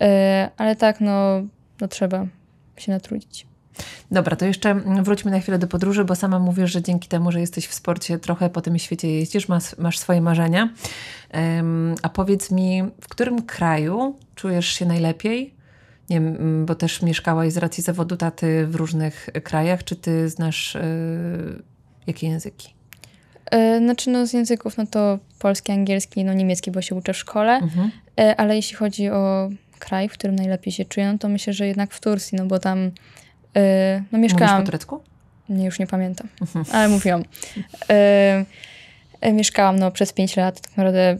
E, 0.00 0.50
ale 0.56 0.76
tak, 0.76 1.00
no, 1.00 1.42
no 1.80 1.88
trzeba 1.88 2.26
się 2.76 2.92
natrudzić. 2.92 3.46
Dobra, 4.10 4.36
to 4.36 4.46
jeszcze 4.46 4.74
wróćmy 4.74 5.30
na 5.30 5.40
chwilę 5.40 5.58
do 5.58 5.66
podróży, 5.66 6.04
bo 6.04 6.14
sama 6.14 6.38
mówisz, 6.38 6.72
że 6.72 6.82
dzięki 6.82 7.08
temu, 7.08 7.32
że 7.32 7.40
jesteś 7.40 7.66
w 7.66 7.74
sporcie, 7.74 8.18
trochę 8.18 8.50
po 8.50 8.60
tym 8.60 8.78
świecie 8.78 9.10
jeździsz, 9.10 9.48
masz, 9.48 9.78
masz 9.78 9.98
swoje 9.98 10.20
marzenia. 10.20 10.68
Em, 11.30 11.94
a 12.02 12.08
powiedz 12.08 12.50
mi, 12.50 12.82
w 13.00 13.08
którym 13.08 13.42
kraju 13.42 14.18
czujesz 14.34 14.66
się 14.66 14.86
najlepiej? 14.86 15.54
Nie 16.10 16.20
bo 16.64 16.74
też 16.74 17.02
mieszkałaś 17.02 17.52
z 17.52 17.56
racji 17.56 17.82
zawodu 17.82 18.16
taty 18.16 18.66
w 18.66 18.74
różnych 18.74 19.28
krajach. 19.44 19.84
Czy 19.84 19.96
ty 19.96 20.28
znasz 20.28 20.74
y, 20.74 21.62
jakie 22.10 22.26
języki? 22.28 22.74
E, 23.50 23.78
Znaczy 23.78 24.10
no 24.10 24.26
z 24.26 24.32
języków, 24.32 24.76
no 24.76 24.86
to 24.86 25.18
polski, 25.38 25.72
angielski, 25.72 26.24
no 26.24 26.32
niemiecki, 26.32 26.70
bo 26.70 26.82
się 26.82 26.94
uczę 26.94 27.12
w 27.12 27.16
szkole, 27.16 27.52
Mhm. 27.56 27.90
E, 28.20 28.36
ale 28.36 28.56
jeśli 28.56 28.76
chodzi 28.76 29.10
o 29.10 29.50
kraj, 29.78 30.08
w 30.08 30.12
którym 30.12 30.36
najlepiej 30.36 30.72
się 30.72 30.84
czuję, 30.84 31.12
no 31.12 31.18
to 31.18 31.28
myślę, 31.28 31.52
że 31.52 31.66
jednak 31.66 31.94
w 31.94 32.00
Turcji, 32.00 32.38
no 32.38 32.46
bo 32.46 32.58
tam 32.58 32.90
e, 33.56 34.02
no 34.12 34.18
Mówisz 34.18 34.32
mieszkałam, 34.32 34.60
po 34.62 34.66
turecku? 34.66 35.00
nie, 35.48 35.64
już 35.64 35.78
nie 35.78 35.86
pamiętam, 35.86 36.28
Mhm. 36.40 36.64
ale 36.72 36.88
mówiłam. 36.88 37.22
Mieszkałam 39.32 39.78
no 39.78 39.90
przez 39.90 40.12
5 40.12 40.36
lat, 40.36 40.60
tak 40.60 40.70
naprawdę 40.70 41.18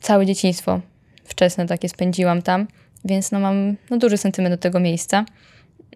całe 0.00 0.26
dzieciństwo 0.26 0.80
wczesne 1.24 1.66
takie 1.66 1.88
spędziłam 1.88 2.42
tam, 2.42 2.66
więc 3.04 3.32
no 3.32 3.40
mam 3.40 3.76
no, 3.90 3.96
duży 3.98 4.16
sentyment 4.16 4.54
do 4.54 4.58
tego 4.58 4.80
miejsca. 4.80 5.24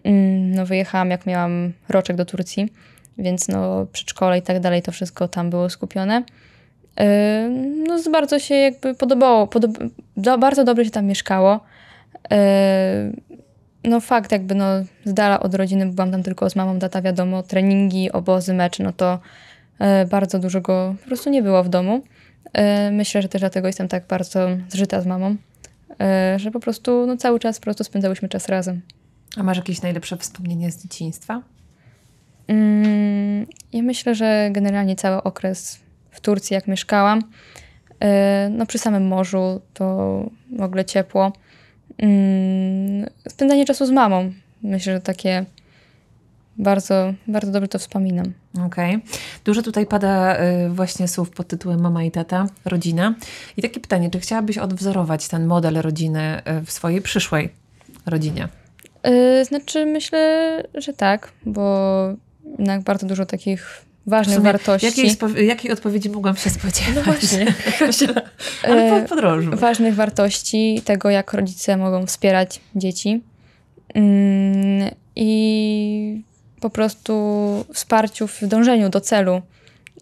Mm, 0.03 0.51
No 0.55 0.65
wyjechałam 0.65 1.09
jak 1.09 1.25
miałam 1.25 1.73
roczek 1.89 2.15
do 2.15 2.25
Turcji, 2.25 2.67
więc 3.21 3.47
no 3.47 3.85
przedszkole 3.91 4.37
i 4.37 4.41
tak 4.41 4.59
dalej, 4.59 4.81
to 4.81 4.91
wszystko 4.91 5.27
tam 5.27 5.49
było 5.49 5.69
skupione. 5.69 6.23
E, 6.99 7.49
No 7.87 8.11
bardzo 8.11 8.39
się 8.39 8.55
jakby 8.55 8.95
podobało, 8.95 9.47
podob 9.47 9.77
do, 10.17 10.37
bardzo 10.37 10.63
dobrze 10.63 10.85
się 10.85 10.91
tam 10.91 11.05
mieszkało. 11.05 11.59
E, 12.31 13.11
No 13.83 13.99
fakt 13.99 14.31
jakby 14.31 14.55
no 14.55 14.65
z 15.05 15.13
dala 15.13 15.39
od 15.39 15.55
rodziny, 15.55 15.85
byłam 15.85 16.11
tam 16.11 16.23
tylko 16.23 16.49
z 16.49 16.55
mamą, 16.55 16.79
tata 16.79 17.01
wiadomo, 17.01 17.43
treningi, 17.43 18.11
obozy, 18.11 18.53
mecze, 18.53 18.83
no 18.83 18.93
to 18.93 19.19
e, 19.79 20.05
bardzo 20.05 20.39
dużo 20.39 20.61
go 20.61 20.95
po 21.01 21.07
prostu 21.07 21.29
nie 21.29 21.43
było 21.43 21.63
w 21.63 21.69
domu. 21.69 22.01
Myślę, 22.91 23.21
że 23.21 23.29
też 23.29 23.41
dlatego 23.41 23.67
jestem 23.67 23.87
tak 23.87 24.07
bardzo 24.07 24.47
zżyta 24.69 25.01
z 25.01 25.05
mamą, 25.05 25.35
że 26.37 26.51
po 26.51 26.59
prostu 26.59 27.05
no, 27.07 27.17
cały 27.17 27.39
czas 27.39 27.59
po 27.59 27.63
prostu 27.63 27.83
spędzałyśmy 27.83 28.29
czas 28.29 28.49
razem. 28.49 28.81
A 29.37 29.43
masz 29.43 29.57
jakieś 29.57 29.81
najlepsze 29.81 30.17
wspomnienie 30.17 30.71
z 30.71 30.83
dzieciństwa? 30.83 31.41
Mm, 32.47 33.45
Ja 33.73 33.83
myślę, 33.83 34.15
że 34.15 34.49
generalnie 34.51 34.95
cały 34.95 35.23
okres 35.23 35.79
w 36.11 36.19
Turcji, 36.21 36.53
jak 36.53 36.67
mieszkałam, 36.67 37.21
e, 37.99 38.49
no 38.51 38.65
przy 38.65 38.77
samym 38.77 39.07
morzu 39.07 39.61
to 39.73 39.85
w 40.57 40.61
ogóle 40.61 40.85
ciepło. 40.85 41.33
Mm, 41.97 43.09
Spędzanie 43.29 43.65
czasu 43.65 43.85
z 43.85 43.91
mamą. 43.91 44.31
Myślę, 44.63 44.93
że 44.93 45.01
takie 45.01 45.45
bardzo, 46.57 47.13
bardzo 47.27 47.51
dobrze 47.51 47.67
to 47.67 47.79
wspominam. 47.79 48.33
Okej. 48.65 48.99
Dużo 49.45 49.61
tutaj 49.61 49.85
pada 49.85 50.37
y, 50.39 50.69
właśnie 50.69 51.07
słów 51.07 51.29
pod 51.29 51.47
tytułem 51.47 51.81
mama 51.81 52.03
i 52.03 52.11
tata, 52.11 52.47
rodzina. 52.65 53.15
I 53.57 53.61
takie 53.61 53.79
pytanie, 53.79 54.09
czy 54.09 54.19
chciałabyś 54.19 54.57
odwzorować 54.57 55.27
ten 55.27 55.45
model 55.45 55.73
rodziny 55.81 56.41
y, 56.61 56.65
w 56.65 56.71
swojej 56.71 57.01
przyszłej 57.01 57.49
rodzinie? 58.05 58.47
Znaczy, 59.47 59.85
myślę, 59.85 60.63
że 60.73 60.93
tak, 60.93 61.31
bo 61.45 61.87
jednak 62.59 62.81
bardzo 62.81 63.07
dużo 63.07 63.25
takich 63.25 63.81
ważnych 64.07 64.39
wartości. 64.39 64.85
Jakiej, 65.07 65.47
jakiej 65.47 65.71
odpowiedzi 65.71 66.09
mogłam 66.09 66.35
się 66.35 66.49
spodziewać? 66.49 66.95
No 66.95 67.01
właśnie. 67.01 67.45
Ale 68.63 68.95
E, 68.97 69.01
po 69.01 69.09
podróży. 69.09 69.49
ważnych 69.49 69.95
wartości, 69.95 70.81
tego 70.85 71.09
jak 71.09 71.33
rodzice 71.33 71.77
mogą 71.77 72.05
wspierać 72.05 72.59
dzieci 72.75 73.21
mm, 73.93 74.89
i 75.15 76.21
po 76.61 76.69
prostu 76.69 77.13
wsparciu 77.73 78.27
w 78.27 78.39
dążeniu 78.47 78.89
do 78.89 79.01
celu. 79.01 79.41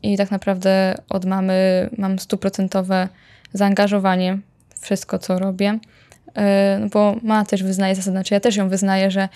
I 0.03 0.17
tak 0.17 0.31
naprawdę 0.31 0.95
od 1.09 1.25
mamy 1.25 1.89
mam 1.97 2.19
stuprocentowe 2.19 3.07
zaangażowanie 3.53 4.37
w 4.75 4.81
wszystko, 4.81 5.19
co 5.19 5.39
robię. 5.39 5.79
E, 6.35 6.77
No 6.81 6.87
bo 6.89 7.15
mama 7.23 7.45
też 7.45 7.63
wyznaje 7.63 7.95
zasadę, 7.95 8.11
znaczy 8.11 8.33
ja 8.33 8.39
też 8.39 8.55
ją 8.55 8.69
wyznaję, 8.69 9.11
że 9.11 9.21
e, 9.21 9.29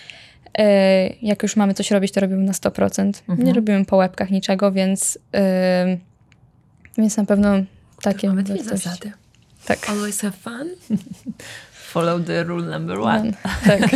jak 1.21 1.43
już 1.43 1.55
mamy 1.55 1.73
coś 1.73 1.91
robić, 1.91 2.11
to 2.11 2.19
robimy 2.21 2.43
na 2.43 2.51
100%. 2.51 3.21
Mhm. 3.29 3.47
Nie 3.47 3.53
robimy 3.53 3.85
po 3.85 3.95
łebkach 3.97 4.31
niczego, 4.31 4.71
więc, 4.71 5.19
e, 5.35 5.97
więc 6.97 7.17
na 7.17 7.25
pewno 7.25 7.49
takie 8.01 8.27
Mamy 8.27 8.43
dwie 8.43 8.55
wartości. 8.55 8.89
zasady. 8.89 9.11
Tak. 9.65 9.89
Always 9.89 10.21
have 10.21 10.33
fun. 10.33 10.69
Follow 11.91 12.25
the 12.25 12.43
rule 12.43 12.79
number 12.79 12.99
one. 12.99 13.23
No, 13.23 13.31
tak. 13.65 13.81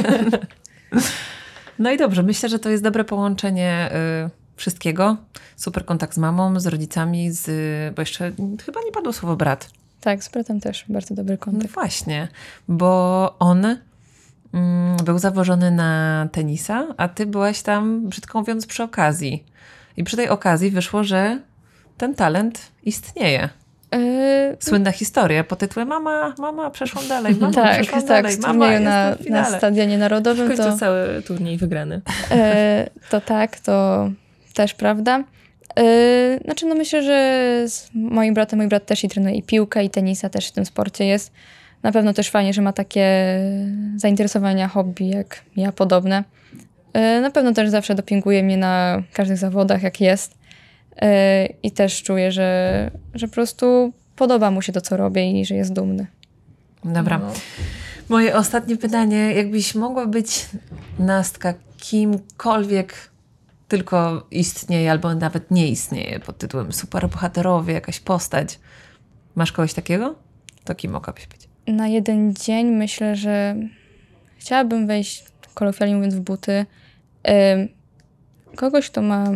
No 1.79 1.91
i 1.91 1.97
dobrze, 1.97 2.23
myślę, 2.23 2.49
że 2.49 2.59
to 2.59 2.69
jest 2.69 2.83
dobre 2.83 3.03
połączenie 3.03 3.89
y, 4.25 4.29
wszystkiego. 4.55 5.17
Super 5.55 5.85
kontakt 5.85 6.13
z 6.13 6.17
mamą, 6.17 6.59
z 6.59 6.67
rodzicami, 6.67 7.31
z, 7.31 7.45
bo 7.95 8.01
jeszcze 8.01 8.31
chyba 8.65 8.79
nie 8.85 8.91
padło 8.91 9.13
słowo 9.13 9.35
brat. 9.35 9.69
Tak, 10.01 10.23
z 10.23 10.29
bratem 10.29 10.59
też 10.59 10.85
bardzo 10.89 11.15
dobry 11.15 11.33
No 11.33 11.37
kontakt. 11.45 11.73
właśnie, 11.73 12.27
bo 12.67 13.35
on 13.39 13.77
był 15.03 15.19
zawożony 15.19 15.71
na 15.71 16.27
tenisa, 16.31 16.87
a 16.97 17.07
ty 17.07 17.25
byłaś 17.25 17.61
tam, 17.61 18.09
brzydko 18.09 18.39
mówiąc, 18.39 18.65
przy 18.67 18.83
okazji. 18.83 19.43
I 19.97 20.03
przy 20.03 20.17
tej 20.17 20.29
okazji 20.29 20.71
wyszło, 20.71 21.03
że 21.03 21.39
ten 21.97 22.15
talent 22.15 22.71
istnieje. 22.83 23.49
Yy, 23.91 24.57
Słynna 24.59 24.91
historia 24.91 25.43
pod 25.43 25.59
tytułem 25.59 25.87
Mama, 25.87 26.33
mama, 26.37 26.69
przeszłam 26.69 27.07
dalej, 27.07 27.35
mama, 27.41 27.53
tak, 27.53 27.81
przeszłam 27.81 28.01
tak, 28.01 28.23
dalej, 28.23 28.37
mama, 28.39 28.67
jestem 28.67 28.83
na, 28.83 29.15
w 29.15 29.19
na 29.19 29.23
finale. 29.25 29.57
Stadionie 29.57 29.97
W 29.97 29.99
Narodowym, 29.99 30.47
końcu 30.47 30.63
to, 30.63 30.77
cały 30.77 31.21
turniej 31.21 31.57
wygrany. 31.57 32.01
e, 32.31 32.89
to 33.11 33.21
tak, 33.21 33.59
to 33.59 34.09
też 34.53 34.73
prawda. 34.73 35.23
E, 35.79 36.39
znaczy, 36.43 36.65
no 36.65 36.75
myślę, 36.75 37.03
że 37.03 37.63
z 37.67 37.89
moim 37.93 38.33
bratem, 38.33 38.59
mój 38.59 38.67
brat 38.67 38.85
też 38.85 39.03
i 39.03 39.09
trenuje 39.09 39.35
i 39.35 39.43
piłkę, 39.43 39.83
i 39.83 39.89
tenisa 39.89 40.29
też 40.29 40.47
w 40.47 40.51
tym 40.51 40.65
sporcie 40.65 41.05
jest. 41.05 41.31
Na 41.83 41.91
pewno 41.91 42.13
też 42.13 42.29
fajnie, 42.29 42.53
że 42.53 42.61
ma 42.61 42.73
takie 42.73 43.39
zainteresowania, 43.95 44.67
hobby 44.67 45.07
jak 45.07 45.41
ja, 45.55 45.71
podobne. 45.71 46.23
E, 46.93 47.21
na 47.21 47.31
pewno 47.31 47.53
też 47.53 47.69
zawsze 47.69 47.95
dopinguje 47.95 48.43
mnie 48.43 48.57
na 48.57 49.03
każdych 49.13 49.37
zawodach, 49.37 49.83
jak 49.83 50.01
jest. 50.01 50.37
E, 51.01 51.45
I 51.45 51.71
też 51.71 52.03
czuję, 52.03 52.31
że, 52.31 52.91
że 53.13 53.27
po 53.27 53.33
prostu 53.33 53.93
podoba 54.15 54.51
mu 54.51 54.61
się 54.61 54.73
to, 54.73 54.81
co 54.81 54.97
robię 54.97 55.41
i 55.41 55.45
że 55.45 55.55
jest 55.55 55.73
dumny. 55.73 56.07
Dobra. 56.83 57.17
No. 57.17 57.31
Moje 58.09 58.35
ostatnie 58.35 58.77
pytanie. 58.77 59.33
Jakbyś 59.33 59.75
mogła 59.75 60.05
być 60.05 60.45
Nastka 60.99 61.53
kimkolwiek 61.77 63.09
tylko 63.67 64.27
istnieje 64.31 64.91
albo 64.91 65.15
nawet 65.15 65.51
nie 65.51 65.67
istnieje 65.67 66.19
pod 66.19 66.37
tytułem 66.37 66.73
superbohaterowie, 66.73 67.73
jakaś 67.73 67.99
postać. 67.99 68.59
Masz 69.35 69.51
kogoś 69.51 69.73
takiego? 69.73 70.15
To 70.63 70.75
kim 70.75 70.91
mogłabyś 70.91 71.27
być? 71.27 71.46
Na 71.73 71.87
jeden 71.87 72.33
dzień 72.33 72.67
myślę, 72.67 73.15
że 73.15 73.55
chciałabym 74.37 74.87
wejść, 74.87 75.25
kolokwialnie 75.53 75.95
mówiąc, 75.95 76.15
w 76.15 76.19
buty 76.19 76.65
kogoś, 78.55 78.89
kto 78.89 79.01
ma 79.01 79.31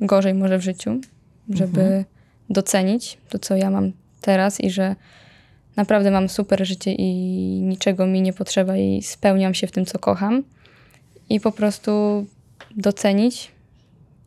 gorzej 0.00 0.34
może 0.34 0.58
w 0.58 0.62
życiu, 0.62 1.00
żeby 1.48 2.04
docenić 2.50 3.18
to, 3.28 3.38
co 3.38 3.56
ja 3.56 3.70
mam 3.70 3.92
teraz 4.20 4.60
i 4.60 4.70
że 4.70 4.96
naprawdę 5.76 6.10
mam 6.10 6.28
super 6.28 6.66
życie 6.66 6.92
i 6.92 7.12
niczego 7.62 8.06
mi 8.06 8.22
nie 8.22 8.32
potrzeba 8.32 8.76
i 8.76 9.02
spełniam 9.02 9.54
się 9.54 9.66
w 9.66 9.72
tym, 9.72 9.86
co 9.86 9.98
kocham. 9.98 10.42
I 11.28 11.40
po 11.40 11.52
prostu 11.52 12.26
docenić 12.76 13.50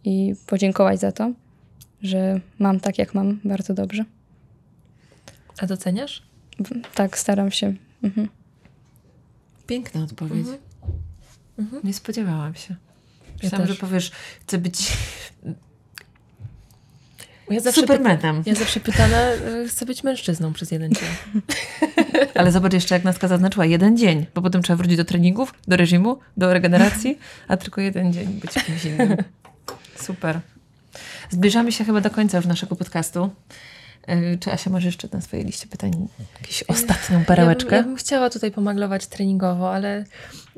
i 0.03 0.35
podziękować 0.47 0.99
za 0.99 1.11
to, 1.11 1.31
że 2.01 2.39
mam 2.59 2.79
tak, 2.79 2.97
jak 2.97 3.13
mam, 3.13 3.39
bardzo 3.45 3.73
dobrze. 3.73 4.05
A 5.61 5.65
doceniasz? 5.65 6.28
Tak, 6.95 7.17
staram 7.17 7.51
się. 7.51 7.73
Mhm. 8.03 8.29
Piękna 9.67 10.03
odpowiedź. 10.03 10.47
Mhm. 11.59 11.81
Nie 11.83 11.93
spodziewałam 11.93 12.55
się. 12.55 12.75
Ja 13.27 13.33
Myślałam, 13.43 13.67
że 13.67 13.73
też. 13.73 13.81
powiesz, 13.81 14.11
chcę 14.41 14.57
być 14.57 14.97
Ja 17.49 17.59
zawsze, 17.59 17.81
supermanem. 17.81 18.43
ja 18.45 18.55
zawsze 18.55 18.79
pytana, 18.79 19.17
chcę 19.67 19.85
być 19.85 20.03
mężczyzną 20.03 20.53
przez 20.53 20.71
jeden 20.71 20.91
dzień. 20.93 21.09
Ale 22.35 22.51
zobacz 22.51 22.73
jeszcze, 22.73 22.95
jak 22.95 23.03
Nastka 23.03 23.27
zaznaczyła, 23.27 23.65
jeden 23.65 23.97
dzień, 23.97 24.25
bo 24.35 24.41
potem 24.41 24.61
trzeba 24.61 24.77
wrócić 24.77 24.97
do 24.97 25.05
treningów, 25.05 25.53
do 25.67 25.77
reżimu, 25.77 26.19
do 26.37 26.53
regeneracji, 26.53 27.19
a 27.47 27.57
tylko 27.57 27.81
jeden 27.81 28.13
dzień 28.13 28.27
być 28.27 28.51
kimś 28.53 28.85
innym. 28.85 29.17
Super. 30.07 30.39
Zbliżamy 31.29 31.71
się 31.71 31.85
chyba 31.85 32.01
do 32.01 32.09
końca 32.09 32.37
już 32.37 32.45
naszego 32.45 32.75
podcastu. 32.75 33.29
Yy, 34.07 34.37
Czy 34.37 34.51
Asia 34.51 34.69
masz 34.69 34.83
jeszcze 34.83 35.07
na 35.13 35.21
swojej 35.21 35.45
liście 35.45 35.67
pytań 35.67 36.07
jakąś 36.41 36.63
ostatnią 36.63 37.25
perełeczkę? 37.25 37.75
Ja 37.75 37.81
bym, 37.81 37.85
ja 37.85 37.87
bym 37.87 37.95
chciała 37.95 38.29
tutaj 38.29 38.51
pomaglować 38.51 39.07
treningowo, 39.07 39.73
ale, 39.73 40.03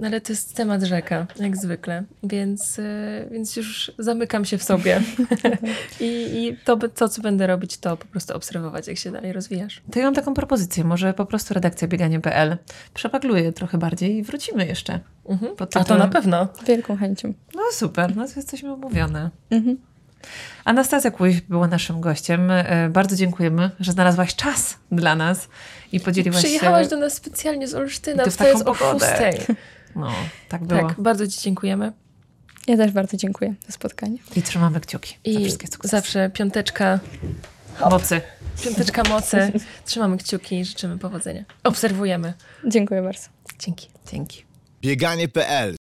ale 0.04 0.22
to 0.22 0.34
jest 0.34 0.56
temat 0.56 0.84
rzeka, 0.84 1.28
jak 1.40 1.58
zwykle. 1.58 2.04
Więc, 2.24 2.80
y, 2.80 3.28
więc 3.32 3.56
już 3.56 3.92
zamykam 4.00 4.46
się 4.46 4.58
w 4.58 4.64
sobie. 4.64 5.02
I, 6.00 6.06
I 6.06 6.58
to, 6.66 6.78
to, 6.78 7.10
co 7.10 7.22
będę 7.22 7.48
robić, 7.48 7.78
to 7.78 7.98
po 7.98 8.06
prostu 8.06 8.36
obserwować, 8.36 8.88
jak 8.88 8.98
się 8.98 9.12
dalej 9.12 9.34
rozwijasz. 9.34 9.82
To 9.92 10.00
ja 10.00 10.06
mam 10.06 10.14
taką 10.16 10.34
propozycję, 10.34 10.84
może 10.84 11.14
po 11.14 11.26
prostu 11.26 11.54
redakcja 11.54 11.88
bieganie.pl 11.88 12.58
przepagluje 12.94 13.52
trochę 13.54 13.78
bardziej 13.78 14.18
i 14.18 14.24
wrócimy 14.24 14.66
jeszcze. 14.68 15.00
Mhm. 15.30 15.56
Pod 15.56 15.76
A 15.76 15.80
to 15.80 15.86
tytułem- 15.86 16.00
na 16.00 16.08
pewno. 16.08 16.48
Z 16.64 16.68
wielką 16.68 16.98
chęcią. 16.98 17.34
No 17.56 17.62
super, 17.74 18.16
no 18.16 18.28
to 18.28 18.34
jesteśmy 18.36 18.74
umówione. 18.74 19.30
Mhm. 19.50 19.78
Anastazja 20.66 21.12
Kłuś 21.12 21.42
była 21.42 21.68
naszym 21.68 22.02
gościem. 22.02 22.52
E, 22.52 22.90
Bardzo 22.90 23.16
dziękujemy, 23.16 23.72
że 23.80 23.92
znalazłaś 23.92 24.36
czas 24.36 24.78
dla 24.92 25.16
nas 25.16 25.48
i 25.92 26.00
podzieliłaś 26.00 26.44
Przyjechałaś 26.44 26.84
się... 26.84 26.90
do 26.90 26.98
nas 26.98 27.14
specjalnie 27.14 27.68
z 27.68 27.76
Olsztyna, 27.76 28.24
I 28.24 28.32
to 28.32 28.38
taką 28.38 28.66
o 28.66 28.74
szóstej. 28.74 29.40
No, 29.96 30.12
tak 30.50 30.64
było. 30.64 30.82
Tak, 30.88 31.02
bardzo 31.02 31.28
Ci 31.28 31.42
dziękujemy. 31.42 31.92
Ja 32.68 32.78
też 32.78 32.92
bardzo 32.92 33.18
dziękuję 33.18 33.54
za 33.68 33.72
spotkanie. 33.74 34.18
I 34.36 34.42
trzymamy 34.42 34.80
kciuki 34.80 35.18
za 35.26 35.32
I 35.32 35.44
wszystkie 35.44 35.68
sukcesy. 35.68 35.92
zawsze 35.92 36.30
piąteczka 36.30 37.00
Mocy. 37.90 38.22
Piąteczka 38.64 39.04
mocy. 39.04 39.52
Trzymamy 39.86 40.18
kciuki 40.18 40.60
i 40.60 40.66
życzymy 40.66 40.98
powodzenia. 40.98 41.44
Obserwujemy. 41.64 42.34
Dziękuję 42.68 43.02
bardzo. 43.02 43.28
Dzięki. 43.60 43.88
Dzięki. 44.12 44.44
Bieganie.pl 44.82 45.76